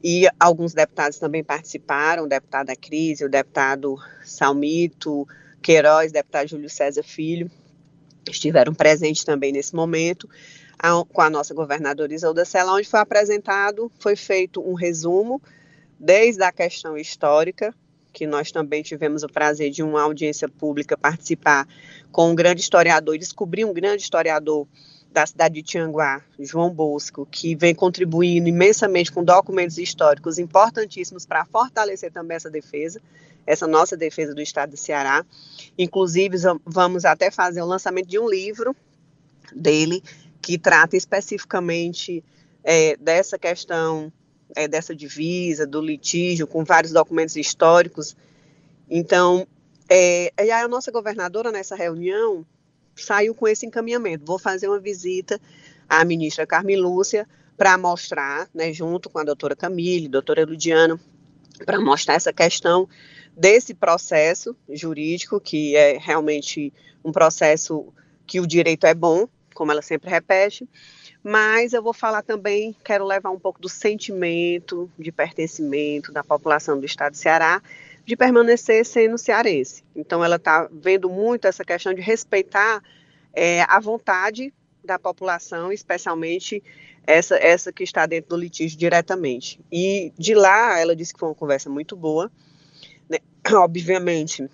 E 0.02 0.26
alguns 0.38 0.72
deputados 0.72 1.18
também 1.18 1.44
participaram, 1.44 2.24
o 2.24 2.28
deputado 2.28 2.72
Crise, 2.80 3.24
o 3.24 3.28
deputado 3.28 3.96
Salmito, 4.24 5.28
Queiroz, 5.62 6.10
deputado 6.10 6.48
Júlio 6.48 6.70
César 6.70 7.02
Filho, 7.02 7.50
estiveram 8.28 8.74
presentes 8.74 9.24
também 9.24 9.52
nesse 9.52 9.74
momento, 9.74 10.28
a, 10.78 11.04
com 11.04 11.20
a 11.20 11.28
nossa 11.28 11.52
governadora 11.52 12.14
Isolda 12.14 12.44
Sela, 12.44 12.72
onde 12.72 12.88
foi 12.88 13.00
apresentado, 13.00 13.92
foi 13.98 14.16
feito 14.16 14.60
um 14.62 14.74
resumo, 14.74 15.40
desde 15.98 16.42
a 16.42 16.50
questão 16.50 16.96
histórica, 16.96 17.74
que 18.12 18.26
nós 18.26 18.50
também 18.50 18.82
tivemos 18.82 19.22
o 19.22 19.28
prazer 19.28 19.70
de 19.70 19.82
uma 19.82 20.02
audiência 20.02 20.48
pública 20.48 20.96
participar 20.96 21.68
com 22.10 22.30
um 22.30 22.34
grande 22.34 22.60
historiador, 22.62 23.16
descobrir 23.18 23.64
um 23.64 23.72
grande 23.72 24.02
historiador 24.02 24.66
da 25.12 25.26
cidade 25.26 25.56
de 25.56 25.62
Tianguá, 25.62 26.22
João 26.38 26.70
Bosco, 26.70 27.26
que 27.30 27.54
vem 27.56 27.74
contribuindo 27.74 28.48
imensamente 28.48 29.10
com 29.10 29.24
documentos 29.24 29.76
históricos 29.76 30.38
importantíssimos 30.38 31.26
para 31.26 31.44
fortalecer 31.44 32.12
também 32.12 32.36
essa 32.36 32.48
defesa, 32.48 33.00
essa 33.46 33.66
nossa 33.66 33.96
defesa 33.96 34.34
do 34.34 34.40
estado 34.40 34.70
do 34.70 34.76
Ceará. 34.76 35.24
Inclusive, 35.76 36.36
vamos 36.64 37.04
até 37.04 37.30
fazer 37.30 37.60
o 37.60 37.66
lançamento 37.66 38.06
de 38.06 38.18
um 38.18 38.28
livro 38.28 38.74
dele 39.52 40.02
que 40.40 40.56
trata 40.56 40.96
especificamente 40.96 42.22
é, 42.62 42.96
dessa 42.96 43.36
questão, 43.36 44.12
é, 44.54 44.68
dessa 44.68 44.94
divisa, 44.94 45.66
do 45.66 45.80
litígio, 45.80 46.46
com 46.46 46.64
vários 46.64 46.92
documentos 46.92 47.34
históricos. 47.34 48.16
Então, 48.88 49.44
é, 49.88 50.32
a 50.52 50.68
nossa 50.68 50.92
governadora 50.92 51.50
nessa 51.50 51.74
reunião 51.74 52.46
saiu 53.02 53.34
com 53.34 53.46
esse 53.46 53.66
encaminhamento. 53.66 54.24
Vou 54.24 54.38
fazer 54.38 54.68
uma 54.68 54.78
visita 54.78 55.40
à 55.88 56.04
ministra 56.04 56.46
Carmen 56.46 56.76
Lúcia 56.76 57.26
para 57.56 57.76
mostrar, 57.76 58.48
né, 58.54 58.72
junto 58.72 59.10
com 59.10 59.18
a 59.18 59.24
doutora 59.24 59.54
Camille, 59.54 60.08
doutora 60.08 60.46
Ludiano, 60.46 60.98
para 61.64 61.80
mostrar 61.80 62.14
essa 62.14 62.32
questão 62.32 62.88
desse 63.36 63.74
processo 63.74 64.56
jurídico, 64.68 65.40
que 65.40 65.76
é 65.76 65.98
realmente 65.98 66.72
um 67.04 67.12
processo 67.12 67.92
que 68.26 68.40
o 68.40 68.46
direito 68.46 68.86
é 68.86 68.94
bom, 68.94 69.28
como 69.54 69.72
ela 69.72 69.82
sempre 69.82 70.08
repete, 70.08 70.68
mas 71.22 71.72
eu 71.72 71.82
vou 71.82 71.92
falar 71.92 72.22
também, 72.22 72.74
quero 72.82 73.04
levar 73.04 73.30
um 73.30 73.38
pouco 73.38 73.60
do 73.60 73.68
sentimento 73.68 74.90
de 74.98 75.12
pertencimento 75.12 76.12
da 76.12 76.24
população 76.24 76.78
do 76.80 76.86
estado 76.86 77.12
do 77.12 77.18
Ceará, 77.18 77.60
de 78.04 78.16
permanecer 78.16 78.84
sendo 78.84 79.18
cearense. 79.18 79.84
Então, 79.94 80.24
ela 80.24 80.36
está 80.36 80.68
vendo 80.72 81.08
muito 81.08 81.46
essa 81.46 81.64
questão 81.64 81.94
de 81.94 82.00
respeitar 82.00 82.82
é, 83.32 83.62
a 83.62 83.78
vontade 83.78 84.52
da 84.84 84.98
população, 84.98 85.72
especialmente 85.72 86.62
essa, 87.06 87.36
essa 87.36 87.72
que 87.72 87.82
está 87.82 88.06
dentro 88.06 88.30
do 88.30 88.36
litígio 88.36 88.78
diretamente. 88.78 89.60
E 89.70 90.12
de 90.18 90.34
lá, 90.34 90.78
ela 90.78 90.96
disse 90.96 91.12
que 91.12 91.20
foi 91.20 91.28
uma 91.28 91.34
conversa 91.34 91.68
muito 91.68 91.96
boa. 91.96 92.30
Né? 93.08 93.18
Obviamente, 93.52 94.48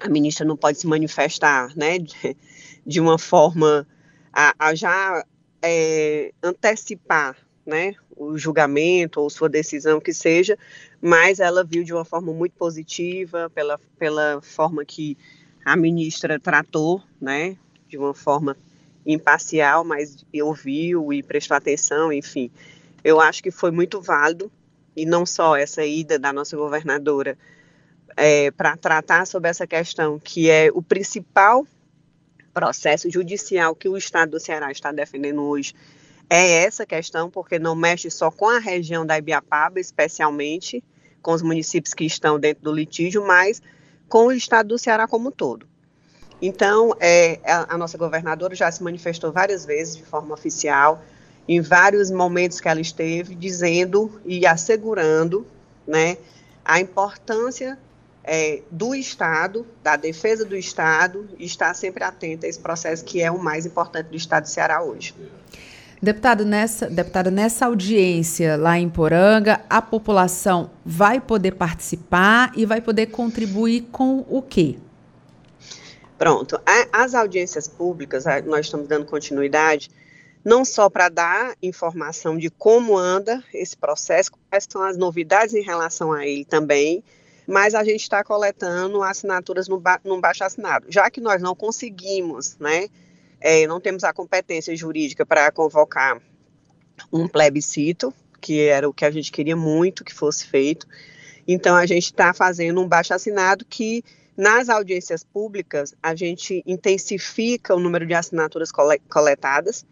a 0.00 0.08
ministra 0.08 0.46
não 0.46 0.56
pode 0.56 0.78
se 0.78 0.86
manifestar 0.86 1.74
né, 1.76 1.98
de, 2.86 3.00
uma 3.00 3.18
forma 3.18 3.86
a, 4.32 4.54
a 4.58 4.74
já 4.74 5.24
é, 5.62 6.32
antecipar 6.42 7.36
né, 7.64 7.94
o 8.16 8.36
julgamento 8.36 9.20
ou 9.20 9.30
sua 9.30 9.48
decisão 9.48 10.00
que 10.00 10.12
seja, 10.12 10.58
mas 11.06 11.38
ela 11.38 11.62
viu 11.62 11.84
de 11.84 11.92
uma 11.92 12.02
forma 12.02 12.32
muito 12.32 12.56
positiva 12.56 13.50
pela, 13.50 13.78
pela 13.98 14.40
forma 14.40 14.86
que 14.86 15.18
a 15.62 15.76
ministra 15.76 16.40
tratou, 16.40 17.02
né, 17.20 17.58
de 17.86 17.98
uma 17.98 18.14
forma 18.14 18.56
imparcial, 19.04 19.84
mas 19.84 20.24
ouviu 20.42 21.12
e 21.12 21.22
prestou 21.22 21.58
atenção, 21.58 22.10
enfim. 22.10 22.50
Eu 23.04 23.20
acho 23.20 23.42
que 23.42 23.50
foi 23.50 23.70
muito 23.70 24.00
válido, 24.00 24.50
e 24.96 25.04
não 25.04 25.26
só 25.26 25.54
essa 25.54 25.84
ida 25.84 26.18
da 26.18 26.32
nossa 26.32 26.56
governadora 26.56 27.36
é, 28.16 28.50
para 28.50 28.74
tratar 28.74 29.26
sobre 29.26 29.50
essa 29.50 29.66
questão, 29.66 30.18
que 30.18 30.48
é 30.48 30.70
o 30.72 30.80
principal 30.80 31.66
processo 32.54 33.10
judicial 33.10 33.74
que 33.74 33.90
o 33.90 33.98
Estado 33.98 34.30
do 34.30 34.40
Ceará 34.40 34.72
está 34.72 34.90
defendendo 34.90 35.42
hoje, 35.42 35.74
é 36.30 36.64
essa 36.64 36.86
questão, 36.86 37.30
porque 37.30 37.58
não 37.58 37.74
mexe 37.74 38.10
só 38.10 38.30
com 38.30 38.48
a 38.48 38.58
região 38.58 39.04
da 39.04 39.18
Ibiapaba, 39.18 39.78
especialmente, 39.78 40.82
com 41.24 41.32
os 41.32 41.40
municípios 41.40 41.94
que 41.94 42.04
estão 42.04 42.38
dentro 42.38 42.62
do 42.62 42.70
litígio, 42.70 43.26
mas 43.26 43.62
com 44.10 44.26
o 44.26 44.32
estado 44.32 44.68
do 44.68 44.78
Ceará 44.78 45.08
como 45.08 45.30
um 45.30 45.32
todo. 45.32 45.66
Então, 46.40 46.94
é, 47.00 47.40
a, 47.46 47.78
nossa 47.78 47.96
governadora 47.96 48.54
já 48.54 48.70
se 48.70 48.82
manifestou 48.82 49.32
várias 49.32 49.64
vezes 49.64 49.96
de 49.96 50.02
forma 50.02 50.34
oficial, 50.34 51.02
em 51.48 51.62
vários 51.62 52.10
momentos 52.10 52.60
que 52.60 52.68
ela 52.68 52.80
esteve, 52.80 53.34
dizendo 53.34 54.20
e 54.26 54.46
assegurando 54.46 55.46
né, 55.86 56.18
a 56.62 56.78
importância 56.78 57.78
é, 58.22 58.60
do 58.70 58.94
Estado, 58.94 59.66
da 59.82 59.96
defesa 59.96 60.44
do 60.44 60.54
Estado, 60.54 61.26
e 61.38 61.46
estar 61.46 61.72
sempre 61.72 62.04
atenta 62.04 62.44
a 62.44 62.48
esse 62.50 62.60
processo 62.60 63.02
que 63.02 63.22
é 63.22 63.30
o 63.30 63.38
mais 63.38 63.64
importante 63.64 64.08
do 64.08 64.16
Estado 64.16 64.42
do 64.42 64.50
Ceará 64.50 64.82
hoje. 64.82 65.14
Deputado, 66.02 66.44
nessa, 66.44 66.88
deputada, 66.88 67.30
nessa 67.30 67.66
audiência 67.66 68.56
lá 68.56 68.78
em 68.78 68.88
Poranga, 68.88 69.60
a 69.70 69.80
população 69.80 70.70
vai 70.84 71.20
poder 71.20 71.52
participar 71.52 72.52
e 72.54 72.66
vai 72.66 72.80
poder 72.80 73.06
contribuir 73.06 73.82
com 73.90 74.24
o 74.28 74.42
quê? 74.42 74.76
Pronto. 76.18 76.60
As 76.92 77.14
audiências 77.14 77.66
públicas, 77.66 78.24
nós 78.46 78.66
estamos 78.66 78.86
dando 78.86 79.06
continuidade, 79.06 79.90
não 80.44 80.64
só 80.64 80.90
para 80.90 81.08
dar 81.08 81.54
informação 81.62 82.36
de 82.36 82.50
como 82.50 82.96
anda 82.96 83.42
esse 83.52 83.76
processo, 83.76 84.32
quais 84.50 84.66
são 84.68 84.82
as 84.82 84.96
novidades 84.96 85.54
em 85.54 85.62
relação 85.62 86.12
a 86.12 86.26
ele 86.26 86.44
também, 86.44 87.02
mas 87.46 87.74
a 87.74 87.82
gente 87.82 88.02
está 88.02 88.22
coletando 88.22 89.02
assinaturas 89.02 89.68
no, 89.68 89.80
ba 89.80 90.00
no 90.04 90.20
baixo 90.20 90.44
assinado. 90.44 90.86
Já 90.88 91.10
que 91.10 91.20
nós 91.20 91.42
não 91.42 91.54
conseguimos, 91.54 92.56
né, 92.58 92.88
é, 93.44 93.66
não 93.66 93.78
temos 93.78 94.04
a 94.04 94.12
competência 94.14 94.74
jurídica 94.74 95.26
para 95.26 95.52
convocar 95.52 96.18
um 97.12 97.28
plebiscito, 97.28 98.10
que 98.40 98.62
era 98.62 98.88
o 98.88 98.94
que 98.94 99.04
a 99.04 99.10
gente 99.10 99.30
queria 99.30 99.54
muito 99.54 100.02
que 100.02 100.14
fosse 100.14 100.46
feito. 100.46 100.88
Então, 101.46 101.76
a 101.76 101.84
gente 101.84 102.04
está 102.06 102.32
fazendo 102.32 102.80
um 102.80 102.88
baixo 102.88 103.12
assinado 103.12 103.66
que, 103.68 104.02
nas 104.34 104.70
audiências 104.70 105.22
públicas, 105.22 105.94
a 106.02 106.14
gente 106.14 106.62
intensifica 106.66 107.74
o 107.74 107.78
número 107.78 108.06
de 108.06 108.14
assinaturas 108.14 108.72
coletadas. 109.10 109.84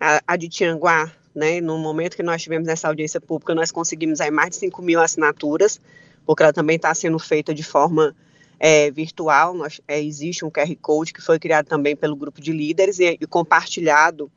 A, 0.00 0.20
a 0.26 0.36
de 0.36 0.48
Tianguá, 0.48 1.12
né, 1.32 1.60
no 1.60 1.78
momento 1.78 2.16
que 2.16 2.22
nós 2.24 2.42
tivemos 2.42 2.66
nessa 2.66 2.88
audiência 2.88 3.20
pública, 3.20 3.54
nós 3.54 3.70
conseguimos 3.70 4.20
aí 4.20 4.32
mais 4.32 4.50
de 4.50 4.56
5 4.56 4.82
mil 4.82 5.00
assinaturas, 5.00 5.80
porque 6.26 6.42
ela 6.42 6.52
também 6.52 6.74
está 6.74 6.92
sendo 6.94 7.20
feita 7.20 7.54
de 7.54 7.62
forma 7.62 8.16
é, 8.58 8.90
virtual, 8.90 9.54
nós, 9.54 9.80
é, 9.86 10.00
existe 10.02 10.44
um 10.44 10.50
QR 10.50 10.74
Code 10.80 11.12
que 11.12 11.22
foi 11.22 11.38
criado 11.38 11.66
também 11.66 11.94
pelo 11.94 12.16
grupo 12.16 12.40
de 12.40 12.52
líderes 12.52 12.98
e, 12.98 13.18
e 13.20 13.26
compartilhado 13.26 14.30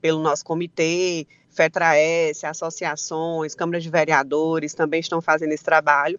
pelo 0.00 0.20
nosso 0.20 0.44
comitê, 0.44 1.26
FETRAES, 1.50 2.44
associações, 2.44 3.54
câmaras 3.54 3.82
de 3.82 3.90
vereadores 3.90 4.74
também 4.74 5.00
estão 5.00 5.20
fazendo 5.20 5.52
esse 5.52 5.64
trabalho. 5.64 6.18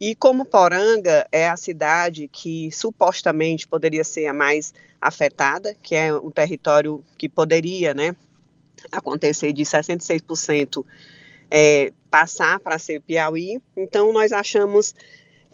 E 0.00 0.14
como 0.14 0.44
Poranga 0.44 1.26
é 1.30 1.48
a 1.48 1.56
cidade 1.56 2.28
que 2.28 2.70
supostamente 2.72 3.68
poderia 3.68 4.02
ser 4.02 4.26
a 4.26 4.32
mais 4.32 4.74
afetada, 5.00 5.76
que 5.82 5.94
é 5.94 6.12
um 6.12 6.30
território 6.30 7.04
que 7.16 7.28
poderia 7.28 7.94
né, 7.94 8.16
acontecer 8.90 9.52
de 9.52 9.62
66% 9.62 10.84
é, 11.50 11.92
passar 12.10 12.58
para 12.60 12.78
ser 12.78 13.00
Piauí, 13.00 13.60
então 13.76 14.12
nós 14.12 14.32
achamos 14.32 14.94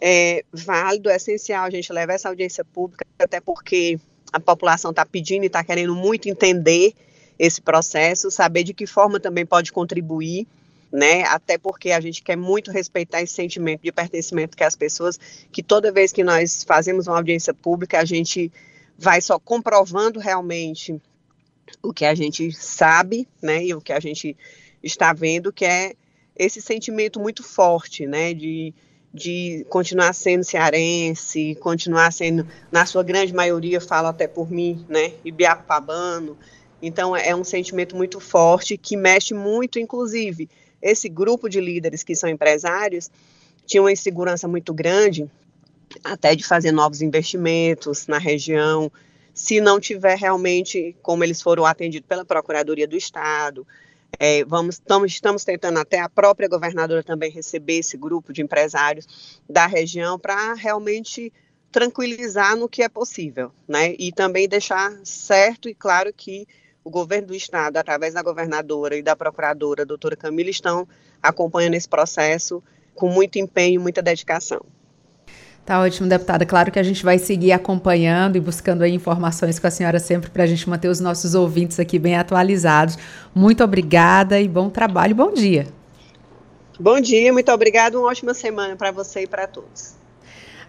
é, 0.01 0.43
válido, 0.51 1.09
é 1.09 1.15
essencial 1.15 1.65
a 1.65 1.69
gente 1.69 1.91
levar 1.91 2.13
essa 2.13 2.29
audiência 2.29 2.63
pública, 2.63 3.05
até 3.17 3.39
porque 3.39 3.99
a 4.31 4.39
população 4.39 4.91
está 4.91 5.05
pedindo 5.05 5.43
e 5.43 5.47
está 5.47 5.63
querendo 5.63 5.95
muito 5.95 6.29
entender 6.29 6.93
esse 7.37 7.61
processo, 7.61 8.29
saber 8.29 8.63
de 8.63 8.73
que 8.73 8.85
forma 8.85 9.19
também 9.19 9.45
pode 9.45 9.71
contribuir, 9.71 10.47
né? 10.91 11.23
Até 11.23 11.57
porque 11.57 11.91
a 11.91 11.99
gente 11.99 12.21
quer 12.21 12.35
muito 12.35 12.71
respeitar 12.71 13.21
esse 13.21 13.33
sentimento 13.33 13.81
de 13.81 13.91
pertencimento 13.91 14.57
que 14.57 14.63
as 14.63 14.75
pessoas, 14.75 15.19
que 15.51 15.63
toda 15.63 15.91
vez 15.91 16.11
que 16.11 16.23
nós 16.23 16.63
fazemos 16.63 17.07
uma 17.07 17.17
audiência 17.17 17.53
pública, 17.53 17.99
a 17.99 18.05
gente 18.05 18.51
vai 18.97 19.21
só 19.21 19.39
comprovando 19.39 20.19
realmente 20.19 21.01
o 21.81 21.93
que 21.93 22.05
a 22.05 22.15
gente 22.15 22.51
sabe, 22.51 23.27
né? 23.41 23.63
E 23.65 23.73
o 23.73 23.81
que 23.81 23.93
a 23.93 23.99
gente 23.99 24.35
está 24.83 25.13
vendo, 25.13 25.53
que 25.53 25.65
é 25.65 25.93
esse 26.35 26.61
sentimento 26.61 27.19
muito 27.19 27.43
forte, 27.43 28.05
né? 28.05 28.33
De 28.33 28.73
de 29.13 29.65
continuar 29.69 30.13
sendo 30.13 30.43
cearense, 30.43 31.55
continuar 31.61 32.11
sendo, 32.11 32.47
na 32.71 32.85
sua 32.85 33.03
grande 33.03 33.33
maioria, 33.33 33.81
falo 33.81 34.07
até 34.07 34.27
por 34.27 34.51
mim, 34.51 34.85
né, 34.87 35.13
ibiapabano. 35.25 36.37
Então, 36.81 37.15
é 37.15 37.35
um 37.35 37.43
sentimento 37.43 37.95
muito 37.95 38.19
forte 38.19 38.77
que 38.77 38.95
mexe 38.95 39.33
muito, 39.33 39.79
inclusive, 39.79 40.49
esse 40.81 41.09
grupo 41.09 41.49
de 41.49 41.59
líderes 41.59 42.03
que 42.03 42.15
são 42.15 42.29
empresários 42.29 43.09
tinha 43.65 43.81
uma 43.81 43.91
insegurança 43.91 44.47
muito 44.47 44.73
grande, 44.73 45.29
até 46.03 46.35
de 46.35 46.43
fazer 46.43 46.71
novos 46.71 47.01
investimentos 47.01 48.07
na 48.07 48.17
região, 48.17 48.91
se 49.33 49.61
não 49.61 49.79
tiver 49.79 50.17
realmente, 50.17 50.95
como 51.01 51.23
eles 51.23 51.41
foram 51.41 51.65
atendidos 51.65 52.07
pela 52.07 52.25
Procuradoria 52.25 52.87
do 52.87 52.97
Estado, 52.97 53.65
é, 54.17 54.43
vamos, 54.45 54.81
estamos, 55.07 55.43
tentando 55.43 55.79
até 55.79 55.99
a 55.99 56.09
própria 56.09 56.47
governadora 56.47 57.03
também 57.03 57.31
receber 57.31 57.79
esse 57.79 57.97
grupo 57.97 58.33
de 58.33 58.41
empresários 58.41 59.39
da 59.47 59.67
região 59.67 60.17
para 60.17 60.53
realmente 60.53 61.31
tranquilizar 61.71 62.55
no 62.55 62.67
que 62.67 62.81
é 62.81 62.89
possível, 62.89 63.51
né? 63.67 63.93
E 63.99 64.11
também 64.11 64.47
deixar 64.47 64.91
certo 65.03 65.69
e 65.69 65.75
claro 65.75 66.11
que 66.11 66.47
o 66.83 66.89
governo 66.89 67.27
do 67.27 67.35
estado, 67.35 67.77
através 67.77 68.13
da 68.13 68.23
governadora 68.23 68.95
e 68.95 69.03
da 69.03 69.15
procuradora, 69.15 69.85
doutora 69.85 70.15
Camila, 70.15 70.49
estão 70.49 70.87
acompanhando 71.21 71.75
esse 71.75 71.87
processo 71.87 72.63
com 72.95 73.09
muito 73.09 73.37
empenho 73.37 73.79
muita 73.79 74.01
dedicação. 74.01 74.65
Tá 75.69 75.81
ótimo, 75.81 76.09
deputada. 76.09 76.47
Claro 76.47 76.71
que 76.71 76.79
a 76.79 76.83
gente 76.83 77.05
vai 77.05 77.19
seguir 77.19 77.51
acompanhando 77.51 78.35
e 78.35 78.39
buscando 78.39 78.81
aí 78.81 78.91
informações 78.91 79.59
com 79.59 79.67
a 79.67 79.69
senhora 79.69 79.99
sempre 79.99 80.27
para 80.31 80.41
a 80.41 80.47
gente 80.47 80.67
manter 80.67 80.87
os 80.87 80.99
nossos 80.99 81.35
ouvintes 81.35 81.79
aqui 81.79 81.99
bem 81.99 82.15
atualizados. 82.15 82.97
Muito 83.35 83.63
obrigada 83.63 84.41
e 84.41 84.47
bom 84.47 84.67
trabalho. 84.67 85.13
Bom 85.13 85.31
dia. 85.31 85.67
Bom 86.79 86.99
dia, 86.99 87.31
muito 87.31 87.51
obrigada. 87.51 87.99
Uma 87.99 88.09
ótima 88.09 88.33
semana 88.33 88.75
para 88.75 88.89
você 88.89 89.21
e 89.21 89.27
para 89.27 89.45
todos. 89.45 89.93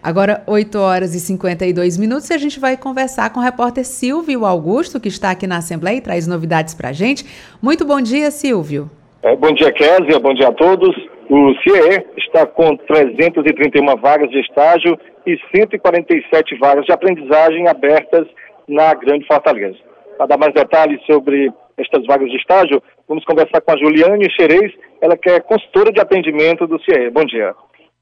Agora, 0.03 0.43
8 0.45 0.77
horas 0.77 1.15
e 1.15 1.19
52 1.19 1.97
minutos, 1.97 2.29
e 2.29 2.33
a 2.35 2.37
gente 2.37 2.59
vai 2.59 2.77
conversar 2.77 3.31
com 3.31 3.39
o 3.39 3.43
repórter 3.43 3.83
Silvio 3.83 4.45
Augusto, 4.45 4.99
que 4.99 5.07
está 5.07 5.31
aqui 5.31 5.47
na 5.47 5.57
Assembleia 5.57 5.97
e 5.97 6.01
traz 6.01 6.27
novidades 6.27 6.75
para 6.75 6.89
a 6.89 6.93
gente. 6.93 7.25
Muito 7.59 7.83
bom 7.83 7.99
dia, 7.99 8.29
Silvio. 8.29 8.87
É, 9.23 9.35
bom 9.35 9.51
dia, 9.51 9.71
Kézia. 9.71 10.19
Bom 10.19 10.35
dia 10.35 10.49
a 10.49 10.53
todos. 10.53 10.95
O 11.33 11.55
CIE 11.63 12.05
está 12.17 12.45
com 12.45 12.75
331 12.75 13.85
vagas 14.01 14.29
de 14.31 14.41
estágio 14.41 14.99
e 15.25 15.37
147 15.55 16.57
vagas 16.59 16.85
de 16.85 16.91
aprendizagem 16.91 17.69
abertas 17.69 18.27
na 18.67 18.93
Grande 18.95 19.25
Fortaleza. 19.25 19.77
Para 20.17 20.25
dar 20.25 20.37
mais 20.37 20.53
detalhes 20.53 21.01
sobre 21.05 21.49
estas 21.77 22.05
vagas 22.05 22.29
de 22.29 22.35
estágio, 22.35 22.83
vamos 23.07 23.23
conversar 23.23 23.61
com 23.61 23.71
a 23.71 23.77
Juliane 23.77 24.29
Xerez, 24.29 24.73
ela 24.99 25.15
que 25.15 25.29
é 25.29 25.39
consultora 25.39 25.93
de 25.93 26.01
atendimento 26.01 26.67
do 26.67 26.77
CIE. 26.83 27.09
Bom 27.09 27.23
dia. 27.23 27.55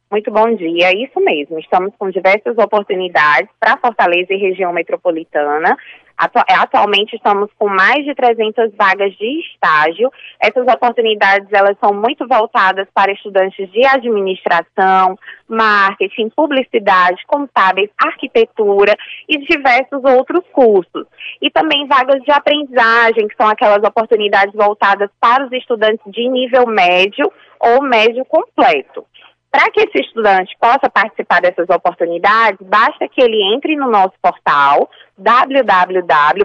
Muito 0.09 0.32
bom 0.32 0.55
dia, 0.55 0.88
é 0.88 0.95
isso 0.95 1.19
mesmo. 1.19 1.59
Estamos 1.59 1.93
com 1.99 2.09
diversas 2.09 2.57
oportunidades 2.57 3.47
para 3.59 3.77
Fortaleza 3.77 4.34
e 4.34 4.38
região 4.38 4.73
metropolitana. 4.73 5.77
É, 6.20 6.53
atualmente 6.55 7.15
estamos 7.15 7.49
com 7.57 7.70
mais 7.70 8.03
de 8.03 8.13
300 8.13 8.76
vagas 8.76 9.13
de 9.15 9.39
estágio. 9.39 10.11
Essas 10.38 10.67
oportunidades 10.67 11.47
elas 11.53 11.78
são 11.80 11.93
muito 11.93 12.28
voltadas 12.28 12.88
para 12.93 13.13
estudantes 13.13 13.72
de 13.72 13.86
administração, 13.86 15.17
marketing, 15.47 16.30
publicidade, 16.30 17.26
contábeis, 17.26 17.89
arquitetura 17.97 18.97
e 19.30 19.38
diversos 19.38 20.03
outros 20.03 20.43
cursos. 20.51 21.07
E 21.41 21.49
também 21.49 21.88
vagas 21.88 22.22
de 22.24 22.32
aprendizagem, 22.32 23.28
que 23.30 23.36
são 23.38 23.47
aquelas 23.47 23.82
oportunidades 23.82 24.53
voltadas 24.53 25.09
para 25.22 25.45
os 25.45 25.51
estudantes 25.53 26.03
de 26.11 26.28
nível 26.28 26.67
médio 26.67 27.32
ou 27.61 27.82
médio 27.82 28.26
completo. 28.26 29.05
Para 29.52 29.72
que 29.72 29.82
esse 29.82 30.00
estudante 30.00 30.56
possa 30.60 30.88
participar 30.89 31.41
dessas 31.41 31.68
oportunidades, 31.70 32.60
basta 32.62 33.08
que 33.08 33.20
ele 33.20 33.41
entre 33.56 33.76
no 33.76 33.89
nosso 33.89 34.14
portal 34.22 34.88
www.cie.org.br, 35.18 36.39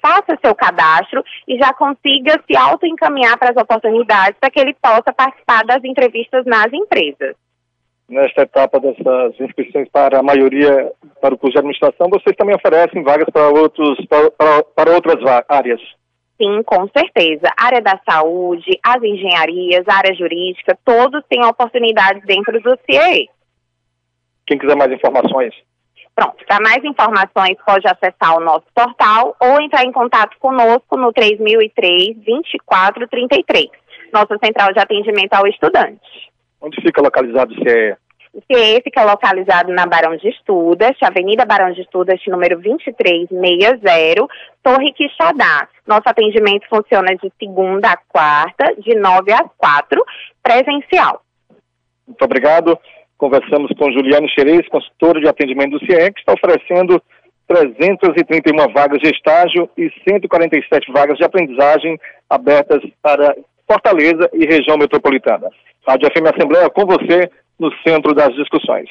faça 0.00 0.38
seu 0.42 0.54
cadastro 0.54 1.24
e 1.46 1.58
já 1.58 1.72
consiga 1.74 2.40
se 2.46 2.56
autoencaminhar 2.56 3.36
para 3.36 3.50
as 3.50 3.56
oportunidades 3.56 4.38
para 4.40 4.50
que 4.50 4.60
ele 4.60 4.74
possa 4.80 5.12
participar 5.12 5.64
das 5.64 5.82
entrevistas 5.84 6.46
nas 6.46 6.72
empresas. 6.72 7.34
Nesta 8.08 8.42
etapa 8.42 8.78
dessas 8.78 9.40
inscrições 9.40 9.88
para 9.90 10.20
a 10.20 10.22
maioria 10.22 10.92
para 11.20 11.34
o 11.34 11.38
curso 11.38 11.54
de 11.54 11.58
administração, 11.58 12.08
vocês 12.08 12.36
também 12.36 12.54
oferecem 12.54 13.02
vagas 13.02 13.28
para, 13.32 13.48
outros, 13.48 13.98
para, 14.06 14.30
para, 14.30 14.62
para 14.62 14.90
outras 14.92 15.44
áreas? 15.48 15.80
Sim, 16.36 16.62
com 16.64 16.88
certeza. 16.88 17.48
A 17.58 17.66
área 17.66 17.80
da 17.80 18.00
saúde, 18.08 18.78
as 18.84 19.02
engenharias, 19.02 19.84
a 19.88 19.96
área 19.96 20.14
jurídica, 20.14 20.76
todos 20.84 21.22
têm 21.28 21.44
oportunidades 21.44 22.24
dentro 22.24 22.60
do 22.60 22.76
CIE. 22.88 23.28
Quem 24.46 24.58
quiser 24.58 24.76
mais 24.76 24.90
informações? 24.90 25.54
Pronto, 26.14 26.44
para 26.46 26.60
mais 26.60 26.84
informações 26.84 27.56
pode 27.64 27.86
acessar 27.86 28.36
o 28.36 28.44
nosso 28.44 28.66
portal 28.74 29.34
ou 29.40 29.60
entrar 29.62 29.84
em 29.84 29.92
contato 29.92 30.36
conosco 30.38 30.96
no 30.96 31.12
3003 31.12 32.16
2433, 32.16 33.70
nossa 34.12 34.36
central 34.44 34.72
de 34.74 34.80
atendimento 34.80 35.32
ao 35.32 35.46
estudante. 35.46 36.30
Onde 36.60 36.80
fica 36.82 37.00
localizado 37.00 37.52
o 37.52 37.56
CIE? 37.56 37.96
O 38.34 38.40
CIE 38.50 38.80
fica 38.82 39.04
localizado 39.04 39.70
na 39.74 39.84
Barão 39.84 40.16
de 40.16 40.26
Estudas, 40.30 40.96
Avenida 41.02 41.44
Barão 41.44 41.70
de 41.70 41.82
Estudas, 41.82 42.18
número 42.26 42.58
2360, 42.60 44.26
Torre 44.62 44.90
Quixadá. 44.94 45.68
Nosso 45.86 46.04
atendimento 46.06 46.66
funciona 46.66 47.14
de 47.14 47.30
segunda 47.38 47.90
a 47.92 47.96
quarta, 48.08 48.74
de 48.78 48.94
9 48.94 49.32
às 49.32 49.50
4, 49.58 50.02
presencial. 50.42 51.20
Muito 52.06 52.24
obrigado. 52.24 52.78
Conversamos 53.18 53.70
com 53.78 53.92
Juliane 53.92 54.30
Xerez, 54.30 54.66
consultora 54.68 55.20
de 55.20 55.28
atendimento 55.28 55.78
do 55.78 55.80
CIE, 55.80 56.12
que 56.12 56.20
está 56.20 56.32
oferecendo 56.32 57.02
331 57.46 58.72
vagas 58.72 58.98
de 59.00 59.10
estágio 59.10 59.68
e 59.76 59.92
147 60.08 60.90
vagas 60.90 61.18
de 61.18 61.24
aprendizagem 61.24 62.00
abertas 62.30 62.80
para 63.02 63.36
Fortaleza 63.70 64.28
e 64.32 64.46
região 64.46 64.78
metropolitana. 64.78 65.48
Rádio 65.86 66.08
FM 66.08 66.34
Assembleia 66.34 66.70
com 66.70 66.86
você 66.86 67.30
no 67.58 67.70
centro 67.84 68.14
das 68.14 68.34
discussões. 68.34 68.88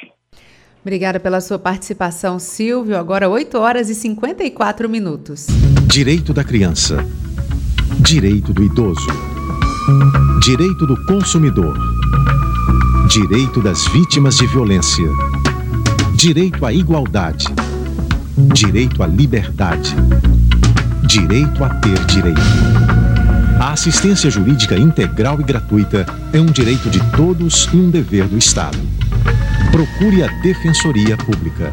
Obrigada 0.81 1.19
pela 1.19 1.39
sua 1.39 1.59
participação, 1.59 2.39
Silvio. 2.39 2.97
Agora 2.97 3.29
8 3.29 3.57
horas 3.57 3.89
e 3.89 3.95
54 3.95 4.89
minutos. 4.89 5.47
Direito 5.87 6.33
da 6.33 6.43
criança. 6.43 7.05
Direito 7.99 8.51
do 8.51 8.63
idoso. 8.63 9.07
Direito 10.43 10.87
do 10.87 11.05
consumidor. 11.05 11.77
Direito 13.07 13.61
das 13.61 13.87
vítimas 13.89 14.37
de 14.37 14.47
violência. 14.47 15.07
Direito 16.15 16.65
à 16.65 16.73
igualdade. 16.73 17.45
Direito 18.53 19.03
à 19.03 19.07
liberdade. 19.07 19.95
Direito 21.05 21.63
a 21.63 21.69
ter 21.75 22.05
direito. 22.05 23.00
A 23.61 23.71
assistência 23.73 24.31
jurídica 24.31 24.75
integral 24.75 25.39
e 25.39 25.43
gratuita 25.43 26.03
é 26.33 26.39
um 26.39 26.47
direito 26.47 26.89
de 26.89 26.99
todos 27.15 27.69
e 27.71 27.77
um 27.77 27.91
dever 27.91 28.27
do 28.27 28.35
Estado. 28.35 28.79
Procure 29.71 30.23
a 30.23 30.27
Defensoria 30.41 31.15
Pública. 31.15 31.71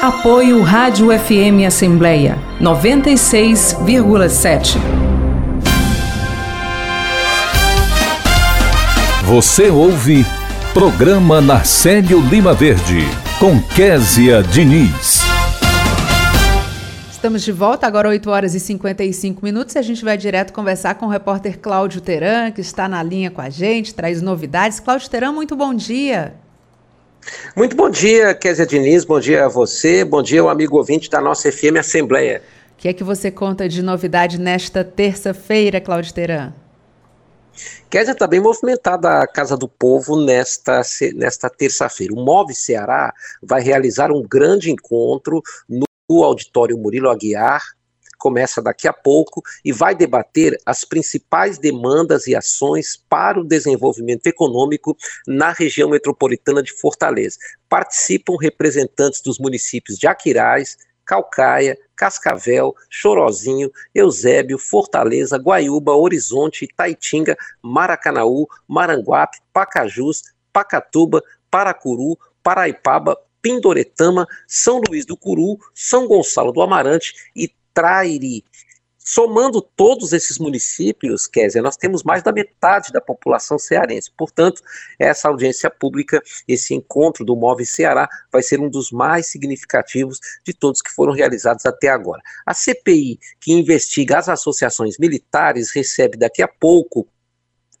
Apoio 0.00 0.62
Rádio 0.62 1.08
FM 1.08 1.66
Assembleia 1.66 2.38
96,7. 2.60 4.76
Você 9.24 9.70
ouve 9.70 10.24
Programa 10.72 11.40
Narcélio 11.40 12.20
Lima 12.20 12.54
Verde 12.54 13.04
com 13.40 13.60
Késia 13.60 14.40
Diniz. 14.40 15.20
Estamos 17.22 17.42
de 17.42 17.52
volta, 17.52 17.86
agora 17.86 18.08
8 18.08 18.28
horas 18.28 18.52
e 18.52 18.58
55 18.58 19.44
minutos, 19.44 19.76
e 19.76 19.78
a 19.78 19.82
gente 19.82 20.04
vai 20.04 20.18
direto 20.18 20.52
conversar 20.52 20.96
com 20.96 21.06
o 21.06 21.08
repórter 21.08 21.56
Cláudio 21.56 22.00
Teran, 22.00 22.50
que 22.50 22.60
está 22.60 22.88
na 22.88 23.00
linha 23.00 23.30
com 23.30 23.40
a 23.40 23.48
gente, 23.48 23.94
traz 23.94 24.20
novidades. 24.20 24.80
Cláudio 24.80 25.08
Teran, 25.08 25.30
muito 25.30 25.54
bom 25.54 25.72
dia. 25.72 26.34
Muito 27.54 27.76
bom 27.76 27.88
dia, 27.88 28.34
Kézia 28.34 28.66
Diniz, 28.66 29.04
bom 29.04 29.20
dia 29.20 29.44
a 29.44 29.48
você, 29.48 30.04
bom 30.04 30.20
dia 30.20 30.40
ao 30.40 30.48
amigo 30.48 30.76
ouvinte 30.76 31.08
da 31.08 31.20
nossa 31.20 31.52
FM 31.52 31.78
Assembleia. 31.78 32.42
O 32.72 32.78
que 32.78 32.88
é 32.88 32.92
que 32.92 33.04
você 33.04 33.30
conta 33.30 33.68
de 33.68 33.82
novidade 33.82 34.36
nesta 34.36 34.82
terça-feira, 34.82 35.80
Cláudio 35.80 36.12
Teran? 36.12 36.52
Kézia 37.88 38.14
está 38.14 38.26
bem 38.26 38.40
movimentada 38.40 39.20
a 39.20 39.28
Casa 39.28 39.56
do 39.56 39.68
Povo 39.68 40.20
nesta, 40.20 40.82
nesta 41.14 41.48
terça-feira. 41.48 42.14
O 42.14 42.24
Move 42.24 42.52
Ceará 42.52 43.14
vai 43.40 43.62
realizar 43.62 44.10
um 44.10 44.24
grande 44.24 44.72
encontro 44.72 45.40
no 45.68 45.84
o 46.18 46.24
auditório 46.24 46.78
Murilo 46.78 47.10
Aguiar 47.10 47.62
começa 48.22 48.62
daqui 48.62 48.86
a 48.86 48.92
pouco 48.92 49.42
e 49.64 49.72
vai 49.72 49.96
debater 49.96 50.56
as 50.64 50.84
principais 50.84 51.58
demandas 51.58 52.28
e 52.28 52.36
ações 52.36 52.96
para 53.08 53.40
o 53.40 53.44
desenvolvimento 53.44 54.28
econômico 54.28 54.96
na 55.26 55.50
região 55.50 55.90
metropolitana 55.90 56.62
de 56.62 56.72
Fortaleza. 56.72 57.36
Participam 57.68 58.36
representantes 58.40 59.20
dos 59.22 59.40
municípios 59.40 59.98
de 59.98 60.06
Aquiraz, 60.06 60.76
Calcaia, 61.04 61.76
Cascavel, 61.96 62.74
Chorozinho, 62.88 63.72
Eusébio, 63.92 64.56
Fortaleza, 64.56 65.36
Guaiúba, 65.36 65.92
Horizonte, 65.92 66.64
Itaitinga, 66.64 67.36
Maracanaú, 67.60 68.46
Maranguape, 68.68 69.38
Pacajus, 69.52 70.22
Pacatuba, 70.52 71.20
Paracuru, 71.50 72.16
Paraipaba, 72.40 73.16
Pindoretama, 73.42 74.26
São 74.46 74.80
Luís 74.88 75.04
do 75.04 75.16
Curu, 75.16 75.58
São 75.74 76.06
Gonçalo 76.06 76.52
do 76.52 76.62
Amarante 76.62 77.12
e 77.36 77.52
Trairi. 77.74 78.44
Somando 79.04 79.60
todos 79.60 80.12
esses 80.12 80.38
municípios, 80.38 81.26
Kézia, 81.26 81.60
nós 81.60 81.76
temos 81.76 82.04
mais 82.04 82.22
da 82.22 82.30
metade 82.30 82.92
da 82.92 83.00
população 83.00 83.58
cearense. 83.58 84.12
Portanto, 84.16 84.62
essa 84.96 85.28
audiência 85.28 85.68
pública, 85.68 86.22
esse 86.46 86.72
encontro 86.72 87.24
do 87.24 87.34
Move 87.34 87.66
Ceará, 87.66 88.08
vai 88.30 88.42
ser 88.42 88.60
um 88.60 88.70
dos 88.70 88.92
mais 88.92 89.26
significativos 89.26 90.20
de 90.46 90.54
todos 90.54 90.80
que 90.80 90.92
foram 90.92 91.12
realizados 91.12 91.66
até 91.66 91.88
agora. 91.88 92.22
A 92.46 92.54
CPI, 92.54 93.18
que 93.40 93.52
investiga 93.52 94.18
as 94.18 94.28
associações 94.28 94.96
militares, 94.98 95.72
recebe 95.72 96.16
daqui 96.16 96.40
a 96.40 96.48
pouco 96.48 97.08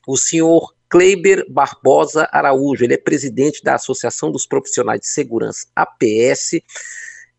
o 0.06 0.16
senhor 0.16 0.74
Kleiber 0.92 1.46
Barbosa 1.48 2.28
Araújo, 2.30 2.84
ele 2.84 2.92
é 2.92 2.98
presidente 2.98 3.62
da 3.62 3.76
Associação 3.76 4.30
dos 4.30 4.44
Profissionais 4.44 5.00
de 5.00 5.06
Segurança, 5.06 5.66
APS. 5.74 6.60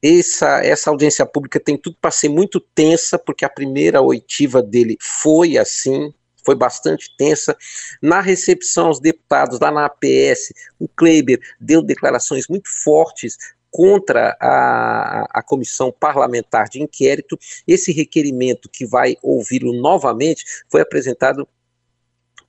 Essa, 0.01 0.65
essa 0.65 0.89
audiência 0.89 1.23
pública 1.23 1.59
tem 1.59 1.77
tudo 1.77 1.95
para 2.01 2.09
ser 2.09 2.29
muito 2.29 2.59
tensa, 2.59 3.19
porque 3.19 3.45
a 3.45 3.49
primeira 3.49 4.01
oitiva 4.01 4.59
dele 4.59 4.97
foi 4.99 5.55
assim, 5.55 6.11
foi 6.43 6.55
bastante 6.55 7.15
tensa. 7.15 7.55
Na 8.01 8.21
recepção 8.21 8.87
aos 8.87 8.99
deputados 8.99 9.59
lá 9.59 9.69
na 9.69 9.85
APS, 9.85 10.51
o 10.79 10.87
Kleiber 10.87 11.39
deu 11.61 11.83
declarações 11.83 12.47
muito 12.47 12.67
fortes 12.83 13.37
contra 13.69 14.35
a, 14.41 15.27
a 15.29 15.43
comissão 15.43 15.91
parlamentar 15.91 16.67
de 16.67 16.81
inquérito. 16.81 17.37
Esse 17.67 17.91
requerimento, 17.91 18.67
que 18.67 18.83
vai 18.83 19.15
ouvi-lo 19.21 19.79
novamente, 19.79 20.43
foi 20.71 20.81
apresentado 20.81 21.47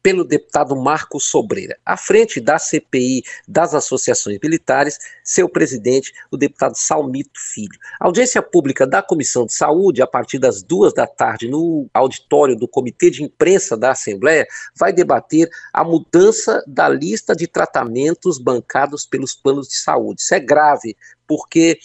pelo 0.05 0.23
deputado 0.23 0.77
Marcos 0.77 1.25
Sobreira. 1.25 1.79
À 1.83 1.97
frente 1.97 2.39
da 2.39 2.59
CPI 2.59 3.23
das 3.49 3.75
associações 3.75 4.39
militares, 4.43 4.99
seu 5.25 5.49
presidente, 5.49 6.13
o 6.31 6.37
deputado 6.37 6.77
Salmito 6.77 7.41
Filho. 7.41 7.79
A 7.99 8.05
audiência 8.05 8.43
pública 8.43 8.87
da 8.87 9.03
Comissão 9.03 9.47
de 9.47 9.55
Saúde, 9.55 10.03
a 10.03 10.07
partir 10.07 10.39
das 10.39 10.63
duas 10.63 10.93
da 10.93 11.07
tarde, 11.07 11.49
no 11.49 11.89
auditório 11.95 12.55
do 12.55 12.69
Comitê 12.69 13.09
de 13.09 13.25
Imprensa 13.25 13.79
da 13.79 13.93
Assembleia, 13.93 14.47
vai 14.77 14.93
debater 14.93 15.49
a 15.73 15.83
mudança 15.83 16.63
da 16.67 16.87
lista 16.87 17.35
de 17.35 17.47
tratamentos 17.47 18.37
bancados 18.37 19.07
pelos 19.07 19.35
planos 19.35 19.69
de 19.69 19.77
saúde. 19.77 20.21
Isso 20.21 20.35
é 20.35 20.41
grave, 20.41 20.95
porque 21.27 21.79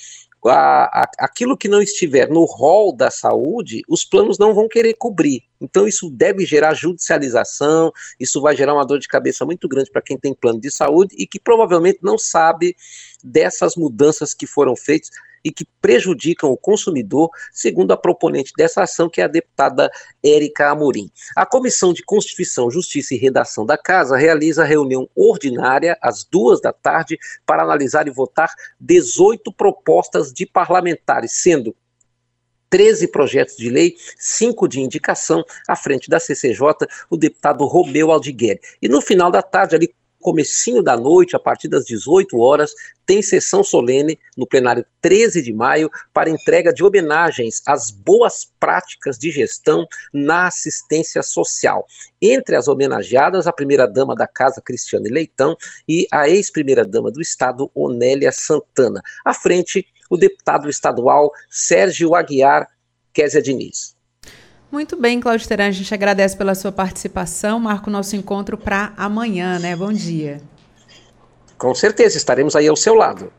a, 0.46 1.02
a, 1.02 1.12
aquilo 1.20 1.58
que 1.58 1.68
não 1.68 1.82
estiver 1.82 2.30
no 2.30 2.46
rol 2.46 2.96
da 2.96 3.12
saúde, 3.12 3.82
os 3.88 4.06
planos 4.06 4.38
não 4.38 4.54
vão 4.54 4.68
querer 4.68 4.94
cobrir. 4.94 5.44
Então, 5.60 5.88
isso 5.88 6.10
deve 6.10 6.46
gerar 6.46 6.74
judicialização, 6.74 7.92
isso 8.20 8.42
vai 8.42 8.56
gerar 8.56 8.74
uma 8.74 8.86
dor 8.86 9.00
de 9.00 9.08
cabeça 9.08 9.46
muito 9.46 9.68
grande 9.68 9.92
para 9.92 10.02
quem 10.02 10.18
tem 10.18 10.34
plano 10.34 10.60
de 10.60 10.72
saúde 10.72 11.16
e 11.18 11.28
que 11.28 11.40
provavelmente 11.40 12.00
não 12.02 12.18
sabe 12.18 12.76
dessas 13.24 13.76
mudanças 13.76 14.34
que 14.34 14.48
foram 14.48 14.76
feitas 14.76 15.10
e 15.44 15.52
que 15.52 15.66
prejudicam 15.82 16.50
o 16.50 16.58
consumidor, 16.58 17.30
segundo 17.52 17.92
a 17.92 17.98
proponente 17.98 18.52
dessa 18.58 18.84
ação, 18.84 19.10
que 19.10 19.22
é 19.22 19.24
a 19.26 19.28
deputada 19.28 19.90
Érica 20.24 20.70
Amorim. 20.70 21.10
A 21.36 21.46
Comissão 21.46 21.94
de 21.94 22.04
Constituição, 22.04 22.70
Justiça 22.70 23.14
e 23.14 23.18
Redação 23.18 23.66
da 23.66 23.78
Casa 23.78 24.18
realiza 24.18 24.64
reunião 24.64 25.10
ordinária 25.16 25.98
às 26.02 26.24
duas 26.24 26.62
da 26.62 26.74
tarde 26.74 27.18
para 27.46 27.64
analisar 27.64 28.08
e 28.08 28.12
votar 28.12 28.54
18 28.80 29.52
propostas 29.54 30.32
de 30.32 30.46
parlamentares, 30.46 31.34
sendo 31.34 31.76
13 32.70 33.08
projetos 33.08 33.58
de 33.58 33.70
lei, 33.70 33.96
5 34.18 34.68
de 34.68 34.80
indicação, 34.80 35.44
à 35.68 35.76
frente 35.76 36.10
da 36.10 36.20
CCJ, 36.20 36.62
o 37.10 37.18
deputado 37.18 37.66
Romeu 37.66 38.12
Aldigueri. 38.12 38.60
E 38.82 38.88
no 38.88 39.02
final 39.02 39.32
da 39.32 39.42
tarde, 39.42 39.76
ali 39.76 39.94
comecinho 40.20 40.84
da 40.84 40.96
noite, 40.98 41.36
a 41.36 41.40
partir 41.40 41.68
das 41.68 41.86
18 41.86 42.38
horas, 42.38 42.74
tem 43.06 43.22
sessão 43.22 43.64
solene 43.64 44.20
no 44.38 44.46
plenário 44.46 44.86
13 45.02 45.42
de 45.42 45.54
maio 45.54 45.90
para 46.14 46.30
entrega 46.30 46.72
de 46.74 46.84
homenagens 46.84 47.62
às 47.66 47.90
boas 47.90 48.48
práticas 48.60 49.18
de 49.18 49.32
gestão 49.32 49.88
na 50.14 50.48
assistência 50.48 51.24
social. 51.24 51.86
Entre 52.22 52.56
as 52.56 52.68
homenageadas, 52.68 53.48
a 53.48 53.54
primeira-dama 53.54 54.16
da 54.16 54.28
Casa, 54.28 54.62
Cristiane 54.62 55.10
Leitão, 55.10 55.56
e 55.88 56.06
a 56.12 56.30
ex-primeira-dama 56.30 57.12
do 57.12 57.22
Estado, 57.22 57.72
Onélia 57.74 58.32
Santana. 58.32 59.02
À 59.26 59.34
frente, 59.34 59.88
o 60.10 60.18
deputado 60.18 60.70
estadual 60.70 61.32
Sérgio 61.50 62.16
Aguiar 62.16 62.68
Kézia 63.14 63.42
Diniz. 63.42 63.99
Muito 64.72 64.96
bem, 64.96 65.20
Cláudio 65.20 65.48
Teran, 65.48 65.68
a 65.68 65.72
gente 65.72 65.92
agradece 65.94 66.38
pela 66.38 66.54
sua 66.54 66.72
participação. 66.72 67.60
Marca 67.60 67.90
o 67.90 67.94
nosso 67.94 68.16
encontro 68.16 68.56
para 68.56 68.94
amanhã, 68.96 69.58
né? 69.58 69.76
Bom 69.76 69.92
dia. 69.92 70.42
Com 71.58 71.74
certeza, 71.74 72.18
estaremos 72.18 72.56
aí 72.56 72.68
ao 72.68 72.76
seu 72.76 72.94
lado. 72.94 73.34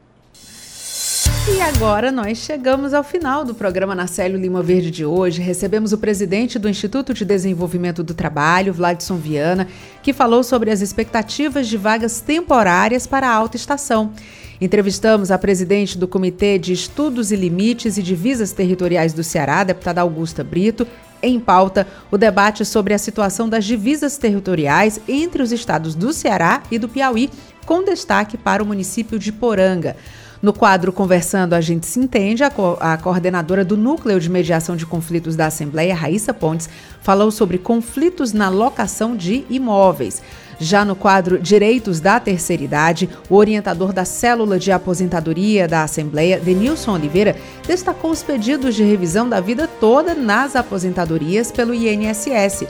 E 1.49 1.61
agora 1.63 2.13
nós 2.13 2.39
chegamos 2.39 2.93
ao 2.93 3.03
final 3.03 3.45
do 3.45 3.55
programa 3.55 3.95
Narcélio 3.95 4.39
Lima 4.39 4.63
Verde 4.63 4.91
de 4.91 5.05
hoje. 5.05 5.41
Recebemos 5.41 5.93
o 5.93 5.99
presidente 5.99 6.59
do 6.59 6.69
Instituto 6.69 7.15
de 7.15 7.25
Desenvolvimento 7.25 8.03
do 8.03 8.13
Trabalho, 8.13 8.75
Vladson 8.75 9.17
Viana, 9.17 9.69
que 10.03 10.13
falou 10.13 10.43
sobre 10.43 10.71
as 10.71 10.81
expectativas 10.81 11.69
de 11.69 11.77
vagas 11.77 12.21
temporárias 12.21 13.07
para 13.07 13.29
a 13.29 13.35
alta 13.35 13.57
estação. 13.57 14.13
Entrevistamos 14.61 15.31
a 15.31 15.39
presidente 15.39 15.97
do 15.97 16.07
Comitê 16.07 16.59
de 16.59 16.73
Estudos 16.73 17.33
e 17.33 17.37
Limites 17.37 17.97
e 17.97 18.03
Divisas 18.03 18.53
Territoriais 18.53 19.15
do 19.15 19.25
Ceará, 19.25 19.65
deputada 19.65 20.03
Augusta 20.03 20.45
Brito, 20.45 20.87
em 21.23 21.39
pauta, 21.39 21.87
o 22.11 22.19
debate 22.19 22.65
sobre 22.65 22.95
a 22.95 22.99
situação 22.99 23.49
das 23.49 23.65
divisas 23.65 24.17
territoriais 24.17 25.01
entre 25.09 25.43
os 25.43 25.53
estados 25.53 25.95
do 25.95 26.13
Ceará 26.13 26.63
e 26.71 26.79
do 26.79 26.89
Piauí, 26.89 27.31
com 27.67 27.85
destaque 27.85 28.37
para 28.37 28.63
o 28.63 28.67
município 28.67 29.19
de 29.19 29.31
Poranga. 29.31 29.97
No 30.43 30.55
quadro 30.55 30.91
Conversando 30.91 31.53
a 31.53 31.61
gente 31.61 31.87
se 31.87 32.01
entende, 32.01 32.43
a, 32.43 32.51
co 32.51 32.79
a, 32.81 32.97
coordenadora 32.97 33.63
do 33.63 33.77
Núcleo 33.77 34.19
de 34.19 34.31
Mediação 34.31 34.75
de 34.75 34.87
Conflitos 34.87 35.37
da 35.37 35.47
Assembleia, 35.47 35.95
Raíssa 35.95 36.33
Pontes, 36.33 36.69
falou 37.03 37.31
sobre 37.31 37.59
conflitos 37.59 38.33
na 38.33 38.49
locação 38.49 39.15
de 39.15 39.45
imóveis. 39.51 40.23
Já 40.61 40.85
no 40.85 40.95
quadro 40.95 41.39
Direitos 41.39 42.01
da 42.01 42.21
Terceira 42.21 42.63
Idade, 42.63 43.09
o 43.31 43.37
orientador 43.37 43.95
da 43.95 44.05
Célula 44.05 44.59
de 44.59 44.71
Aposentadoria 44.71 45.67
da 45.67 45.83
Assembleia, 45.83 46.39
Denilson 46.39 46.93
Oliveira, 46.93 47.35
destacou 47.67 48.11
os 48.11 48.23
pedidos 48.23 48.75
de 48.75 48.85
revisão 48.85 49.27
da 49.27 49.41
vida 49.41 49.67
toda 49.67 50.15
nas 50.15 50.55
aposentadorias 50.55 51.51
pelo 51.51 51.73
INSS. 51.73 52.67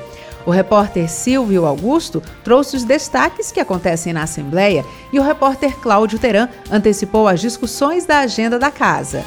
O 0.46 0.52
repórter 0.52 1.10
Silvio 1.10 1.66
Augusto 1.66 2.22
trouxe 2.44 2.76
os 2.76 2.84
destaques 2.84 3.50
que 3.50 3.58
acontecem 3.58 4.12
na 4.12 4.22
Assembleia 4.22 4.84
e 5.12 5.18
o 5.18 5.22
repórter 5.22 5.76
Cláudio 5.78 6.18
Teran 6.18 6.48
antecipou 6.70 7.26
as 7.26 7.40
discussões 7.40 8.06
da 8.06 8.20
agenda 8.20 8.56
da 8.56 8.70
casa. 8.70 9.24